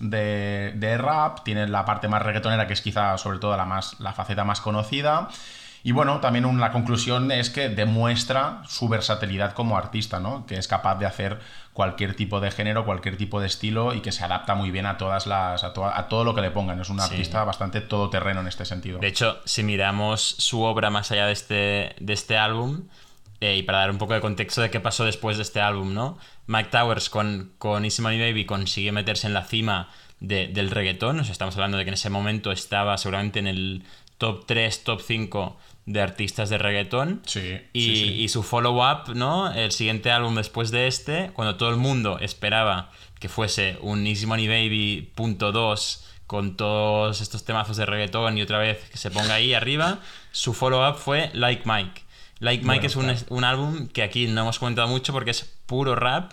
de, 0.00 0.98
rap, 0.98 1.42
tiene 1.44 1.66
la 1.66 1.84
parte 1.84 2.08
más 2.08 2.22
reggaetonera, 2.22 2.66
que 2.66 2.74
es 2.74 2.82
quizá 2.82 3.16
sobre 3.18 3.38
todo 3.38 3.56
la, 3.56 3.64
más, 3.64 3.98
la 4.00 4.12
faceta 4.12 4.44
más 4.44 4.60
conocida. 4.60 5.28
Y 5.82 5.92
bueno, 5.92 6.20
también 6.20 6.44
un- 6.44 6.60
la 6.60 6.72
conclusión 6.72 7.30
es 7.30 7.50
que 7.50 7.68
demuestra 7.68 8.62
su 8.66 8.88
versatilidad 8.88 9.52
como 9.52 9.78
artista, 9.78 10.20
¿no? 10.20 10.44
Que 10.44 10.58
es 10.58 10.68
capaz 10.68 10.96
de 10.96 11.06
hacer 11.06 11.38
cualquier 11.78 12.14
tipo 12.16 12.40
de 12.40 12.50
género, 12.50 12.84
cualquier 12.84 13.16
tipo 13.16 13.40
de 13.40 13.46
estilo 13.46 13.94
y 13.94 14.00
que 14.00 14.10
se 14.10 14.24
adapta 14.24 14.56
muy 14.56 14.72
bien 14.72 14.84
a 14.84 14.98
todas 14.98 15.28
las 15.28 15.62
a, 15.62 15.68
a 15.96 16.08
todo 16.08 16.24
lo 16.24 16.34
que 16.34 16.40
le 16.40 16.50
pongan. 16.50 16.80
Es 16.80 16.90
un 16.90 16.98
Sí. 16.98 17.04
artista 17.04 17.44
bastante 17.44 17.80
todoterreno 17.80 18.40
en 18.40 18.48
este 18.48 18.64
sentido. 18.64 18.98
De 18.98 19.06
hecho, 19.06 19.38
si 19.44 19.62
miramos 19.62 20.20
su 20.38 20.62
obra 20.64 20.90
más 20.90 21.12
allá 21.12 21.26
de 21.26 21.32
este, 21.32 21.94
de 22.00 22.12
este 22.12 22.36
álbum, 22.36 22.88
eh, 23.40 23.56
y 23.58 23.62
para 23.62 23.78
dar 23.78 23.92
un 23.92 23.98
poco 23.98 24.14
de 24.14 24.20
contexto 24.20 24.60
de 24.60 24.70
qué 24.70 24.80
pasó 24.80 25.04
después 25.04 25.36
de 25.36 25.44
este 25.44 25.60
álbum, 25.60 25.94
¿no? 25.94 26.18
Mike 26.48 26.70
Towers 26.70 27.08
con, 27.10 27.52
con 27.58 27.84
Easy 27.84 28.02
Money 28.02 28.18
Baby 28.18 28.44
consigue 28.44 28.90
meterse 28.90 29.28
en 29.28 29.34
la 29.34 29.44
cima 29.44 29.88
de- 30.18 30.48
del 30.48 30.72
reggaetón. 30.72 31.22
Sea, 31.22 31.30
estamos 31.30 31.54
hablando 31.54 31.78
de 31.78 31.84
que 31.84 31.90
en 31.90 31.94
ese 31.94 32.10
momento 32.10 32.50
estaba 32.50 32.98
seguramente 32.98 33.38
en 33.38 33.46
el 33.46 33.84
top 34.18 34.46
3, 34.46 34.82
top 34.82 35.00
5 35.00 35.56
de 35.88 36.02
artistas 36.02 36.50
de 36.50 36.58
reggaetón. 36.58 37.22
Sí, 37.26 37.60
Y, 37.72 37.80
sí, 37.82 37.96
sí. 37.96 38.22
y 38.22 38.28
su 38.28 38.42
follow-up, 38.42 39.14
¿no? 39.14 39.50
El 39.52 39.72
siguiente 39.72 40.10
álbum 40.10 40.34
después 40.34 40.70
de 40.70 40.86
este, 40.86 41.30
cuando 41.32 41.56
todo 41.56 41.70
el 41.70 41.76
mundo 41.76 42.18
esperaba 42.18 42.90
que 43.18 43.28
fuese 43.28 43.78
un 43.80 44.06
Easy 44.06 44.26
Money 44.26 44.46
Baby 44.48 45.10
punto 45.14 45.52
.2 45.52 46.04
con 46.26 46.56
todos 46.56 47.20
estos 47.22 47.44
temazos 47.44 47.78
de 47.78 47.86
reggaetón 47.86 48.36
y 48.36 48.42
otra 48.42 48.58
vez 48.58 48.78
que 48.90 48.98
se 48.98 49.10
ponga 49.10 49.34
ahí 49.34 49.54
arriba, 49.54 49.98
su 50.30 50.52
follow-up 50.52 50.96
fue 50.96 51.30
Like 51.32 51.62
Mike. 51.64 52.02
Like 52.40 52.64
Mike 52.64 52.86
Bueno, 52.86 52.86
es 52.86 52.96
un, 52.96 53.04
claro. 53.06 53.34
un 53.36 53.44
álbum 53.44 53.88
que 53.88 54.02
aquí 54.02 54.26
no 54.28 54.42
hemos 54.42 54.58
comentado 54.58 54.88
mucho 54.88 55.12
porque 55.14 55.30
es 55.30 55.50
puro 55.66 55.94
rap, 55.96 56.32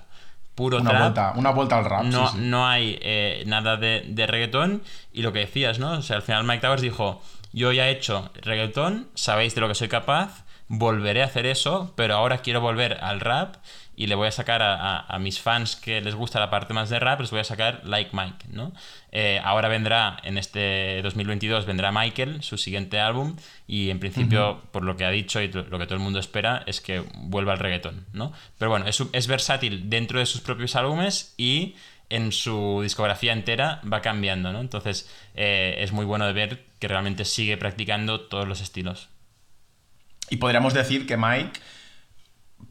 puro 0.54 0.80
una, 0.80 0.89
trap. 0.89 1.02
vuelta, 1.02 1.34
una 1.38 1.52
vuelta 1.52 1.78
al 1.78 1.86
rap. 1.86 2.04
sí, 2.04 2.10
No, 2.10 2.28
sí. 2.30 2.38
no 2.41 2.68
hay 2.68 3.00
eh, 3.02 3.44
nada 3.48 3.78
de, 3.78 4.04
de 4.08 4.28
reggaetón 4.28 4.84
y 5.13 5.22
lo 5.22 5.32
que 5.32 5.39
decías, 5.39 5.80
¿no? 5.80 5.94
O 5.94 6.02
sea, 6.02 6.18
al 6.18 6.22
final 6.24 6.44
Mike 6.44 6.60
Towers 6.62 6.82
dijo, 6.82 7.24
yo 7.56 7.72
ya 7.72 7.88
he 7.88 7.91
hecho 7.91 8.32
reggaetón, 8.41 9.08
sabéis 9.15 9.56
de 9.56 9.62
lo 9.62 9.68
que 9.68 9.76
soy 9.76 9.88
capaz, 9.88 10.46
volveré 10.68 11.22
a 11.22 11.26
hacer 11.26 11.46
eso, 11.46 11.94
pero 11.96 12.15
ahora 12.15 12.39
quiero 12.39 12.60
volver 12.60 12.98
al 13.02 13.20
rap 13.20 13.56
y 13.96 14.08
le 14.08 14.15
voy 14.15 14.28
a 14.28 14.32
sacar 14.32 14.62
a, 14.62 14.74
a- 14.76 15.15
a 15.15 15.20
mis 15.20 15.39
fans 15.39 15.76
que 15.76 16.02
les 16.02 16.15
gusta 16.15 16.39
la 16.39 16.50
parte 16.50 16.74
más 16.74 16.89
de 16.89 17.00
rap, 17.00 17.22
les 17.22 17.30
voy 17.32 17.39
a 17.39 17.44
sacar 17.44 17.82
Like 17.86 18.10
Mike, 18.13 18.48
¿no? 18.50 18.74
Eh, 19.12 19.39
ahora 19.44 19.70
vendrá, 19.70 20.18
en 20.24 20.38
este 20.38 21.02
2022, 21.04 21.65
vendrá 21.65 21.91
Michael, 21.91 22.41
su 22.44 22.58
siguiente 22.58 23.00
álbum, 23.00 23.36
y 23.68 23.89
en 23.91 24.00
principio, 24.00 24.62
por 24.72 24.84
lo 24.84 24.98
que 24.98 25.06
ha 25.06 25.12
dicho 25.12 25.39
y 25.41 25.48
lo 25.50 25.78
que 25.80 25.86
todo 25.86 25.96
el 25.96 26.04
mundo 26.04 26.20
espera, 26.20 26.63
es 26.65 26.82
que 26.82 27.04
vuelva 27.15 27.54
al 27.54 27.60
reggaetón, 27.60 28.06
¿no? 28.12 28.34
Pero 28.58 28.71
bueno, 28.71 28.86
es, 28.88 29.02
es 29.13 29.27
versátil 29.27 29.90
dentro 29.90 30.19
de 30.19 30.25
sus 30.25 30.42
propios 30.42 30.75
álbumes 30.75 31.34
y 31.38 31.75
en 32.10 32.31
su 32.31 32.79
discografía 32.81 33.33
entera 33.33 33.81
va 33.91 34.01
cambiando, 34.01 34.51
¿no? 34.51 34.60
Entonces 34.62 35.10
eh, 35.35 35.75
es 35.79 35.91
muy 35.91 36.06
bueno 36.06 36.25
de 36.27 36.33
ver 36.33 36.65
que 36.79 36.87
realmente 36.87 37.25
sigue 37.25 37.58
practicando 37.58 38.21
todos 38.21 38.47
los 38.47 38.62
estilos. 38.62 39.10
Y 40.29 40.37
podríamos 40.37 40.73
decir 40.73 41.06
que 41.08 41.17
Mike 41.17 41.60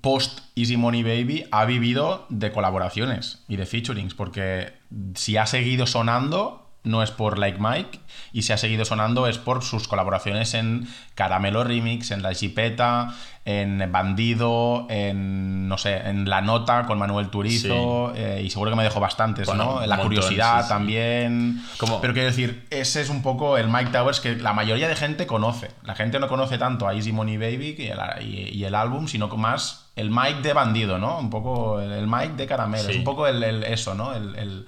post 0.00 0.40
Easy 0.54 0.76
Money 0.76 1.02
Baby 1.02 1.46
ha 1.50 1.64
vivido 1.64 2.26
de 2.28 2.52
colaboraciones 2.52 3.42
y 3.48 3.56
de 3.56 3.66
featurings, 3.66 4.14
porque 4.14 4.72
si 5.14 5.36
ha 5.36 5.46
seguido 5.46 5.86
sonando 5.86 6.63
no 6.84 7.02
es 7.02 7.10
por 7.10 7.38
Like 7.38 7.58
Mike 7.58 7.98
y 8.32 8.42
si 8.42 8.52
ha 8.52 8.56
seguido 8.58 8.84
sonando 8.84 9.26
es 9.26 9.38
por 9.38 9.62
sus 9.64 9.88
colaboraciones 9.88 10.54
en 10.54 10.86
Caramelo 11.14 11.64
Remix, 11.64 12.10
en 12.10 12.22
La 12.22 12.34
Chipeta, 12.34 13.14
en 13.46 13.90
Bandido, 13.92 14.86
en 14.90 15.68
no 15.68 15.76
sé, 15.78 15.96
en 15.96 16.28
La 16.28 16.40
Nota 16.40 16.84
con 16.86 16.98
Manuel 16.98 17.28
Turizo 17.30 18.12
eh, 18.14 18.42
y 18.44 18.50
seguro 18.50 18.70
que 18.70 18.76
me 18.76 18.82
dejo 18.84 19.00
bastantes, 19.00 19.46
Bueno, 19.46 19.64
¿no? 19.64 19.86
La 19.86 19.96
montón, 19.96 20.04
curiosidad 20.14 20.58
sí, 20.58 20.62
sí. 20.64 20.68
también. 20.68 21.62
Pero 22.00 22.12
quiero 22.12 22.28
decir, 22.28 22.66
ese 22.70 23.00
es 23.00 23.08
un 23.08 23.22
poco 23.22 23.56
el 23.58 23.68
Mike 23.68 23.90
Towers 23.90 24.20
que 24.20 24.36
la 24.36 24.52
mayoría 24.52 24.88
de 24.88 24.96
gente 24.96 25.26
conoce. 25.26 25.70
La 25.82 25.94
gente 25.94 26.18
no 26.20 26.28
conoce 26.28 26.58
tanto 26.58 26.86
a 26.88 26.94
Easy 26.94 27.12
Money 27.12 27.36
Baby 27.36 27.76
y 27.78 27.86
el, 27.86 27.98
y- 28.22 28.58
y 28.58 28.64
el 28.64 28.74
álbum, 28.74 29.08
sino 29.08 29.28
más 29.34 29.90
el 29.96 30.10
Mike 30.10 30.40
de 30.42 30.52
Bandido, 30.52 30.98
¿no? 30.98 31.18
Un 31.18 31.30
poco 31.30 31.80
el, 31.80 31.92
el 31.92 32.06
Mike 32.06 32.34
de 32.36 32.46
Caramelo. 32.46 32.84
Sí. 32.84 32.90
Es 32.92 32.96
un 32.98 33.04
poco 33.04 33.26
el, 33.26 33.42
el- 33.42 33.64
eso, 33.64 33.94
¿no? 33.94 34.14
El, 34.14 34.36
el- 34.36 34.66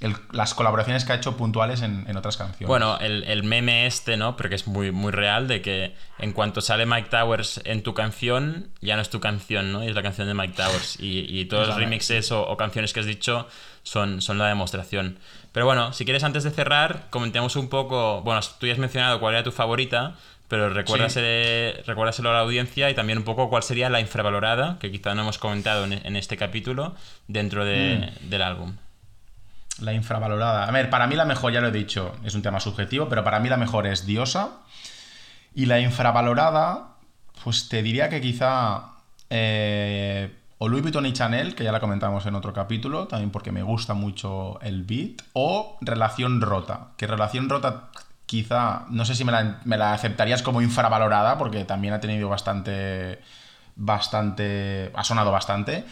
el- 0.00 0.16
las 0.32 0.54
colaboraciones 0.54 1.04
que 1.04 1.12
ha 1.12 1.16
hecho 1.16 1.36
puntuales 1.36 1.80
en, 1.82 2.04
en 2.08 2.16
otras 2.16 2.36
canciones. 2.36 2.66
Bueno, 2.68 2.98
el, 3.00 3.22
el 3.24 3.42
meme 3.44 3.86
este, 3.86 4.16
¿no? 4.16 4.36
Pero 4.36 4.48
que 4.48 4.56
es 4.56 4.66
muy, 4.66 4.90
muy 4.90 5.12
real, 5.12 5.48
de 5.48 5.62
que 5.62 5.94
en 6.18 6.32
cuanto 6.32 6.60
sale 6.60 6.84
Mike 6.86 7.08
Towers 7.10 7.60
en 7.64 7.82
tu 7.82 7.94
canción, 7.94 8.68
ya 8.80 8.96
no 8.96 9.02
es 9.02 9.10
tu 9.10 9.20
canción, 9.20 9.72
¿no? 9.72 9.82
Y 9.84 9.88
es 9.88 9.94
la 9.94 10.02
canción 10.02 10.26
de 10.26 10.34
Mike 10.34 10.54
Towers. 10.56 10.98
Y, 11.00 11.20
y 11.28 11.44
todos 11.46 11.68
los 11.68 11.76
remixes 11.76 12.30
o, 12.32 12.42
o 12.46 12.56
canciones 12.56 12.92
que 12.92 13.00
has 13.00 13.06
dicho 13.06 13.48
son, 13.82 14.20
son 14.20 14.38
la 14.38 14.48
demostración. 14.48 15.18
Pero 15.52 15.66
bueno, 15.66 15.92
si 15.92 16.04
quieres, 16.04 16.24
antes 16.24 16.42
de 16.44 16.50
cerrar, 16.50 17.06
comentemos 17.10 17.54
un 17.56 17.68
poco. 17.68 18.20
Bueno, 18.22 18.40
tú 18.58 18.66
ya 18.66 18.72
has 18.72 18.78
mencionado 18.78 19.20
cuál 19.20 19.34
era 19.34 19.44
tu 19.44 19.52
favorita, 19.52 20.16
pero 20.48 20.68
recuérdaselo, 20.70 21.82
recuérdaselo 21.86 22.30
a 22.30 22.34
la 22.34 22.40
audiencia 22.40 22.90
y 22.90 22.94
también 22.94 23.18
un 23.18 23.24
poco 23.24 23.48
cuál 23.48 23.62
sería 23.62 23.88
la 23.88 24.00
infravalorada, 24.00 24.78
que 24.80 24.90
quizá 24.90 25.14
no 25.14 25.22
hemos 25.22 25.38
comentado 25.38 25.84
en, 25.84 25.92
en 25.92 26.16
este 26.16 26.36
capítulo, 26.36 26.94
dentro 27.28 27.64
de- 27.64 28.10
Mm. 28.24 28.28
del 28.30 28.42
álbum. 28.42 28.76
La 29.80 29.92
infravalorada. 29.92 30.64
A 30.66 30.70
ver, 30.70 30.88
para 30.90 31.06
mí 31.06 31.16
la 31.16 31.24
mejor, 31.24 31.52
ya 31.52 31.60
lo 31.60 31.68
he 31.68 31.72
dicho, 31.72 32.14
es 32.24 32.34
un 32.34 32.42
tema 32.42 32.60
subjetivo, 32.60 33.08
pero 33.08 33.24
para 33.24 33.40
mí 33.40 33.48
la 33.48 33.56
mejor 33.56 33.86
es 33.86 34.06
Diosa. 34.06 34.60
Y 35.54 35.66
la 35.66 35.80
infravalorada, 35.80 36.94
pues 37.42 37.68
te 37.68 37.82
diría 37.82 38.08
que 38.08 38.20
quizá. 38.20 38.92
eh, 39.30 40.32
o 40.58 40.68
Louis 40.68 40.82
Vuitton 40.82 41.04
y 41.06 41.12
Chanel, 41.12 41.54
que 41.54 41.64
ya 41.64 41.72
la 41.72 41.80
comentamos 41.80 42.24
en 42.26 42.34
otro 42.36 42.52
capítulo, 42.52 43.06
también 43.08 43.30
porque 43.30 43.50
me 43.52 43.62
gusta 43.62 43.92
mucho 43.94 44.58
el 44.62 44.84
beat. 44.84 45.22
O 45.32 45.76
Relación 45.80 46.40
Rota, 46.40 46.88
que 46.96 47.06
Relación 47.06 47.48
Rota 47.48 47.90
quizá, 48.26 48.84
no 48.88 49.04
sé 49.04 49.14
si 49.14 49.24
me 49.24 49.32
la, 49.32 49.60
me 49.64 49.76
la 49.76 49.92
aceptarías 49.92 50.42
como 50.42 50.62
infravalorada, 50.62 51.36
porque 51.36 51.64
también 51.64 51.94
ha 51.94 52.00
tenido 52.00 52.28
bastante. 52.28 53.20
Bastante. 53.76 54.92
Ha 54.94 55.04
sonado 55.04 55.32
bastante. 55.32 55.84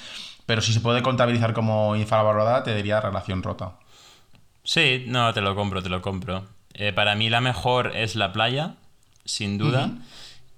Pero 0.52 0.60
si 0.60 0.74
se 0.74 0.80
puede 0.80 1.00
contabilizar 1.02 1.54
como 1.54 1.96
infravalorada, 1.96 2.62
te 2.62 2.74
diría 2.74 3.00
Relación 3.00 3.42
Rota. 3.42 3.72
Sí, 4.62 5.02
no, 5.08 5.32
te 5.32 5.40
lo 5.40 5.54
compro, 5.54 5.82
te 5.82 5.88
lo 5.88 6.02
compro. 6.02 6.44
Eh, 6.74 6.92
para 6.92 7.14
mí 7.14 7.30
la 7.30 7.40
mejor 7.40 7.96
es 7.96 8.16
la 8.16 8.34
playa, 8.34 8.74
sin 9.24 9.56
duda. 9.56 9.92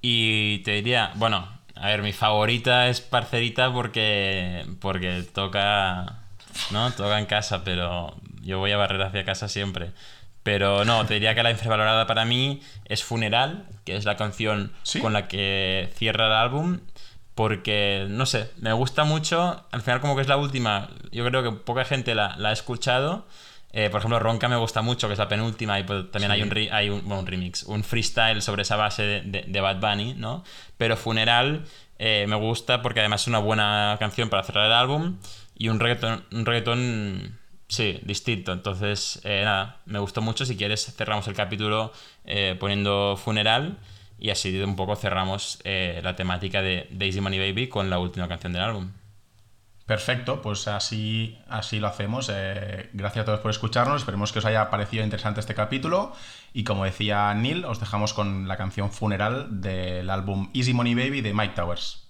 Y 0.02 0.58
te 0.64 0.72
diría, 0.72 1.12
bueno, 1.14 1.46
a 1.76 1.86
ver, 1.86 2.02
mi 2.02 2.12
favorita 2.12 2.88
es 2.88 3.00
Parcerita 3.00 3.72
porque, 3.72 4.66
porque 4.80 5.22
toca, 5.32 6.24
¿no? 6.72 6.90
Toca 6.90 7.20
en 7.20 7.26
casa, 7.26 7.62
pero 7.62 8.16
yo 8.42 8.58
voy 8.58 8.72
a 8.72 8.76
barrer 8.76 9.00
hacia 9.00 9.24
casa 9.24 9.46
siempre. 9.46 9.92
Pero 10.42 10.84
no, 10.84 11.06
te 11.06 11.14
diría 11.14 11.36
que 11.36 11.44
la 11.44 11.52
infravalorada 11.52 12.08
para 12.08 12.24
mí 12.24 12.60
es 12.86 13.04
Funeral, 13.04 13.64
que 13.84 13.94
es 13.94 14.04
la 14.04 14.16
canción 14.16 14.72
Sí. 14.82 14.98
con 14.98 15.12
la 15.12 15.28
que 15.28 15.88
cierra 15.94 16.26
el 16.26 16.32
álbum. 16.32 16.80
Porque, 17.34 18.06
no 18.08 18.26
sé, 18.26 18.50
me 18.58 18.72
gusta 18.72 19.04
mucho. 19.04 19.64
Al 19.72 19.82
final, 19.82 20.00
como 20.00 20.14
que 20.14 20.22
es 20.22 20.28
la 20.28 20.36
última, 20.36 20.88
yo 21.10 21.24
creo 21.24 21.42
que 21.42 21.50
poca 21.50 21.84
gente 21.84 22.14
la, 22.14 22.36
la 22.36 22.50
ha 22.50 22.52
escuchado. 22.52 23.26
Eh, 23.72 23.90
por 23.90 23.98
ejemplo, 23.98 24.20
Ronca 24.20 24.48
me 24.48 24.54
gusta 24.56 24.82
mucho, 24.82 25.08
que 25.08 25.14
es 25.14 25.18
la 25.18 25.26
penúltima, 25.26 25.80
y 25.80 25.82
pues 25.82 26.08
también 26.12 26.30
hay, 26.30 26.42
un, 26.42 26.50
re- 26.50 26.70
hay 26.70 26.90
un, 26.90 27.00
bueno, 27.02 27.18
un 27.20 27.26
remix, 27.26 27.64
un 27.64 27.82
freestyle 27.82 28.40
sobre 28.40 28.62
esa 28.62 28.76
base 28.76 29.02
de, 29.02 29.20
de- 29.22 29.42
de 29.48 29.60
Bad 29.60 29.80
Bunny, 29.80 30.14
¿no? 30.14 30.44
Pero 30.78 30.96
Funeral 30.96 31.64
eh, 31.98 32.24
me 32.28 32.36
gusta 32.36 32.82
porque 32.82 33.00
además 33.00 33.22
es 33.22 33.26
una 33.28 33.40
buena 33.40 33.96
canción 33.98 34.28
para 34.28 34.44
cerrar 34.44 34.66
el 34.66 34.72
álbum 34.72 35.16
y 35.58 35.70
un 35.70 35.80
reggaetón, 35.80 36.24
un 36.30 36.46
reggaetón 36.46 37.36
sí, 37.66 37.98
distinto. 38.04 38.52
Entonces, 38.52 39.20
eh, 39.24 39.42
nada, 39.44 39.78
me 39.86 39.98
gustó 39.98 40.20
mucho. 40.20 40.46
Si 40.46 40.56
quieres, 40.56 40.94
cerramos 40.96 41.26
el 41.26 41.34
capítulo 41.34 41.92
poniendo 42.60 43.16
Funeral 43.16 43.76
y 44.24 44.30
así 44.30 44.58
un 44.62 44.74
poco 44.74 44.96
cerramos 44.96 45.60
eh, 45.64 46.00
la 46.02 46.16
temática 46.16 46.62
de 46.62 46.88
Daisy 46.90 47.20
Money 47.20 47.38
Baby 47.38 47.68
con 47.68 47.90
la 47.90 47.98
última 47.98 48.26
canción 48.26 48.54
del 48.54 48.62
álbum. 48.62 48.90
Perfecto, 49.84 50.40
pues 50.40 50.66
así, 50.66 51.38
así 51.46 51.78
lo 51.78 51.88
hacemos. 51.88 52.30
Eh, 52.32 52.88
gracias 52.94 53.24
a 53.24 53.26
todos 53.26 53.40
por 53.40 53.50
escucharnos. 53.50 54.00
Esperemos 54.00 54.32
que 54.32 54.38
os 54.38 54.46
haya 54.46 54.70
parecido 54.70 55.04
interesante 55.04 55.40
este 55.40 55.54
capítulo. 55.54 56.14
Y 56.54 56.64
como 56.64 56.86
decía 56.86 57.34
Neil, 57.34 57.66
os 57.66 57.80
dejamos 57.80 58.14
con 58.14 58.48
la 58.48 58.56
canción 58.56 58.90
Funeral 58.90 59.60
del 59.60 60.08
álbum 60.08 60.48
Easy 60.54 60.72
Money 60.72 60.94
Baby 60.94 61.20
de 61.20 61.34
Mike 61.34 61.54
Towers. 61.54 62.08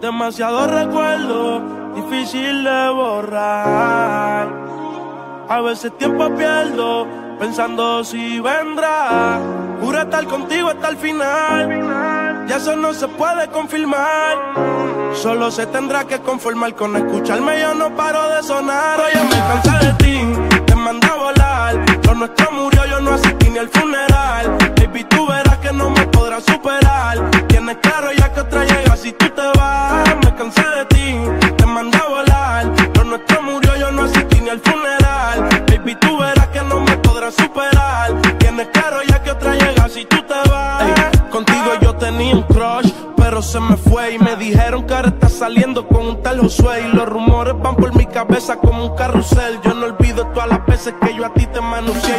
Demasiado 0.00 0.68
recuerdo, 0.68 1.94
difícil 1.96 2.62
de 2.62 2.90
borrar. 2.90 4.48
A 5.48 5.60
veces 5.62 5.98
tiempo 5.98 6.32
pierdo, 6.36 7.29
pensando 7.40 8.04
si 8.04 8.38
vendrá. 8.38 9.40
Juro 9.80 9.98
estar 9.98 10.24
contigo 10.26 10.68
hasta 10.68 10.90
el 10.90 10.96
final. 10.98 12.46
Ya 12.46 12.56
eso 12.56 12.76
no 12.76 12.92
se 12.92 13.08
puede 13.08 13.48
confirmar. 13.48 14.36
Solo 15.14 15.50
se 15.50 15.66
tendrá 15.66 16.04
que 16.04 16.18
conformar 16.20 16.74
con 16.74 16.94
escucharme. 16.96 17.60
Yo 17.60 17.74
no 17.74 17.96
paro 17.96 18.28
de 18.28 18.42
sonar. 18.42 19.00
Oye, 19.00 19.24
me 19.24 19.38
cansé 19.48 19.86
de 19.86 19.92
ti, 19.94 20.64
te 20.66 20.74
mandé 20.76 21.06
a 21.06 21.14
volar. 21.14 21.74
Lo 22.06 22.14
nuestro 22.14 22.52
murió, 22.52 22.84
yo 22.84 23.00
no 23.00 23.12
asistí 23.12 23.48
ni 23.48 23.58
al 23.58 23.70
funeral. 23.70 24.58
Baby, 24.76 25.04
tú 25.04 25.26
verás 25.26 25.56
que 25.58 25.72
no 25.72 25.88
me 25.90 26.06
podrás 26.08 26.44
superar. 26.44 27.30
Tienes 27.48 27.78
claro 27.78 28.12
ya 28.12 28.19
está 45.06 45.28
saliendo 45.28 45.86
con 45.86 46.06
un 46.06 46.22
tal 46.22 46.40
Josué. 46.40 46.88
Y 46.92 46.96
los 46.96 47.08
rumores 47.08 47.54
van 47.62 47.76
por 47.76 47.94
mi 47.96 48.06
cabeza 48.06 48.56
como 48.56 48.84
un 48.84 48.96
carrusel. 48.96 49.60
Yo 49.62 49.74
no 49.74 49.86
olvido 49.86 50.26
todas 50.28 50.48
las 50.48 50.66
veces 50.66 50.94
que 51.00 51.14
yo 51.14 51.26
a 51.26 51.32
ti 51.32 51.46
te 51.46 51.60
manoseé 51.60 52.09